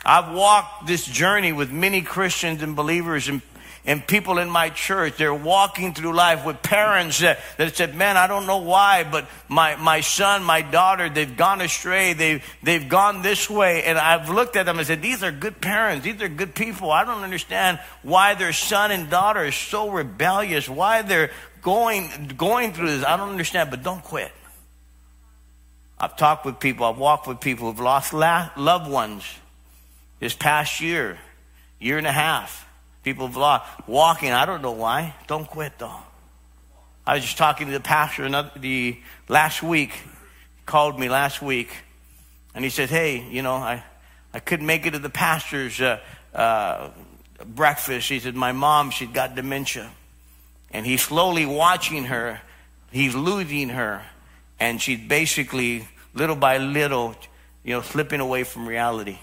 I've 0.05 0.35
walked 0.35 0.87
this 0.87 1.07
journey 1.07 1.53
with 1.53 1.71
many 1.71 2.03
Christians 2.03 2.63
and 2.63 2.75
believers 2.75 3.29
and 3.29 3.43
and 3.85 4.07
people 4.07 4.39
in 4.39 4.49
my 4.49 4.69
church, 4.69 5.17
they're 5.17 5.35
walking 5.35 5.93
through 5.93 6.15
life 6.15 6.47
with 6.47 6.63
parents 6.63 7.19
that, 7.19 7.41
that 7.57 7.75
said, 7.75 7.97
man, 7.97 8.17
I 8.17 8.29
don't 8.29 8.47
know 8.47 8.59
why, 8.59 9.03
but 9.03 9.29
my, 9.49 9.75
my 9.75 10.03
son, 10.03 10.45
my 10.45 10.63
daughter, 10.63 11.09
they've 11.09 11.37
gone 11.37 11.61
astray. 11.61 12.13
They've, 12.13 12.45
they've 12.63 12.89
gone 12.89 13.23
this 13.23 13.51
way. 13.51 13.83
And 13.83 13.99
I've 13.99 14.29
looked 14.29 14.55
at 14.55 14.67
them 14.67 14.79
and 14.79 14.87
said, 14.87 15.03
these 15.03 15.25
are 15.25 15.33
good 15.33 15.61
parents. 15.61 16.05
These 16.05 16.23
are 16.23 16.29
good 16.29 16.55
people. 16.55 16.93
I 16.93 17.05
don't 17.05 17.25
understand 17.25 17.81
why 18.03 18.35
their 18.35 18.53
son 18.53 18.93
and 18.93 19.11
daughter 19.11 19.45
is 19.45 19.57
so 19.57 19.91
rebellious, 19.91 20.69
why 20.69 21.03
they're 21.03 21.33
going, 21.61 22.35
going 22.37 22.75
through 22.75 22.87
this. 22.87 23.05
I 23.05 23.17
don't 23.17 23.31
understand, 23.31 23.71
but 23.71 23.83
don't 23.83 24.05
quit. 24.05 24.31
I've 25.99 26.17
talked 26.17 26.47
with 26.47 26.61
people, 26.61 26.87
I've 26.87 26.99
walked 26.99 27.27
with 27.27 27.41
people 27.41 27.69
who've 27.69 27.81
lost 27.81 28.13
la- 28.13 28.51
loved 28.57 28.89
ones 28.89 29.25
this 30.23 30.35
past 30.35 30.81
year, 30.81 31.19
year 31.81 31.99
and 31.99 32.07
a 32.07 32.13
half. 32.13 32.65
People 33.03 33.27
have 33.27 33.37
lost 33.37 33.89
walking. 33.89 34.31
I 34.31 34.47
don't 34.47 34.63
know 34.63 34.71
why. 34.71 35.17
Don't 35.27 35.49
quit 35.49 35.81
though. 35.81 35.99
I 37.05 37.15
was 37.15 37.25
just 37.25 37.39
talking 37.39 37.67
to 37.67 37.73
the 37.73 37.81
pastor 37.81 38.23
another, 38.23 38.53
the 38.55 39.01
last 39.29 39.65
week. 39.65 39.91
Called 40.65 40.97
me 40.97 41.09
last 41.09 41.43
week, 41.43 41.75
and 42.55 42.63
he 42.63 42.71
said, 42.71 42.89
"Hey, 42.89 43.27
you 43.31 43.43
know, 43.43 43.55
I 43.55 43.83
I 44.33 44.39
couldn't 44.39 44.65
make 44.65 44.87
it 44.87 44.93
to 44.93 45.01
the 45.01 45.11
pastor's 45.11 45.81
uh, 45.81 45.99
uh, 46.33 46.91
breakfast." 47.45 48.09
He 48.09 48.21
said, 48.21 48.37
"My 48.37 48.53
mom, 48.53 48.91
she'd 48.91 49.13
got 49.13 49.35
dementia, 49.35 49.91
and 50.71 50.87
he's 50.87 51.03
slowly 51.03 51.47
watching 51.47 52.05
her. 52.05 52.41
He's 52.93 53.17
losing 53.17 53.71
her, 53.71 54.03
and 54.61 54.81
she's 54.81 55.01
basically 55.01 55.89
little 56.15 56.37
by 56.37 56.59
little, 56.59 57.17
you 57.65 57.75
know, 57.75 57.83
slipping 57.83 58.21
away 58.21 58.45
from 58.45 58.69
reality." 58.69 59.19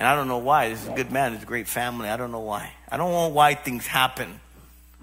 And 0.00 0.08
I 0.08 0.14
don't 0.14 0.28
know 0.28 0.38
why. 0.38 0.70
This 0.70 0.80
is 0.80 0.88
a 0.88 0.94
good 0.94 1.12
man. 1.12 1.34
It's 1.34 1.42
a 1.42 1.46
great 1.46 1.68
family. 1.68 2.08
I 2.08 2.16
don't 2.16 2.32
know 2.32 2.40
why. 2.40 2.72
I 2.88 2.96
don't 2.96 3.10
know 3.10 3.28
why 3.28 3.54
things 3.54 3.86
happen. 3.86 4.40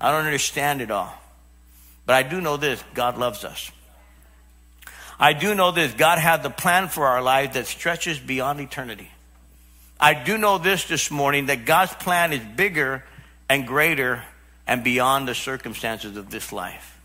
I 0.02 0.10
don't 0.10 0.26
understand 0.26 0.82
it 0.82 0.90
all. 0.90 1.14
But 2.08 2.16
I 2.16 2.24
do 2.24 2.42
know 2.42 2.58
this 2.58 2.84
God 2.96 3.16
loves 3.16 3.44
us. 3.44 3.72
I 5.20 5.34
do 5.34 5.54
know 5.54 5.70
this 5.70 5.94
God 5.94 6.18
had 6.18 6.42
the 6.42 6.50
plan 6.50 6.88
for 6.88 7.06
our 7.06 7.22
lives 7.22 7.54
that 7.54 7.68
stretches 7.68 8.18
beyond 8.18 8.60
eternity. 8.60 9.12
I 10.00 10.16
do 10.16 10.36
know 10.36 10.58
this 10.58 10.86
this 10.86 11.12
morning 11.12 11.46
that 11.46 11.66
God's 11.66 11.94
plan 11.94 12.34
is 12.34 12.42
bigger 12.56 13.04
and 13.48 13.68
greater 13.68 14.24
and 14.66 14.84
beyond 14.84 15.28
the 15.28 15.36
circumstances 15.36 16.18
of 16.18 16.32
this 16.32 16.52
life. 16.52 17.00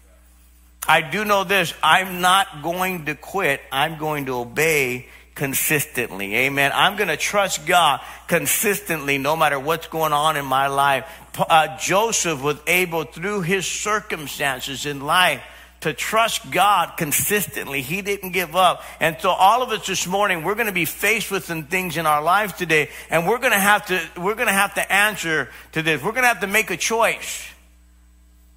I 0.89 1.03
do 1.03 1.27
know 1.27 1.45
this 1.45 1.75
I'm 1.83 2.23
not 2.23 2.63
going 2.63 3.05
to 3.05 3.15
quit, 3.15 3.61
I'm 3.71 3.99
going 3.99 4.27
to 4.27 4.37
obey 4.37 5.09
consistently. 5.35 6.35
Amen. 6.35 6.73
I'm 6.75 6.97
going 6.97 7.09
to 7.09 7.16
trust 7.16 7.66
God 7.66 8.01
consistently 8.29 9.18
no 9.18 9.37
matter 9.37 9.59
what's 9.59 9.87
going 9.87 10.12
on 10.12 10.37
in 10.37 10.45
my 10.45 10.66
life. 10.66 11.05
Uh, 11.38 11.79
Joseph 11.79 12.42
was 12.42 12.59
able 12.66 13.05
through 13.05 13.42
his 13.42 13.66
circumstances 13.66 14.85
in 14.85 15.01
life 15.01 15.42
to 15.81 15.92
trust 15.92 16.51
God 16.51 16.97
consistently. 16.97 17.83
He 17.83 18.03
didn't 18.03 18.31
give 18.31 18.55
up. 18.55 18.85
And 19.01 19.16
so 19.21 19.31
all 19.31 19.62
of 19.62 19.71
us 19.71 19.87
this 19.87 20.07
morning, 20.07 20.45
we're 20.45 20.55
going 20.55 20.66
to 20.66 20.73
be 20.73 20.85
faced 20.85 21.31
with 21.31 21.45
some 21.45 21.64
things 21.64 21.97
in 21.97 22.07
our 22.07 22.23
lives 22.23 22.53
today 22.53 22.88
and 23.11 23.27
we're 23.27 23.38
going 23.38 23.53
to 23.53 23.59
have 23.59 23.87
to, 23.87 24.01
we're 24.16 24.37
going 24.37 24.47
to 24.47 24.53
have 24.53 24.75
to 24.75 24.92
answer 24.92 25.49
to 25.73 25.83
this. 25.83 26.03
We're 26.03 26.12
going 26.12 26.23
to 26.23 26.29
have 26.29 26.40
to 26.40 26.47
make 26.47 26.71
a 26.71 26.77
choice. 26.77 27.49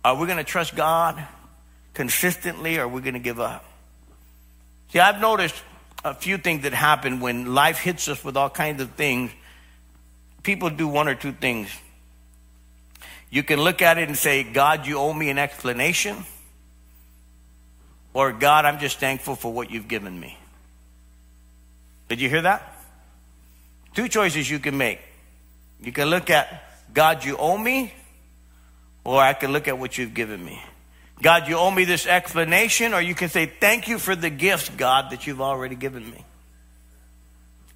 Are 0.04 0.16
we 0.16 0.28
going 0.28 0.38
to 0.38 0.44
trust 0.44 0.76
God 0.76 1.26
consistently 1.96 2.78
or 2.78 2.84
are 2.84 2.88
we 2.88 3.02
going 3.02 3.16
to 3.16 3.20
give 3.20 3.40
up? 3.40 3.66
See, 4.92 5.00
I've 5.00 5.20
noticed 5.20 5.56
a 6.06 6.14
few 6.14 6.38
things 6.38 6.62
that 6.62 6.74
happen 6.74 7.20
when 7.20 7.56
life 7.56 7.80
hits 7.80 8.08
us 8.08 8.24
with 8.24 8.38
all 8.38 8.50
kinds 8.50 8.80
of 8.80 8.92
things. 8.92 9.32
People 10.44 10.70
do 10.70 10.88
one 10.88 11.08
or 11.08 11.16
two 11.16 11.32
things. 11.32 11.68
You 13.32 13.42
can 13.42 13.60
look 13.60 13.82
at 13.82 13.98
it 13.98 14.08
and 14.08 14.16
say, 14.16 14.44
God, 14.44 14.86
you 14.86 15.00
owe 15.00 15.12
me 15.12 15.32
an 15.32 15.40
explanation. 15.40 16.24
Or, 18.14 18.32
God, 18.32 18.66
I'm 18.66 18.78
just 18.78 19.00
thankful 19.00 19.36
for 19.36 19.52
what 19.52 19.72
you've 19.72 19.88
given 19.88 20.18
me. 20.18 20.38
Did 22.08 22.22
you 22.22 22.30
hear 22.30 22.44
that? 22.44 22.62
Two 23.96 24.08
choices 24.08 24.50
you 24.50 24.60
can 24.60 24.78
make. 24.78 25.00
You 25.82 25.92
can 25.92 26.10
look 26.10 26.30
at, 26.30 26.70
God, 26.94 27.26
you 27.26 27.36
owe 27.36 27.58
me, 27.58 27.92
or 29.04 29.20
I 29.20 29.34
can 29.34 29.52
look 29.52 29.68
at 29.68 29.80
what 29.80 29.98
you've 29.98 30.14
given 30.14 30.46
me. 30.46 30.62
God, 31.22 31.48
you 31.48 31.56
owe 31.58 31.72
me 31.72 31.86
this 31.86 32.06
explanation, 32.08 32.94
or 32.94 33.02
you 33.02 33.16
can 33.16 33.30
say, 33.30 33.46
Thank 33.46 33.88
you 33.88 34.00
for 34.00 34.16
the 34.16 34.30
gifts, 34.30 34.70
God, 34.70 35.12
that 35.12 35.26
you've 35.26 35.42
already 35.42 35.76
given 35.76 36.10
me. 36.10 36.26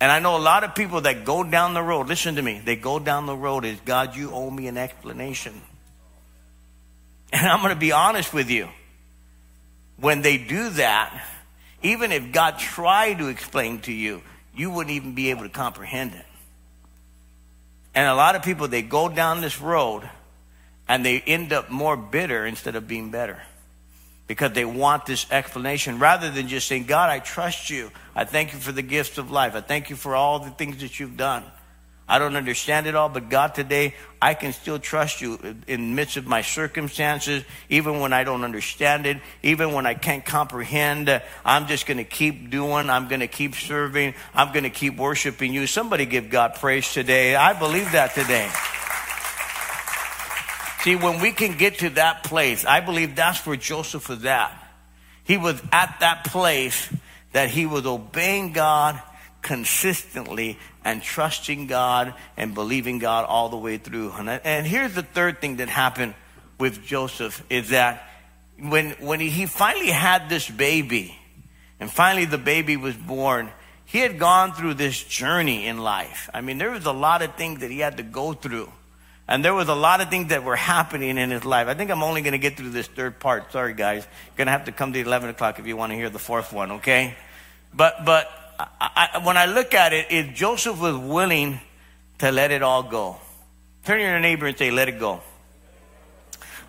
And 0.01 0.11
I 0.11 0.19
know 0.19 0.37
a 0.37 0.39
lot 0.39 0.63
of 0.63 0.75
people 0.75 1.01
that 1.01 1.25
go 1.25 1.43
down 1.43 1.73
the 1.73 1.81
road, 1.81 2.07
listen 2.07 2.35
to 2.35 2.41
me, 2.41 2.61
they 2.63 2.75
go 2.75 2.99
down 2.99 3.25
the 3.25 3.35
road 3.35 3.65
is, 3.65 3.77
God, 3.81 4.15
you 4.15 4.31
owe 4.31 4.49
me 4.49 4.67
an 4.67 4.77
explanation. 4.77 5.61
And 7.31 7.47
I'm 7.47 7.59
going 7.61 7.73
to 7.73 7.79
be 7.79 7.91
honest 7.91 8.33
with 8.33 8.49
you. 8.49 8.69
When 9.97 10.21
they 10.21 10.37
do 10.37 10.69
that, 10.71 11.25
even 11.83 12.11
if 12.11 12.31
God 12.31 12.57
tried 12.57 13.19
to 13.19 13.27
explain 13.27 13.81
to 13.81 13.93
you, 13.93 14.21
you 14.55 14.71
wouldn't 14.71 14.95
even 14.95 15.13
be 15.13 15.29
able 15.29 15.43
to 15.43 15.49
comprehend 15.49 16.13
it. 16.13 16.25
And 17.93 18.07
a 18.07 18.15
lot 18.15 18.35
of 18.35 18.43
people, 18.43 18.67
they 18.67 18.81
go 18.81 19.09
down 19.09 19.41
this 19.41 19.61
road 19.61 20.09
and 20.89 21.05
they 21.05 21.21
end 21.21 21.53
up 21.53 21.69
more 21.69 21.95
bitter 21.95 22.45
instead 22.45 22.75
of 22.75 22.87
being 22.87 23.11
better 23.11 23.39
because 24.27 24.51
they 24.53 24.65
want 24.65 25.05
this 25.05 25.25
explanation 25.31 25.99
rather 25.99 26.29
than 26.29 26.47
just 26.47 26.67
saying, 26.67 26.85
God, 26.85 27.09
I 27.09 27.19
trust 27.19 27.69
you. 27.69 27.91
I 28.15 28.25
thank 28.25 28.53
you 28.53 28.59
for 28.59 28.71
the 28.71 28.81
gifts 28.81 29.17
of 29.17 29.31
life. 29.31 29.55
I 29.55 29.61
thank 29.61 29.89
you 29.89 29.95
for 29.95 30.15
all 30.15 30.39
the 30.39 30.49
things 30.49 30.81
that 30.81 30.99
you've 30.99 31.15
done. 31.15 31.43
I 32.07 32.17
don't 32.17 32.35
understand 32.35 32.87
it 32.87 32.95
all, 32.95 33.07
but 33.07 33.29
God, 33.29 33.53
today, 33.53 33.93
I 34.19 34.33
can 34.33 34.51
still 34.51 34.79
trust 34.79 35.21
you 35.21 35.35
in 35.67 35.81
the 35.81 35.93
midst 35.93 36.17
of 36.17 36.25
my 36.25 36.41
circumstances, 36.41 37.43
even 37.69 37.99
when 37.99 38.13
I 38.13 38.23
don't 38.23 38.43
understand 38.43 39.05
it, 39.05 39.17
even 39.43 39.73
when 39.73 39.85
I 39.85 39.93
can't 39.93 40.25
comprehend. 40.25 41.07
Uh, 41.07 41.19
I'm 41.45 41.67
just 41.67 41.85
going 41.85 41.97
to 41.97 42.03
keep 42.03 42.49
doing. 42.49 42.89
I'm 42.89 43.09
going 43.09 43.19
to 43.19 43.27
keep 43.27 43.53
serving. 43.53 44.15
I'm 44.33 44.51
going 44.53 44.63
to 44.63 44.71
keep 44.71 44.97
worshiping 44.97 45.53
you. 45.53 45.67
Somebody 45.67 46.07
give 46.07 46.31
God 46.31 46.55
praise 46.55 46.91
today. 46.91 47.35
I 47.35 47.53
believe 47.53 47.91
that 47.91 48.15
today. 48.15 48.49
See, 50.81 50.95
when 50.95 51.19
we 51.19 51.31
can 51.31 51.57
get 51.57 51.79
to 51.79 51.89
that 51.91 52.23
place, 52.23 52.65
I 52.65 52.79
believe 52.79 53.15
that's 53.15 53.45
where 53.45 53.57
Joseph 53.57 54.07
was 54.07 54.23
at. 54.23 54.55
He 55.25 55.37
was 55.37 55.61
at 55.71 55.97
that 55.99 56.23
place 56.25 56.91
that 57.33 57.49
he 57.49 57.65
was 57.65 57.85
obeying 57.85 58.53
God 58.53 58.99
consistently 59.41 60.57
and 60.83 61.03
trusting 61.03 61.67
God 61.67 62.13
and 62.37 62.53
believing 62.53 62.99
God 62.99 63.25
all 63.25 63.49
the 63.49 63.57
way 63.57 63.77
through. 63.77 64.11
And, 64.11 64.65
here's 64.65 64.95
the 64.95 65.03
third 65.03 65.41
thing 65.41 65.57
that 65.57 65.67
happened 65.67 66.15
with 66.57 66.83
Joseph 66.83 67.43
is 67.49 67.69
that 67.69 68.09
when, 68.57 68.91
when 68.99 69.19
he 69.19 69.45
finally 69.45 69.91
had 69.91 70.29
this 70.29 70.49
baby, 70.49 71.15
and 71.79 71.91
finally 71.91 72.25
the 72.25 72.37
baby 72.37 72.77
was 72.77 72.95
born, 72.95 73.49
he 73.85 73.99
had 73.99 74.17
gone 74.17 74.53
through 74.53 74.75
this 74.75 75.03
journey 75.03 75.67
in 75.67 75.77
life. 75.77 76.29
I 76.33 76.41
mean, 76.41 76.57
there 76.57 76.71
was 76.71 76.85
a 76.85 76.91
lot 76.91 77.21
of 77.21 77.35
things 77.35 77.61
that 77.61 77.71
he 77.71 77.79
had 77.79 77.97
to 77.97 78.03
go 78.03 78.33
through. 78.33 78.71
And 79.29 79.45
there 79.45 79.53
was 79.53 79.69
a 79.69 79.75
lot 79.75 80.01
of 80.01 80.09
things 80.09 80.29
that 80.29 80.43
were 80.43 80.55
happening 80.55 81.19
in 81.19 81.29
his 81.29 81.45
life. 81.45 81.67
I 81.67 81.75
think 81.75 81.91
I'm 81.91 82.01
only 82.01 82.21
going 82.21 82.31
to 82.31 82.39
get 82.39 82.57
through 82.57 82.71
this 82.71 82.87
third 82.87 83.19
part. 83.19 83.51
Sorry, 83.51 83.75
guys. 83.75 84.03
You're 84.03 84.37
going 84.37 84.47
to 84.47 84.51
have 84.51 84.65
to 84.65 84.71
come 84.71 84.91
to 84.91 84.99
11 84.99 85.29
o'clock 85.29 85.59
if 85.59 85.67
you 85.67 85.77
want 85.77 85.91
to 85.91 85.95
hear 85.95 86.09
the 86.09 86.17
fourth 86.17 86.51
one, 86.51 86.71
okay? 86.71 87.15
But, 87.71 88.05
but 88.05 88.27
I, 88.59 89.09
I, 89.13 89.17
when 89.19 89.37
I 89.37 89.45
look 89.45 89.75
at 89.75 89.93
it, 89.93 90.07
if 90.09 90.33
Joseph 90.33 90.81
was 90.81 90.97
willing 90.97 91.61
to 92.17 92.31
let 92.31 92.49
it 92.49 92.63
all 92.63 92.81
go, 92.81 93.17
turn 93.85 93.99
to 93.99 94.03
your 94.03 94.19
neighbor 94.19 94.47
and 94.47 94.57
say, 94.57 94.71
let 94.71 94.89
it 94.89 94.99
go. 94.99 95.21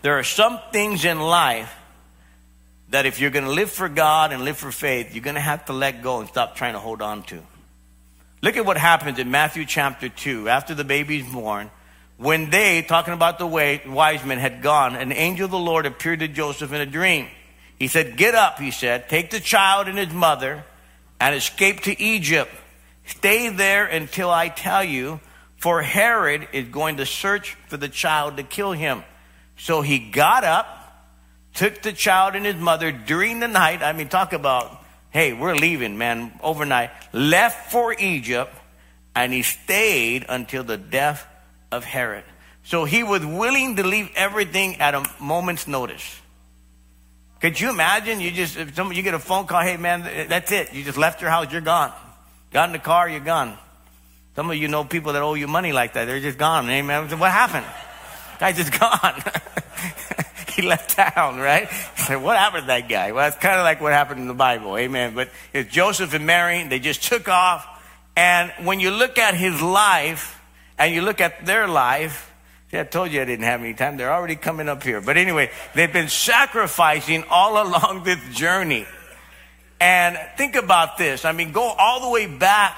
There 0.02 0.18
are 0.18 0.24
some 0.24 0.61
things 0.70 1.06
in 1.06 1.18
life 1.18 1.74
that 2.90 3.06
if 3.06 3.20
you're 3.20 3.30
going 3.30 3.46
to 3.46 3.52
live 3.52 3.70
for 3.70 3.88
God 3.88 4.34
and 4.34 4.44
live 4.44 4.58
for 4.58 4.70
faith, 4.70 5.14
you're 5.14 5.24
going 5.24 5.34
to 5.34 5.40
have 5.40 5.64
to 5.64 5.72
let 5.72 6.02
go 6.02 6.20
and 6.20 6.28
stop 6.28 6.56
trying 6.56 6.74
to 6.74 6.78
hold 6.78 7.00
on 7.00 7.22
to. 7.22 7.42
Look 8.42 8.58
at 8.58 8.66
what 8.66 8.76
happens 8.76 9.18
in 9.18 9.30
Matthew 9.30 9.64
chapter 9.64 10.11
2. 10.11 10.50
After 10.50 10.74
the 10.74 10.84
baby's 10.84 11.24
born, 11.24 11.70
when 12.20 12.50
they, 12.50 12.82
talking 12.82 13.14
about 13.14 13.38
the 13.38 13.46
way 13.46 13.80
wise 13.86 14.22
men 14.26 14.36
had 14.36 14.60
gone, 14.60 14.94
an 14.94 15.10
angel 15.10 15.46
of 15.46 15.50
the 15.50 15.58
Lord 15.58 15.86
appeared 15.86 16.20
to 16.20 16.28
Joseph 16.28 16.70
in 16.70 16.82
a 16.82 16.84
dream. 16.84 17.28
He 17.78 17.88
said, 17.88 18.18
Get 18.18 18.34
up, 18.34 18.58
he 18.58 18.70
said, 18.70 19.08
take 19.08 19.30
the 19.30 19.40
child 19.40 19.88
and 19.88 19.96
his 19.96 20.12
mother 20.12 20.62
and 21.18 21.34
escape 21.34 21.80
to 21.84 21.98
Egypt. 21.98 22.52
Stay 23.06 23.48
there 23.48 23.86
until 23.86 24.28
I 24.28 24.50
tell 24.50 24.84
you, 24.84 25.18
for 25.56 25.80
Herod 25.80 26.46
is 26.52 26.68
going 26.68 26.98
to 26.98 27.06
search 27.06 27.54
for 27.68 27.78
the 27.78 27.88
child 27.88 28.36
to 28.36 28.42
kill 28.42 28.72
him. 28.72 29.02
So 29.56 29.80
he 29.80 29.98
got 29.98 30.44
up, 30.44 30.66
took 31.54 31.80
the 31.80 31.92
child 31.92 32.34
and 32.34 32.44
his 32.44 32.56
mother 32.56 32.92
during 32.92 33.40
the 33.40 33.48
night. 33.48 33.82
I 33.82 33.94
mean, 33.94 34.10
talk 34.10 34.34
about, 34.34 34.84
hey, 35.08 35.32
we're 35.32 35.56
leaving, 35.56 35.96
man, 35.96 36.38
overnight. 36.42 36.90
Left 37.14 37.72
for 37.72 37.94
Egypt, 37.98 38.54
and 39.14 39.32
he 39.32 39.40
stayed 39.40 40.26
until 40.28 40.64
the 40.64 40.76
death 40.76 41.26
of 41.72 41.84
Herod. 41.84 42.24
So 42.64 42.84
he 42.84 43.02
was 43.02 43.24
willing 43.24 43.76
to 43.76 43.86
leave 43.86 44.10
everything 44.14 44.76
at 44.76 44.94
a 44.94 45.04
moment's 45.20 45.66
notice. 45.66 46.20
Could 47.40 47.58
you 47.58 47.70
imagine? 47.70 48.20
You 48.20 48.30
just, 48.30 48.56
if 48.56 48.74
some, 48.74 48.92
you 48.92 49.02
get 49.02 49.14
a 49.14 49.18
phone 49.18 49.46
call, 49.46 49.62
hey 49.62 49.76
man, 49.76 50.28
that's 50.28 50.52
it. 50.52 50.74
You 50.74 50.84
just 50.84 50.98
left 50.98 51.22
your 51.22 51.30
house, 51.30 51.50
you're 51.50 51.62
gone. 51.62 51.92
Got 52.52 52.68
in 52.68 52.72
the 52.72 52.78
car, 52.78 53.08
you're 53.08 53.20
gone. 53.20 53.56
Some 54.36 54.50
of 54.50 54.56
you 54.56 54.68
know 54.68 54.84
people 54.84 55.14
that 55.14 55.22
owe 55.22 55.34
you 55.34 55.48
money 55.48 55.72
like 55.72 55.94
that. 55.94 56.04
They're 56.04 56.20
just 56.20 56.38
gone. 56.38 56.66
Man, 56.66 57.08
what 57.18 57.30
happened? 57.32 57.66
Guy's 58.38 58.56
just 58.56 58.78
gone. 58.78 59.22
he 60.54 60.62
left 60.62 60.96
town, 60.96 61.38
right? 61.38 61.68
So 61.96 62.18
what 62.18 62.36
happened 62.36 62.64
to 62.64 62.66
that 62.68 62.88
guy? 62.88 63.12
Well, 63.12 63.26
it's 63.28 63.36
kind 63.36 63.56
of 63.56 63.64
like 63.64 63.80
what 63.80 63.92
happened 63.92 64.20
in 64.20 64.28
the 64.28 64.34
Bible. 64.34 64.76
Amen. 64.76 65.14
But 65.14 65.30
it's 65.52 65.70
Joseph 65.70 66.14
and 66.14 66.26
Mary. 66.26 66.66
They 66.66 66.78
just 66.78 67.02
took 67.02 67.28
off. 67.28 67.66
And 68.16 68.52
when 68.64 68.80
you 68.80 68.90
look 68.90 69.18
at 69.18 69.34
his 69.34 69.60
life 69.60 70.39
and 70.81 70.93
you 70.93 71.03
look 71.03 71.20
at 71.20 71.47
their 71.47 71.68
life, 71.68 72.26
See, 72.70 72.78
I 72.78 72.85
told 72.85 73.11
you 73.11 73.20
I 73.20 73.24
didn't 73.24 73.47
have 73.47 73.61
any 73.61 73.74
time. 73.74 73.97
They're 73.97 74.12
already 74.12 74.37
coming 74.37 74.68
up 74.68 74.85
here. 74.85 75.01
But 75.01 75.16
anyway, 75.16 75.51
they've 75.74 75.93
been 75.93 76.09
sacrificing 76.09 77.24
all 77.28 77.61
along 77.66 78.05
this 78.05 78.20
journey. 78.33 78.87
And 79.81 80.16
think 80.37 80.55
about 80.55 80.97
this. 80.97 81.24
I 81.24 81.33
mean, 81.33 81.51
go 81.51 81.64
all 81.64 82.01
the 82.01 82.11
way 82.11 82.26
back 82.26 82.76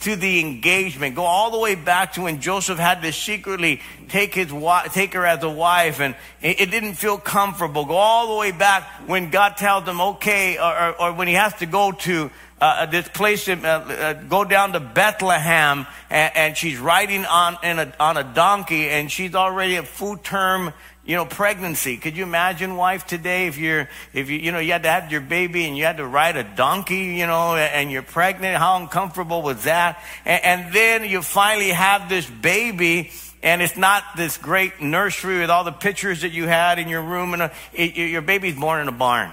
to 0.00 0.16
the 0.16 0.40
engagement. 0.40 1.14
Go 1.14 1.24
all 1.24 1.50
the 1.50 1.58
way 1.58 1.74
back 1.74 2.14
to 2.14 2.22
when 2.22 2.40
Joseph 2.40 2.78
had 2.78 3.02
to 3.02 3.12
secretly 3.12 3.80
take 4.08 4.34
his 4.34 4.52
take 4.92 5.14
her 5.14 5.26
as 5.26 5.42
a 5.42 5.50
wife, 5.50 6.00
and 6.00 6.14
it, 6.40 6.70
didn't 6.70 6.94
feel 6.94 7.18
comfortable. 7.18 7.84
Go 7.84 7.94
all 7.94 8.28
the 8.34 8.38
way 8.38 8.52
back 8.52 8.84
when 9.06 9.30
God 9.30 9.56
tells 9.56 9.84
him, 9.84 10.00
okay, 10.00 10.58
or, 10.58 11.00
or 11.00 11.12
when 11.12 11.28
he 11.28 11.34
has 11.34 11.54
to 11.56 11.66
go 11.66 11.92
to 11.92 12.30
uh, 12.64 12.76
uh, 12.78 12.86
this 12.86 13.06
place, 13.08 13.46
uh, 13.46 13.52
uh, 13.52 14.12
go 14.14 14.42
down 14.42 14.72
to 14.72 14.80
Bethlehem, 14.80 15.86
and, 16.08 16.32
and 16.34 16.56
she's 16.56 16.78
riding 16.78 17.26
on, 17.26 17.58
a, 17.62 17.92
on 18.00 18.16
a 18.16 18.24
donkey, 18.24 18.88
and 18.88 19.12
she's 19.12 19.34
already 19.34 19.76
a 19.76 19.82
full 19.82 20.16
term, 20.16 20.72
you 21.04 21.14
know, 21.14 21.26
pregnancy. 21.26 21.98
Could 21.98 22.16
you 22.16 22.22
imagine, 22.22 22.76
wife, 22.76 23.06
today, 23.06 23.48
if 23.48 23.58
you're, 23.58 23.90
if 24.14 24.30
you, 24.30 24.38
you 24.38 24.50
know, 24.50 24.60
you 24.60 24.72
had 24.72 24.84
to 24.84 24.88
have 24.88 25.12
your 25.12 25.20
baby 25.20 25.66
and 25.66 25.76
you 25.76 25.84
had 25.84 25.98
to 25.98 26.06
ride 26.06 26.38
a 26.38 26.42
donkey, 26.56 27.04
you 27.20 27.26
know, 27.26 27.54
and 27.54 27.92
you're 27.92 28.00
pregnant, 28.00 28.56
how 28.56 28.80
uncomfortable 28.80 29.42
was 29.42 29.64
that? 29.64 30.02
And, 30.24 30.42
and 30.44 30.72
then 30.72 31.04
you 31.04 31.20
finally 31.20 31.68
have 31.68 32.08
this 32.08 32.24
baby, 32.24 33.10
and 33.42 33.60
it's 33.60 33.76
not 33.76 34.04
this 34.16 34.38
great 34.38 34.80
nursery 34.80 35.40
with 35.40 35.50
all 35.50 35.64
the 35.64 35.72
pictures 35.72 36.22
that 36.22 36.32
you 36.32 36.46
had 36.46 36.78
in 36.78 36.88
your 36.88 37.02
room, 37.02 37.34
and 37.34 37.42
a, 37.42 37.52
it, 37.74 37.94
your 37.94 38.22
baby's 38.22 38.58
born 38.58 38.80
in 38.80 38.88
a 38.88 38.92
barn. 38.92 39.32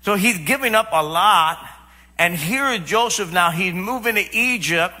So 0.00 0.14
he's 0.14 0.38
giving 0.38 0.74
up 0.74 0.88
a 0.92 1.04
lot 1.04 1.58
and 2.18 2.34
here 2.34 2.78
Joseph 2.78 3.32
now. 3.32 3.50
He's 3.50 3.74
moving 3.74 4.14
to 4.14 4.34
Egypt. 4.34 4.94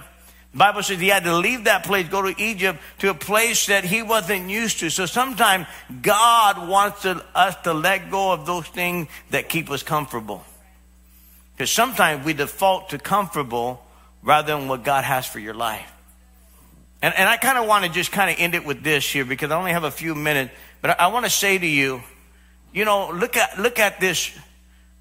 The 0.52 0.58
Bible 0.58 0.82
says 0.82 0.98
he 0.98 1.08
had 1.08 1.24
to 1.24 1.36
leave 1.36 1.64
that 1.64 1.84
place, 1.84 2.08
go 2.08 2.22
to 2.22 2.42
Egypt, 2.42 2.78
to 3.00 3.10
a 3.10 3.14
place 3.14 3.66
that 3.66 3.84
he 3.84 4.02
wasn't 4.02 4.48
used 4.48 4.80
to. 4.80 4.90
So 4.90 5.06
sometimes 5.06 5.66
God 6.02 6.68
wants 6.68 7.02
to, 7.02 7.22
us 7.34 7.54
to 7.64 7.74
let 7.74 8.10
go 8.10 8.32
of 8.32 8.46
those 8.46 8.66
things 8.66 9.08
that 9.30 9.48
keep 9.48 9.70
us 9.70 9.82
comfortable. 9.82 10.44
Because 11.54 11.70
sometimes 11.70 12.24
we 12.24 12.32
default 12.32 12.90
to 12.90 12.98
comfortable 12.98 13.82
rather 14.22 14.56
than 14.56 14.68
what 14.68 14.84
God 14.84 15.04
has 15.04 15.26
for 15.26 15.38
your 15.38 15.54
life. 15.54 15.90
And, 17.02 17.14
and 17.14 17.28
I 17.28 17.36
kind 17.36 17.58
of 17.58 17.66
want 17.66 17.84
to 17.84 17.90
just 17.90 18.12
kind 18.12 18.30
of 18.30 18.36
end 18.38 18.54
it 18.54 18.64
with 18.64 18.82
this 18.82 19.10
here 19.10 19.24
because 19.24 19.50
I 19.50 19.58
only 19.58 19.72
have 19.72 19.84
a 19.84 19.90
few 19.90 20.14
minutes. 20.14 20.52
But 20.80 20.92
I, 20.92 21.04
I 21.04 21.06
want 21.08 21.24
to 21.24 21.30
say 21.30 21.56
to 21.56 21.66
you, 21.66 22.02
you 22.72 22.84
know, 22.84 23.10
look 23.10 23.36
at, 23.36 23.58
look 23.58 23.78
at 23.78 24.00
this 24.00 24.36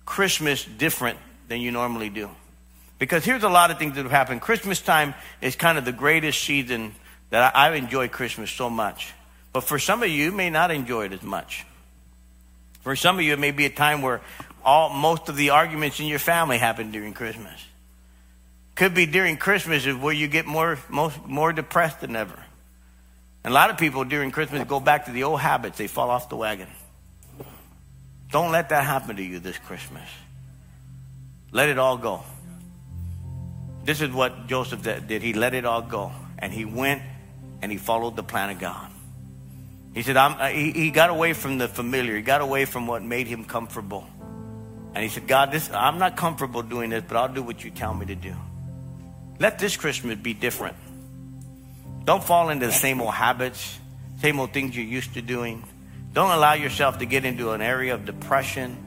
Christmas 0.06 0.64
different 0.64 1.18
than 1.48 1.62
you 1.62 1.72
normally 1.72 2.10
do. 2.10 2.30
Because 2.98 3.26
here's 3.26 3.44
a 3.44 3.50
lot 3.50 3.72
of 3.72 3.78
things 3.78 3.96
that 3.96 4.04
have 4.04 4.12
happened. 4.12 4.42
Christmas 4.42 4.82
time 4.82 5.14
is 5.42 5.56
kind 5.56 5.78
of 5.78 5.86
the 5.86 5.92
greatest 5.92 6.42
season 6.42 6.96
that 7.30 7.56
I, 7.56 7.68
I 7.70 7.76
enjoy 7.76 8.08
Christmas 8.08 8.52
so 8.52 8.70
much. 8.70 9.14
But 9.52 9.62
for 9.62 9.80
some 9.80 10.04
of 10.04 10.10
you, 10.10 10.26
you 10.26 10.32
may 10.32 10.50
not 10.50 10.72
enjoy 10.72 11.06
it 11.06 11.14
as 11.14 11.24
much. 11.24 11.66
For 12.82 12.96
some 12.96 13.18
of 13.18 13.26
you, 13.26 13.34
it 13.34 13.40
may 13.40 13.52
be 13.52 13.66
a 13.66 13.70
time 13.70 14.02
where 14.02 14.22
all 14.64 14.90
most 14.90 15.30
of 15.30 15.36
the 15.36 15.52
arguments 15.52 16.00
in 16.00 16.08
your 16.08 16.20
family 16.20 16.58
happen 16.58 16.92
during 16.92 17.14
Christmas. 17.14 17.64
Could 18.76 18.94
be 18.94 19.06
during 19.06 19.38
Christmas 19.38 19.86
is 19.86 19.96
where 19.96 20.14
you 20.14 20.28
get 20.28 20.46
more 20.46 20.78
most 20.90 21.26
more 21.26 21.54
depressed 21.54 22.02
than 22.02 22.16
ever. 22.16 22.38
And 23.44 23.52
a 23.52 23.56
lot 23.56 23.70
of 23.70 23.78
people 23.78 24.04
during 24.04 24.32
Christmas 24.32 24.68
go 24.68 24.80
back 24.80 25.06
to 25.06 25.12
the 25.12 25.24
old 25.24 25.40
habits. 25.40 25.78
They 25.78 25.88
fall 25.88 26.10
off 26.10 26.30
the 26.30 26.36
wagon. 26.36 26.68
Don't 28.32 28.52
let 28.52 28.70
that 28.70 28.84
happen 28.84 29.16
to 29.16 29.24
you 29.24 29.40
this 29.40 29.58
Christmas. 29.58 30.10
Let 31.52 31.70
it 31.70 31.78
all 31.78 31.98
go. 31.98 32.24
This 33.84 34.02
is 34.02 34.12
what 34.12 34.48
Joseph 34.48 34.82
did. 34.82 35.22
He 35.22 35.34
let 35.34 35.54
it 35.54 35.64
all 35.64 35.82
go. 35.82 36.12
And 36.40 36.52
he 36.52 36.66
went 36.66 37.02
and 37.62 37.72
he 37.72 37.78
followed 37.78 38.16
the 38.16 38.24
plan 38.24 38.50
of 38.50 38.60
God. 38.60 38.92
He 39.94 40.02
said, 40.02 40.18
uh, 40.18 40.48
he, 40.48 40.72
he, 40.72 40.92
got 40.92 41.10
away 41.10 41.34
from 41.34 41.58
the 41.58 41.70
familiar. 41.70 42.16
He 42.16 42.22
got 42.22 42.42
away 42.42 42.66
from 42.66 42.86
what 42.86 43.02
made 43.02 43.28
him 43.28 43.46
comfortable. 43.46 44.06
And 44.94 45.04
he 45.04 45.10
said, 45.10 45.28
God, 45.28 45.52
this, 45.52 45.72
I'm 45.72 46.00
not 46.00 46.18
comfortable 46.18 46.62
doing 46.64 46.90
this, 46.90 47.04
but 47.08 47.16
I'll 47.16 47.34
do 47.34 47.42
what 47.42 47.64
you 47.64 47.72
tell 47.72 47.94
me 47.94 48.06
to 48.08 48.16
do. 48.16 48.36
Let 49.40 49.58
this 49.60 49.78
Christmas 49.78 50.18
be 50.18 50.34
different. 50.34 50.76
Don't 52.04 52.24
fall 52.24 52.50
into 52.50 52.66
the 52.66 52.74
same 52.74 53.02
old 53.02 53.14
habits, 53.14 53.80
same 54.20 54.40
old 54.40 54.52
things 54.52 54.76
you're 54.76 54.86
used 54.86 55.14
to 55.14 55.22
doing. 55.22 55.64
Don't 56.14 56.32
allow 56.32 56.54
yourself 56.54 57.00
to 57.00 57.06
get 57.06 57.24
into 57.24 57.52
an 57.52 57.62
area 57.62 57.94
of 57.94 58.06
depression 58.06 58.78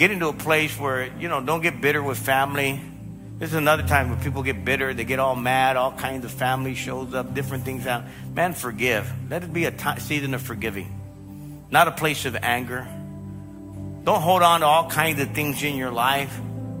get 0.00 0.10
into 0.10 0.28
a 0.28 0.32
place 0.32 0.80
where, 0.80 1.14
you 1.18 1.28
know, 1.28 1.42
don't 1.42 1.60
get 1.60 1.78
bitter 1.78 2.02
with 2.02 2.16
family. 2.16 2.80
This 3.38 3.50
is 3.50 3.54
another 3.54 3.82
time 3.82 4.08
when 4.08 4.18
people 4.20 4.42
get 4.42 4.64
bitter, 4.64 4.94
they 4.94 5.04
get 5.04 5.18
all 5.18 5.36
mad, 5.36 5.76
all 5.76 5.92
kinds 5.92 6.24
of 6.24 6.30
family 6.30 6.74
shows 6.74 7.12
up, 7.12 7.34
different 7.34 7.66
things 7.66 7.86
out. 7.86 8.04
Man, 8.34 8.54
forgive. 8.54 9.12
Let 9.28 9.42
it 9.42 9.52
be 9.52 9.66
a 9.66 9.70
t- 9.70 10.00
season 10.00 10.32
of 10.32 10.40
forgiving, 10.40 10.88
not 11.70 11.86
a 11.86 11.90
place 11.90 12.24
of 12.24 12.34
anger. 12.34 12.88
Don't 14.02 14.22
hold 14.22 14.40
on 14.40 14.60
to 14.60 14.66
all 14.66 14.88
kinds 14.88 15.20
of 15.20 15.32
things 15.32 15.62
in 15.62 15.76
your 15.76 15.90
life. 15.90 16.34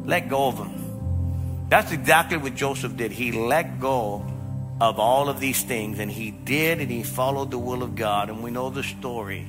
Let 0.06 0.30
go 0.30 0.48
of 0.48 0.56
them. 0.56 1.66
That's 1.68 1.92
exactly 1.92 2.38
what 2.38 2.54
Joseph 2.54 2.96
did. 2.96 3.12
He 3.12 3.32
let 3.32 3.80
go 3.80 4.24
of 4.80 4.98
all 4.98 5.28
of 5.28 5.40
these 5.40 5.62
things, 5.62 5.98
and 5.98 6.10
he 6.10 6.30
did, 6.30 6.80
and 6.80 6.90
he 6.90 7.02
followed 7.02 7.50
the 7.50 7.58
will 7.58 7.82
of 7.82 7.96
God. 7.96 8.30
And 8.30 8.42
we 8.42 8.50
know 8.50 8.70
the 8.70 8.82
story. 8.82 9.46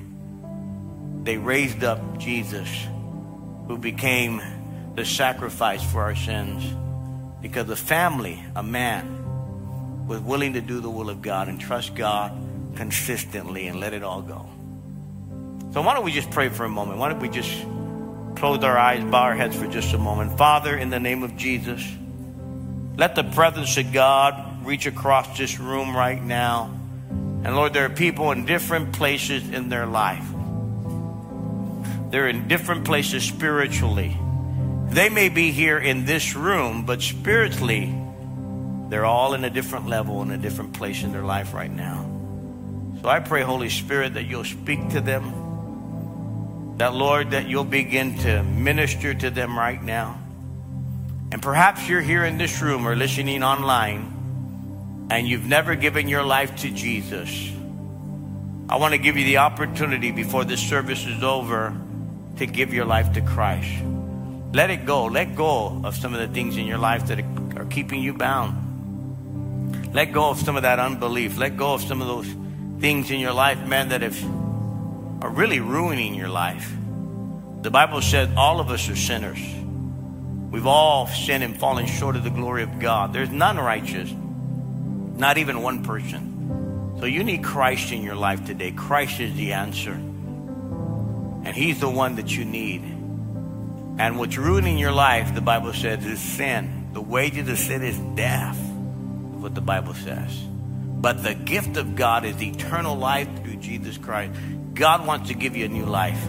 They 1.23 1.37
raised 1.37 1.85
up 1.85 2.17
Jesus, 2.17 2.67
who 3.71 3.77
became 3.77 4.41
the 4.95 5.05
sacrifice 5.05 5.81
for 5.81 6.01
our 6.01 6.13
sins, 6.13 6.61
because 7.41 7.69
a 7.69 7.75
family, 7.77 8.43
a 8.53 8.61
man, 8.61 10.05
was 10.07 10.19
willing 10.19 10.51
to 10.53 10.59
do 10.59 10.81
the 10.81 10.89
will 10.89 11.09
of 11.09 11.21
God 11.21 11.47
and 11.47 11.57
trust 11.57 11.95
God 11.95 12.33
consistently 12.75 13.67
and 13.67 13.79
let 13.79 13.93
it 13.93 14.03
all 14.03 14.21
go. 14.21 14.45
So 15.71 15.81
why 15.81 15.93
don't 15.93 16.03
we 16.03 16.11
just 16.11 16.29
pray 16.31 16.49
for 16.49 16.65
a 16.65 16.69
moment? 16.69 16.99
Why 16.99 17.07
don't 17.07 17.21
we 17.21 17.29
just 17.29 17.65
close 18.35 18.61
our 18.61 18.77
eyes, 18.77 19.05
bow 19.05 19.21
our 19.21 19.35
heads 19.35 19.55
for 19.55 19.67
just 19.67 19.93
a 19.93 19.97
moment? 19.97 20.37
Father, 20.37 20.75
in 20.75 20.89
the 20.89 20.99
name 20.99 21.23
of 21.23 21.37
Jesus, 21.37 21.81
let 22.97 23.15
the 23.15 23.23
presence 23.23 23.77
of 23.77 23.93
God 23.93 24.65
reach 24.65 24.85
across 24.85 25.37
this 25.37 25.61
room 25.61 25.95
right 25.95 26.21
now. 26.21 26.77
And 27.09 27.55
Lord, 27.55 27.71
there 27.71 27.85
are 27.85 27.89
people 27.89 28.33
in 28.33 28.45
different 28.45 28.91
places 28.91 29.49
in 29.49 29.69
their 29.69 29.85
life. 29.85 30.25
They're 32.11 32.27
in 32.27 32.49
different 32.49 32.83
places 32.83 33.23
spiritually. 33.23 34.17
They 34.89 35.07
may 35.07 35.29
be 35.29 35.51
here 35.51 35.77
in 35.77 36.05
this 36.05 36.35
room, 36.35 36.85
but 36.85 37.01
spiritually, 37.01 37.95
they're 38.89 39.05
all 39.05 39.33
in 39.33 39.45
a 39.45 39.49
different 39.49 39.87
level, 39.87 40.21
in 40.21 40.31
a 40.31 40.37
different 40.37 40.73
place 40.73 41.03
in 41.03 41.13
their 41.13 41.23
life 41.23 41.53
right 41.53 41.71
now. 41.71 42.05
So 43.01 43.07
I 43.07 43.21
pray, 43.21 43.43
Holy 43.43 43.69
Spirit, 43.69 44.15
that 44.15 44.25
you'll 44.25 44.43
speak 44.43 44.89
to 44.89 44.99
them. 44.99 46.75
That, 46.77 46.93
Lord, 46.93 47.31
that 47.31 47.47
you'll 47.47 47.63
begin 47.63 48.17
to 48.19 48.43
minister 48.43 49.13
to 49.13 49.29
them 49.29 49.57
right 49.57 49.81
now. 49.81 50.19
And 51.31 51.41
perhaps 51.41 51.87
you're 51.87 52.01
here 52.01 52.25
in 52.25 52.37
this 52.37 52.61
room 52.61 52.85
or 52.85 52.93
listening 52.93 53.41
online 53.41 55.07
and 55.09 55.27
you've 55.27 55.45
never 55.45 55.75
given 55.75 56.09
your 56.09 56.23
life 56.23 56.57
to 56.57 56.69
Jesus. 56.69 57.51
I 58.67 58.75
want 58.75 58.93
to 58.93 58.97
give 58.97 59.15
you 59.15 59.23
the 59.23 59.37
opportunity 59.37 60.11
before 60.11 60.43
this 60.43 60.61
service 60.61 61.05
is 61.05 61.23
over 61.23 61.75
to 62.37 62.45
give 62.45 62.73
your 62.73 62.85
life 62.85 63.13
to 63.13 63.21
Christ. 63.21 63.71
Let 64.53 64.69
it 64.69 64.85
go. 64.85 65.05
Let 65.05 65.35
go 65.35 65.81
of 65.83 65.95
some 65.95 66.13
of 66.13 66.19
the 66.19 66.27
things 66.27 66.57
in 66.57 66.65
your 66.65 66.77
life 66.77 67.07
that 67.07 67.19
are 67.55 67.65
keeping 67.65 68.01
you 68.01 68.13
bound. 68.13 69.93
Let 69.93 70.13
go 70.13 70.29
of 70.29 70.39
some 70.39 70.55
of 70.55 70.63
that 70.63 70.79
unbelief. 70.79 71.37
Let 71.37 71.57
go 71.57 71.73
of 71.73 71.81
some 71.81 72.01
of 72.01 72.07
those 72.07 72.27
things 72.81 73.11
in 73.11 73.19
your 73.19 73.33
life, 73.33 73.65
man, 73.67 73.89
that 73.89 74.01
have, 74.01 74.21
are 75.23 75.29
really 75.29 75.59
ruining 75.59 76.15
your 76.15 76.29
life. 76.29 76.71
The 77.61 77.71
Bible 77.71 78.01
said 78.01 78.33
all 78.35 78.59
of 78.59 78.69
us 78.69 78.89
are 78.89 78.95
sinners. 78.95 79.39
We've 80.51 80.67
all 80.67 81.07
sinned 81.07 81.43
and 81.43 81.57
fallen 81.57 81.85
short 81.85 82.15
of 82.15 82.23
the 82.23 82.29
glory 82.29 82.63
of 82.63 82.79
God. 82.79 83.13
There's 83.13 83.29
none 83.29 83.57
righteous, 83.57 84.11
not 84.11 85.37
even 85.37 85.61
one 85.61 85.83
person. 85.83 86.97
So 86.99 87.05
you 87.05 87.23
need 87.23 87.43
Christ 87.43 87.91
in 87.91 88.03
your 88.03 88.15
life 88.15 88.45
today. 88.45 88.71
Christ 88.71 89.19
is 89.19 89.33
the 89.35 89.53
answer. 89.53 89.97
And 91.43 91.55
He's 91.55 91.79
the 91.79 91.89
one 91.89 92.15
that 92.15 92.35
you 92.35 92.45
need. 92.45 92.81
And 92.81 94.17
what's 94.17 94.37
ruining 94.37 94.77
your 94.77 94.91
life, 94.91 95.33
the 95.35 95.41
Bible 95.41 95.73
says, 95.73 96.05
is 96.05 96.19
sin. 96.19 96.89
The 96.93 97.01
wages 97.01 97.47
of 97.47 97.57
sin 97.57 97.83
is 97.83 97.97
death, 98.15 98.57
what 98.57 99.55
the 99.55 99.61
Bible 99.61 99.93
says. 99.93 100.35
But 100.37 101.23
the 101.23 101.33
gift 101.33 101.77
of 101.77 101.95
God 101.95 102.25
is 102.25 102.41
eternal 102.41 102.95
life 102.95 103.27
through 103.41 103.57
Jesus 103.57 103.97
Christ. 103.97 104.33
God 104.73 105.07
wants 105.07 105.29
to 105.29 105.35
give 105.35 105.55
you 105.55 105.65
a 105.65 105.69
new 105.69 105.85
life. 105.85 106.21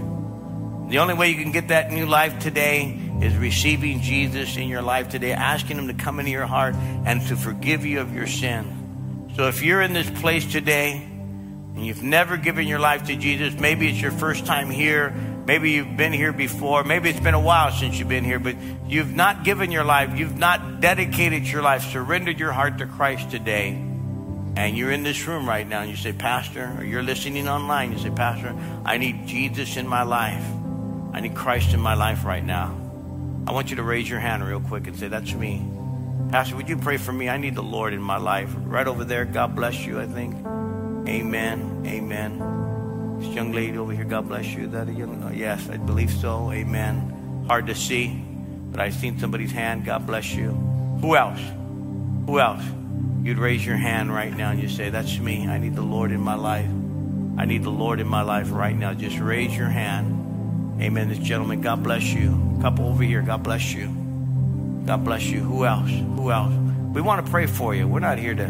The 0.88 0.98
only 0.98 1.14
way 1.14 1.30
you 1.30 1.42
can 1.42 1.52
get 1.52 1.68
that 1.68 1.90
new 1.90 2.06
life 2.06 2.38
today 2.38 2.98
is 3.20 3.36
receiving 3.36 4.00
Jesus 4.00 4.56
in 4.56 4.68
your 4.68 4.82
life 4.82 5.08
today, 5.08 5.32
asking 5.32 5.78
Him 5.78 5.88
to 5.88 5.94
come 5.94 6.18
into 6.18 6.30
your 6.30 6.46
heart 6.46 6.74
and 6.74 7.26
to 7.28 7.36
forgive 7.36 7.84
you 7.84 8.00
of 8.00 8.14
your 8.14 8.26
sin. 8.26 9.30
So 9.36 9.48
if 9.48 9.62
you're 9.62 9.80
in 9.80 9.92
this 9.92 10.10
place 10.10 10.50
today 10.50 11.08
and 11.74 11.86
you've 11.86 12.02
never 12.02 12.36
given 12.36 12.66
your 12.66 12.78
life 12.78 13.06
to 13.06 13.16
Jesus, 13.16 13.54
maybe 13.54 13.88
it's 13.88 14.00
your 14.00 14.10
first 14.10 14.46
time 14.46 14.70
here, 14.70 15.10
maybe 15.46 15.72
you've 15.72 15.96
been 15.96 16.12
here 16.12 16.32
before, 16.32 16.84
maybe 16.84 17.10
it's 17.10 17.20
been 17.20 17.34
a 17.34 17.40
while 17.40 17.72
since 17.72 17.98
you've 17.98 18.08
been 18.08 18.24
here, 18.24 18.38
but 18.38 18.56
you've 18.86 19.14
not 19.14 19.44
given 19.44 19.70
your 19.70 19.84
life, 19.84 20.18
you've 20.18 20.36
not 20.36 20.80
dedicated 20.80 21.46
your 21.46 21.62
life, 21.62 21.82
surrendered 21.90 22.38
your 22.38 22.52
heart 22.52 22.78
to 22.78 22.86
Christ 22.86 23.30
today 23.30 23.88
and 24.54 24.76
you're 24.76 24.92
in 24.92 25.02
this 25.02 25.26
room 25.26 25.48
right 25.48 25.66
now 25.66 25.80
and 25.80 25.90
you 25.90 25.96
say, 25.96 26.12
Pastor, 26.12 26.76
or 26.78 26.84
you're 26.84 27.02
listening 27.02 27.48
online, 27.48 27.92
you 27.92 27.98
say, 27.98 28.10
Pastor, 28.10 28.54
I 28.84 28.98
need 28.98 29.26
Jesus 29.26 29.76
in 29.76 29.88
my 29.88 30.02
life. 30.02 30.44
I 31.12 31.20
need 31.20 31.34
Christ 31.34 31.72
in 31.72 31.80
my 31.80 31.94
life 31.94 32.24
right 32.24 32.44
now. 32.44 32.76
I 33.46 33.52
want 33.52 33.70
you 33.70 33.76
to 33.76 33.82
raise 33.82 34.08
your 34.08 34.20
hand 34.20 34.46
real 34.46 34.60
quick 34.60 34.86
and 34.86 34.96
say, 34.96 35.08
That's 35.08 35.32
me. 35.32 35.66
Pastor, 36.30 36.56
would 36.56 36.68
you 36.68 36.76
pray 36.76 36.96
for 36.96 37.12
me? 37.12 37.28
I 37.28 37.38
need 37.38 37.54
the 37.54 37.62
Lord 37.62 37.92
in 37.92 38.00
my 38.00 38.16
life. 38.16 38.50
Right 38.56 38.86
over 38.86 39.04
there, 39.04 39.24
God 39.24 39.56
bless 39.56 39.84
you, 39.84 40.00
I 40.00 40.06
think. 40.06 40.34
Amen. 41.06 41.84
Amen. 41.86 43.18
This 43.18 43.28
young 43.28 43.52
lady 43.52 43.78
over 43.78 43.92
here, 43.92 44.04
God 44.04 44.28
bless 44.28 44.46
you. 44.46 44.66
That 44.68 44.88
a 44.88 44.92
young, 44.92 45.22
uh, 45.22 45.30
yes, 45.30 45.68
I 45.68 45.76
believe 45.76 46.10
so. 46.10 46.50
Amen. 46.52 47.44
Hard 47.48 47.66
to 47.66 47.74
see, 47.74 48.22
but 48.70 48.80
I've 48.80 48.94
seen 48.94 49.18
somebody's 49.18 49.52
hand. 49.52 49.84
God 49.84 50.06
bless 50.06 50.34
you. 50.34 50.50
Who 51.00 51.16
else? 51.16 51.40
Who 52.26 52.38
else? 52.38 52.64
you'd 53.22 53.38
raise 53.38 53.64
your 53.64 53.76
hand 53.76 54.12
right 54.12 54.36
now 54.36 54.50
and 54.50 54.60
you 54.60 54.68
say, 54.68 54.90
That's 54.90 55.18
me. 55.18 55.46
I 55.46 55.58
need 55.58 55.74
the 55.74 55.82
Lord 55.82 56.10
in 56.10 56.20
my 56.20 56.34
life. 56.34 56.68
I 57.38 57.44
need 57.44 57.62
the 57.62 57.70
Lord 57.70 58.00
in 58.00 58.06
my 58.06 58.22
life 58.22 58.50
right 58.50 58.76
now. 58.76 58.92
Just 58.94 59.18
raise 59.18 59.56
your 59.56 59.68
hand. 59.68 60.80
Amen. 60.80 61.08
This 61.08 61.18
gentleman, 61.18 61.60
God 61.60 61.82
bless 61.82 62.12
you. 62.12 62.58
Couple 62.60 62.86
over 62.86 63.02
here, 63.02 63.22
God 63.22 63.42
bless 63.42 63.72
you. 63.72 63.86
God 64.86 65.04
bless 65.04 65.24
you. 65.24 65.40
Who 65.40 65.64
else? 65.64 65.90
Who 65.90 66.30
else? 66.30 66.52
We 66.92 67.00
want 67.00 67.24
to 67.24 67.30
pray 67.30 67.46
for 67.46 67.74
you. 67.74 67.86
We're 67.86 68.00
not 68.00 68.18
here 68.18 68.34
to 68.34 68.46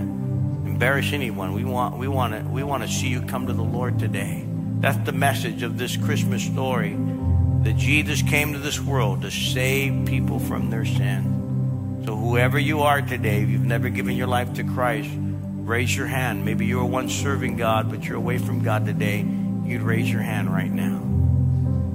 embarrass 0.83 1.13
anyone. 1.13 1.53
We 1.53 1.63
want 1.63 1.97
we 1.97 2.09
want 2.09 2.35
to 2.35 2.43
we 2.51 2.65
want 2.65 2.83
to 2.83 2.89
see 2.89 3.07
you 3.07 3.23
come 3.23 3.47
to 3.47 3.53
the 3.53 3.63
Lord 3.63 4.01
today. 4.01 4.45
That's 4.81 4.99
the 5.07 5.13
message 5.13 5.63
of 5.63 5.79
this 5.79 5.97
Christmas 5.97 6.43
story. 6.43 6.97
That 7.63 7.77
Jesus 7.77 8.21
came 8.21 8.53
to 8.53 8.59
this 8.59 8.81
world 8.81 9.23
to 9.23 9.31
save 9.31 10.07
people 10.07 10.41
from 10.41 10.71
their 10.71 10.85
sin. 10.85 12.03
So, 12.05 12.17
whoever 12.17 12.59
you 12.59 12.81
are 12.81 13.01
today, 13.01 13.45
if 13.45 13.49
you've 13.49 13.65
never 13.65 13.91
given 13.91 14.17
your 14.17 14.27
life 14.27 14.55
to 14.55 14.65
Christ, 14.65 15.09
raise 15.15 15.97
your 15.97 16.09
hand. 16.09 16.45
Maybe 16.45 16.67
you 16.67 16.79
were 16.79 16.85
once 16.85 17.15
serving 17.15 17.59
God, 17.59 17.89
but 17.89 18.03
you're 18.03 18.17
away 18.17 18.39
from 18.39 18.65
God 18.65 18.85
today. 18.85 19.25
You'd 19.65 19.83
raise 19.83 20.11
your 20.11 20.23
hand 20.23 20.53
right 20.53 20.73
now. 20.73 20.99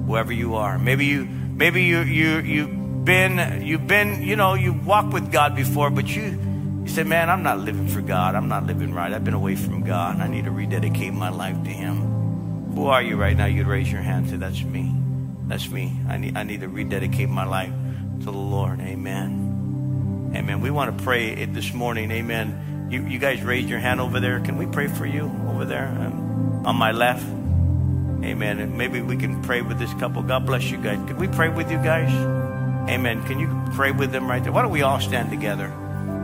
Whoever 0.06 0.32
you 0.32 0.54
are. 0.54 0.78
Maybe 0.78 1.04
you, 1.04 1.26
maybe 1.26 1.82
you, 1.82 2.00
you, 2.00 2.38
you've 2.38 3.04
been, 3.04 3.60
you've 3.66 3.86
been, 3.86 4.22
you 4.22 4.36
know, 4.36 4.54
you 4.54 4.72
walked 4.72 5.12
with 5.12 5.30
God 5.30 5.54
before, 5.54 5.90
but 5.90 6.08
you 6.08 6.47
say, 6.98 7.04
man, 7.04 7.30
I'm 7.30 7.44
not 7.44 7.60
living 7.60 7.86
for 7.86 8.00
God. 8.00 8.34
I'm 8.34 8.48
not 8.48 8.66
living 8.66 8.92
right. 8.92 9.12
I've 9.12 9.22
been 9.22 9.34
away 9.34 9.54
from 9.54 9.84
God. 9.84 10.18
I 10.18 10.26
need 10.26 10.46
to 10.46 10.50
rededicate 10.50 11.12
my 11.12 11.28
life 11.28 11.62
to 11.62 11.70
Him. 11.70 12.74
Who 12.74 12.88
are 12.88 13.00
you 13.00 13.14
right 13.14 13.36
now? 13.36 13.46
You'd 13.46 13.68
raise 13.68 13.90
your 13.90 14.02
hand 14.02 14.26
and 14.26 14.30
say, 14.30 14.36
that's 14.36 14.64
me. 14.64 14.92
That's 15.46 15.70
me. 15.70 15.96
I 16.08 16.16
need, 16.16 16.36
I 16.36 16.42
need 16.42 16.60
to 16.62 16.68
rededicate 16.68 17.28
my 17.28 17.44
life 17.44 17.70
to 18.20 18.24
the 18.24 18.32
Lord. 18.32 18.80
Amen. 18.80 20.32
Amen. 20.34 20.60
We 20.60 20.72
want 20.72 20.98
to 20.98 21.04
pray 21.04 21.28
it 21.28 21.54
this 21.54 21.72
morning. 21.72 22.10
Amen. 22.10 22.88
You, 22.90 23.06
you 23.06 23.20
guys 23.20 23.42
raised 23.42 23.68
your 23.68 23.78
hand 23.78 24.00
over 24.00 24.18
there. 24.18 24.40
Can 24.40 24.58
we 24.58 24.66
pray 24.66 24.88
for 24.88 25.06
you 25.06 25.30
over 25.50 25.64
there 25.64 25.86
um, 25.86 26.66
on 26.66 26.74
my 26.74 26.90
left? 26.90 27.24
Amen. 28.24 28.58
And 28.58 28.76
maybe 28.76 29.02
we 29.02 29.16
can 29.16 29.40
pray 29.42 29.62
with 29.62 29.78
this 29.78 29.94
couple. 29.94 30.20
God 30.24 30.46
bless 30.46 30.68
you 30.68 30.78
guys. 30.78 30.98
Can 31.06 31.16
we 31.16 31.28
pray 31.28 31.48
with 31.48 31.70
you 31.70 31.78
guys? 31.78 32.10
Amen. 32.90 33.22
Can 33.26 33.38
you 33.38 33.48
pray 33.76 33.92
with 33.92 34.10
them 34.10 34.28
right 34.28 34.42
there? 34.42 34.50
Why 34.50 34.62
don't 34.62 34.72
we 34.72 34.82
all 34.82 34.98
stand 34.98 35.30
together? 35.30 35.72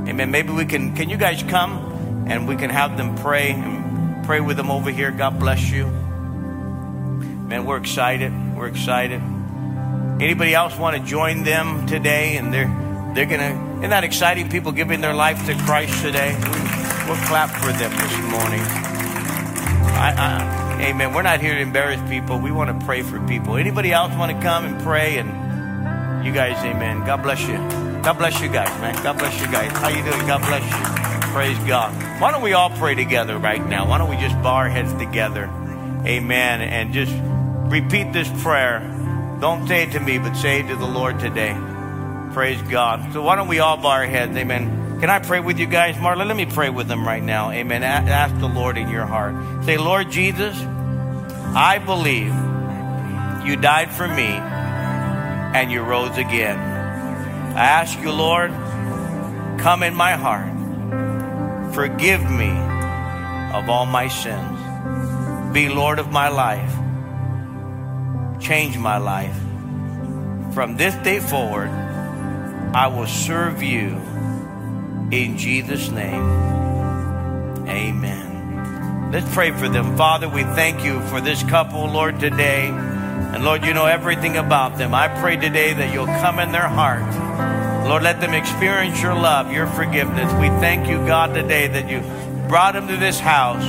Amen. 0.08 0.30
Maybe 0.30 0.52
we 0.52 0.64
can. 0.66 0.94
Can 0.94 1.08
you 1.08 1.16
guys 1.16 1.42
come 1.42 2.26
and 2.28 2.46
we 2.46 2.56
can 2.56 2.70
have 2.70 2.96
them 2.96 3.16
pray 3.16 3.52
and 3.52 4.24
pray 4.24 4.40
with 4.40 4.56
them 4.56 4.70
over 4.70 4.90
here? 4.90 5.10
God 5.10 5.38
bless 5.38 5.70
you. 5.70 5.86
Man, 5.86 7.64
we're 7.64 7.78
excited. 7.78 8.32
We're 8.56 8.68
excited. 8.68 9.20
Anybody 10.20 10.54
else 10.54 10.76
want 10.78 10.96
to 10.96 11.02
join 11.02 11.42
them 11.42 11.86
today? 11.86 12.36
And 12.36 12.52
they're 12.52 13.12
they're 13.14 13.26
gonna 13.26 13.74
isn't 13.78 13.90
that 13.90 14.04
exciting? 14.04 14.48
People 14.48 14.72
giving 14.72 15.00
their 15.00 15.14
life 15.14 15.44
to 15.46 15.54
Christ 15.64 16.02
today. 16.02 16.34
We'll 17.06 17.16
clap 17.26 17.50
for 17.50 17.70
them 17.70 17.90
this 17.90 18.16
morning. 18.30 18.60
I, 19.94 20.14
I, 20.16 20.82
amen. 20.82 21.12
We're 21.12 21.22
not 21.22 21.40
here 21.40 21.54
to 21.54 21.60
embarrass 21.60 22.00
people. 22.08 22.38
We 22.38 22.50
want 22.50 22.80
to 22.80 22.86
pray 22.86 23.02
for 23.02 23.20
people. 23.26 23.56
Anybody 23.56 23.92
else 23.92 24.14
want 24.16 24.32
to 24.32 24.42
come 24.42 24.64
and 24.64 24.82
pray? 24.82 25.18
And 25.18 26.24
you 26.24 26.32
guys, 26.32 26.56
amen. 26.64 27.04
God 27.04 27.22
bless 27.22 27.46
you. 27.46 27.83
God 28.04 28.18
bless 28.18 28.38
you 28.38 28.48
guys, 28.48 28.68
man. 28.82 29.02
God 29.02 29.16
bless 29.16 29.40
you 29.40 29.46
guys. 29.46 29.72
How 29.72 29.88
you 29.88 30.04
doing? 30.04 30.26
God 30.26 30.42
bless 30.42 30.62
you. 30.62 31.32
Praise 31.32 31.58
God. 31.66 32.20
Why 32.20 32.30
don't 32.32 32.42
we 32.42 32.52
all 32.52 32.68
pray 32.68 32.94
together 32.94 33.38
right 33.38 33.66
now? 33.66 33.88
Why 33.88 33.96
don't 33.96 34.10
we 34.10 34.16
just 34.16 34.34
bow 34.42 34.56
our 34.56 34.68
heads 34.68 34.92
together? 34.92 35.44
Amen. 36.06 36.60
And 36.60 36.92
just 36.92 37.14
repeat 37.72 38.12
this 38.12 38.28
prayer. 38.42 38.80
Don't 39.40 39.66
say 39.66 39.84
it 39.84 39.92
to 39.92 40.00
me, 40.00 40.18
but 40.18 40.34
say 40.34 40.60
it 40.60 40.68
to 40.68 40.76
the 40.76 40.86
Lord 40.86 41.18
today. 41.18 41.56
Praise 42.34 42.60
God. 42.62 43.10
So 43.14 43.22
why 43.22 43.36
don't 43.36 43.48
we 43.48 43.60
all 43.60 43.78
bow 43.78 43.88
our 43.88 44.06
heads? 44.06 44.36
Amen. 44.36 45.00
Can 45.00 45.08
I 45.08 45.18
pray 45.20 45.40
with 45.40 45.58
you 45.58 45.66
guys? 45.66 45.96
Marla, 45.96 46.26
let 46.26 46.36
me 46.36 46.44
pray 46.44 46.68
with 46.68 46.88
them 46.88 47.06
right 47.06 47.22
now. 47.22 47.52
Amen. 47.52 47.82
Ask 47.82 48.38
the 48.38 48.48
Lord 48.48 48.76
in 48.76 48.90
your 48.90 49.06
heart. 49.06 49.64
Say, 49.64 49.78
Lord 49.78 50.10
Jesus, 50.10 50.54
I 51.54 51.78
believe 51.78 52.34
you 53.46 53.56
died 53.56 53.90
for 53.90 54.06
me 54.06 54.26
and 54.26 55.72
you 55.72 55.80
rose 55.80 56.18
again. 56.18 56.73
I 57.54 57.66
ask 57.66 57.96
you, 58.00 58.10
Lord, 58.10 58.50
come 59.60 59.84
in 59.84 59.94
my 59.94 60.14
heart. 60.14 61.72
Forgive 61.72 62.28
me 62.28 62.50
of 63.54 63.68
all 63.68 63.86
my 63.86 64.08
sins. 64.08 65.54
Be 65.54 65.68
Lord 65.68 66.00
of 66.00 66.10
my 66.10 66.28
life. 66.30 66.74
Change 68.42 68.76
my 68.76 68.96
life. 68.96 69.36
From 70.52 70.76
this 70.76 70.96
day 70.96 71.20
forward, 71.20 71.68
I 72.74 72.88
will 72.88 73.06
serve 73.06 73.62
you 73.62 74.00
in 75.12 75.38
Jesus' 75.38 75.90
name. 75.90 76.24
Amen. 77.68 79.10
Let's 79.12 79.32
pray 79.32 79.52
for 79.52 79.68
them. 79.68 79.96
Father, 79.96 80.28
we 80.28 80.42
thank 80.42 80.84
you 80.84 81.00
for 81.02 81.20
this 81.20 81.44
couple, 81.44 81.86
Lord, 81.86 82.18
today. 82.18 82.66
And 82.66 83.44
Lord, 83.44 83.64
you 83.64 83.74
know 83.74 83.86
everything 83.86 84.36
about 84.36 84.76
them. 84.76 84.92
I 84.92 85.06
pray 85.06 85.36
today 85.36 85.72
that 85.72 85.94
you'll 85.94 86.06
come 86.06 86.40
in 86.40 86.50
their 86.50 86.66
heart. 86.66 87.23
Lord, 87.84 88.02
let 88.02 88.20
them 88.20 88.34
experience 88.34 89.00
your 89.02 89.14
love, 89.14 89.52
your 89.52 89.66
forgiveness. 89.66 90.32
We 90.34 90.48
thank 90.48 90.88
you, 90.88 90.96
God, 91.06 91.34
today 91.34 91.66
that 91.68 91.88
you 91.88 92.00
brought 92.48 92.74
them 92.74 92.88
to 92.88 92.96
this 92.96 93.20
house. 93.20 93.64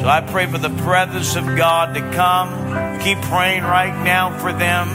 So 0.00 0.08
I 0.08 0.20
pray 0.20 0.46
for 0.46 0.58
the 0.58 0.70
presence 0.82 1.36
of 1.36 1.44
God 1.56 1.94
to 1.94 2.00
come. 2.12 3.00
Keep 3.00 3.22
praying 3.22 3.62
right 3.62 4.04
now 4.04 4.36
for 4.38 4.52
them. 4.52 4.88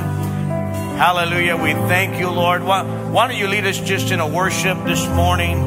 Hallelujah. 0.99 1.55
We 1.55 1.71
thank 1.71 2.19
you, 2.19 2.29
Lord. 2.29 2.63
Why, 2.63 2.83
why 2.83 3.27
don't 3.27 3.37
you 3.37 3.47
lead 3.47 3.65
us 3.65 3.79
just 3.79 4.11
in 4.11 4.19
a 4.19 4.27
worship 4.27 4.77
this 4.85 5.07
morning? 5.07 5.57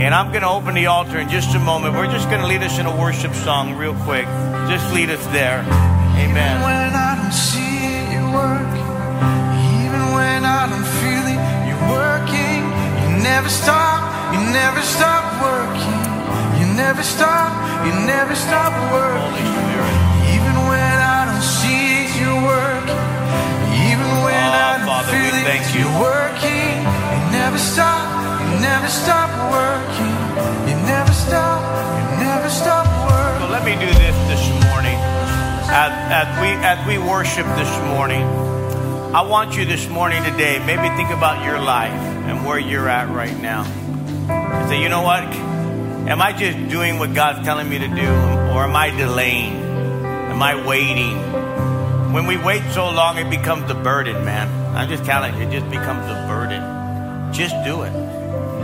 And 0.00 0.12
I'm 0.12 0.30
going 0.30 0.42
to 0.42 0.48
open 0.48 0.74
the 0.74 0.86
altar 0.86 1.18
in 1.18 1.28
just 1.28 1.54
a 1.54 1.58
moment. 1.60 1.94
We're 1.94 2.10
just 2.10 2.28
going 2.28 2.40
to 2.40 2.46
lead 2.46 2.62
us 2.62 2.78
in 2.78 2.86
a 2.86 2.96
worship 2.96 3.32
song 3.34 3.76
real 3.76 3.94
quick. 3.94 4.24
Just 4.68 4.92
lead 4.92 5.10
us 5.10 5.24
there. 5.28 5.60
Amen. 5.60 6.56
Even 6.56 6.62
when 6.62 6.94
I 6.94 7.14
don't 7.22 7.32
see 7.32 8.12
you 8.12 8.24
work, 8.32 8.70
even 9.84 10.12
when 10.12 10.44
I 10.44 10.68
don't 10.68 10.84
feel 11.00 11.26
it, 11.28 11.49
never 13.22 13.48
stop, 13.48 14.00
you 14.34 14.40
never 14.52 14.80
stop 14.82 15.24
working. 15.42 16.00
You 16.60 16.66
never 16.74 17.02
stop, 17.02 17.50
you 17.86 17.92
never 18.06 18.34
stop 18.34 18.72
working. 18.92 19.50
Even 20.34 20.54
when 20.68 20.96
I 21.16 21.20
don't 21.28 21.42
see 21.42 22.08
you 22.20 22.32
work, 22.44 22.86
even 23.88 24.08
when 24.24 24.44
Oh, 24.50 24.64
I 24.68 24.78
don't 24.78 24.86
Father, 24.86 25.12
feel 25.12 25.34
it, 25.34 25.44
thank 25.44 25.64
you. 25.74 25.80
you're 25.84 26.00
working. 26.00 26.76
You 27.12 27.20
never 27.32 27.58
stop, 27.58 28.04
you 28.44 28.60
never 28.60 28.88
stop 28.88 29.30
working. 29.52 30.16
You 30.68 30.76
never 30.86 31.12
stop, 31.12 31.60
you 31.96 32.24
never 32.24 32.48
stop 32.50 32.86
working. 33.08 33.40
So 33.46 33.52
let 33.52 33.64
me 33.64 33.74
do 33.76 33.90
this 34.00 34.16
this 34.28 34.44
morning. 34.68 34.96
As, 35.72 35.92
as 36.10 36.28
we 36.42 36.48
as 36.66 36.78
we 36.86 36.98
worship 36.98 37.46
this 37.56 37.70
morning, 37.94 38.26
I 39.12 39.22
want 39.22 39.56
you 39.56 39.64
this 39.64 39.88
morning 39.88 40.22
today, 40.22 40.64
maybe 40.64 40.88
think 40.94 41.10
about 41.10 41.44
your 41.44 41.58
life 41.60 41.90
and 41.90 42.46
where 42.46 42.60
you're 42.60 42.88
at 42.88 43.08
right 43.08 43.36
now. 43.40 43.64
And 43.64 44.68
say, 44.68 44.80
you 44.80 44.88
know 44.88 45.02
what? 45.02 45.24
Am 45.24 46.22
I 46.22 46.32
just 46.32 46.68
doing 46.68 47.00
what 47.00 47.12
God's 47.12 47.44
telling 47.44 47.68
me 47.68 47.78
to 47.78 47.88
do? 47.88 48.06
Or 48.54 48.62
am 48.62 48.76
I 48.76 48.90
delaying? 48.90 49.54
Am 49.54 50.40
I 50.40 50.64
waiting? 50.64 51.16
When 52.12 52.28
we 52.28 52.36
wait 52.36 52.62
so 52.70 52.88
long, 52.88 53.18
it 53.18 53.28
becomes 53.28 53.68
a 53.68 53.74
burden, 53.74 54.24
man. 54.24 54.76
I'm 54.76 54.88
just 54.88 55.04
telling 55.04 55.34
you, 55.34 55.40
it 55.40 55.50
just 55.50 55.68
becomes 55.72 56.04
a 56.06 56.26
burden. 56.28 57.32
Just 57.32 57.56
do 57.64 57.82
it. 57.82 57.92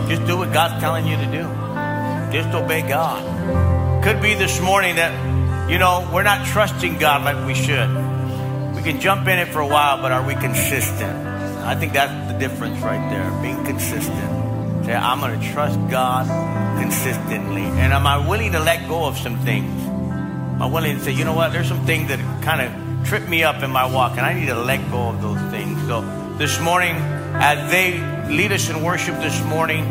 Just 0.09 0.25
do 0.29 0.37
what 0.37 0.53
God's 0.53 0.81
telling 0.81 1.09
you 1.09 1.17
to 1.17 1.27
do. 1.27 1.43
Just 2.33 2.55
obey 2.55 2.83
God. 2.83 4.05
Could 4.05 4.23
be 4.23 4.35
this 4.35 4.61
morning 4.61 4.95
that, 4.95 5.69
you 5.69 5.79
know, 5.79 6.09
we're 6.15 6.23
not 6.23 6.47
trusting 6.47 6.99
God 6.99 7.25
like 7.25 7.45
we 7.49 7.55
should. 7.55 8.06
Can 8.87 9.01
jump 9.01 9.27
in 9.27 9.41
it 9.41 9.49
for 9.49 9.59
a 9.59 9.67
while, 9.67 10.01
but 10.01 10.13
are 10.13 10.25
we 10.25 10.37
consistent? 10.37 11.27
I 11.67 11.75
think 11.75 11.93
that's 11.93 12.33
the 12.33 12.39
difference 12.39 12.79
right 12.79 13.11
there, 13.11 13.29
being 13.43 13.65
consistent. 13.65 14.85
Say, 14.85 14.95
I'm 14.95 15.19
going 15.19 15.41
to 15.41 15.53
trust 15.53 15.77
God 15.91 16.29
consistently. 16.81 17.63
And 17.63 17.93
am 17.93 18.07
I 18.07 18.29
willing 18.29 18.53
to 18.53 18.61
let 18.61 18.87
go 18.87 19.07
of 19.07 19.19
some 19.19 19.41
things? 19.41 19.69
Am 19.89 20.63
I 20.63 20.67
willing 20.67 20.99
to 20.99 21.03
say, 21.03 21.11
you 21.11 21.25
know 21.25 21.35
what, 21.35 21.53
there's 21.53 21.67
some 21.67 21.85
things 21.85 22.11
that 22.11 22.21
kind 22.45 22.61
of 22.61 23.09
trip 23.09 23.29
me 23.29 23.43
up 23.43 23.65
in 23.65 23.73
my 23.73 23.93
walk, 23.93 24.19
and 24.19 24.21
I 24.21 24.35
need 24.35 24.47
to 24.47 24.55
let 24.55 24.89
go 24.89 25.09
of 25.09 25.21
those 25.21 25.41
things. 25.51 25.85
So 25.89 26.03
this 26.39 26.61
morning, 26.61 26.95
as 26.95 27.69
they 27.73 27.99
lead 28.29 28.53
us 28.53 28.71
in 28.71 28.85
worship 28.85 29.17
this 29.17 29.43
morning, 29.47 29.85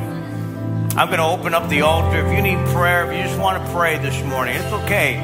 I'm 0.96 1.08
going 1.08 1.20
to 1.20 1.26
open 1.26 1.54
up 1.54 1.68
the 1.68 1.82
altar. 1.82 2.26
If 2.26 2.34
you 2.34 2.42
need 2.42 2.66
prayer, 2.68 3.12
if 3.12 3.18
you 3.18 3.24
just 3.26 3.38
want 3.38 3.62
to 3.62 3.74
pray 3.74 3.98
this 3.98 4.24
morning, 4.24 4.56
it's 4.56 4.72
okay. 4.86 5.16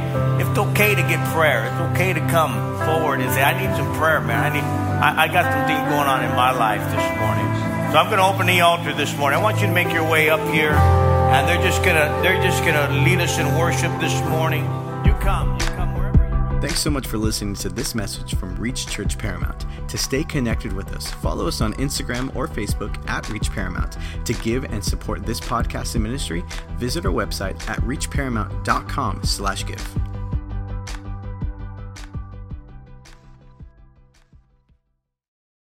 It's 0.41 0.59
okay 0.59 0.93
to 0.93 1.01
get 1.03 1.26
prayer. 1.34 1.67
It's 1.67 1.93
okay 1.93 2.11
to 2.11 2.19
come 2.28 2.70
forward 2.86 3.19
and 3.19 3.32
say, 3.32 3.43
I 3.43 3.53
need 3.59 3.75
some 3.77 3.93
prayer, 3.95 4.21
man. 4.21 4.51
I 4.51 4.53
need, 4.53 4.63
I, 4.63 5.23
I 5.23 5.27
got 5.27 5.51
some 5.51 5.65
things 5.67 5.82
going 5.89 6.07
on 6.07 6.23
in 6.23 6.32
my 6.36 6.51
life 6.51 6.82
this 6.91 7.19
morning. 7.19 7.47
So 7.91 7.97
I'm 7.97 8.07
going 8.07 8.19
to 8.19 8.25
open 8.25 8.47
the 8.47 8.61
altar 8.61 8.93
this 8.93 9.15
morning. 9.17 9.39
I 9.39 9.43
want 9.43 9.59
you 9.59 9.67
to 9.67 9.73
make 9.73 9.91
your 9.91 10.09
way 10.09 10.29
up 10.29 10.39
here, 10.53 10.71
and 10.71 11.47
they're 11.47 11.61
just 11.61 11.84
to, 11.84 11.91
they're 12.23 12.41
just 12.41 12.63
to 12.63 12.89
lead 13.03 13.19
us 13.19 13.38
in 13.38 13.45
worship 13.57 13.91
this 13.99 14.17
morning. 14.29 14.63
You 15.05 15.13
come, 15.15 15.53
you 15.59 15.65
come 15.65 15.93
wherever. 15.95 16.61
Thanks 16.61 16.79
so 16.79 16.89
much 16.89 17.07
for 17.07 17.17
listening 17.17 17.55
to 17.55 17.69
this 17.69 17.93
message 17.93 18.36
from 18.36 18.55
Reach 18.55 18.88
Church 18.88 19.17
Paramount. 19.17 19.65
To 19.89 19.97
stay 19.97 20.23
connected 20.23 20.71
with 20.71 20.93
us, 20.93 21.11
follow 21.11 21.47
us 21.47 21.59
on 21.59 21.73
Instagram 21.73 22.34
or 22.34 22.47
Facebook 22.47 22.95
at 23.09 23.27
Reach 23.29 23.51
Paramount. 23.51 23.97
To 24.25 24.34
give 24.36 24.63
and 24.65 24.82
support 24.82 25.25
this 25.25 25.41
podcast 25.41 25.95
and 25.95 26.03
ministry, 26.03 26.45
visit 26.77 27.05
our 27.05 27.11
website 27.11 27.67
at 27.67 27.79
reachparamount.com 27.79 29.23
slash 29.23 29.65
give. 29.65 30.11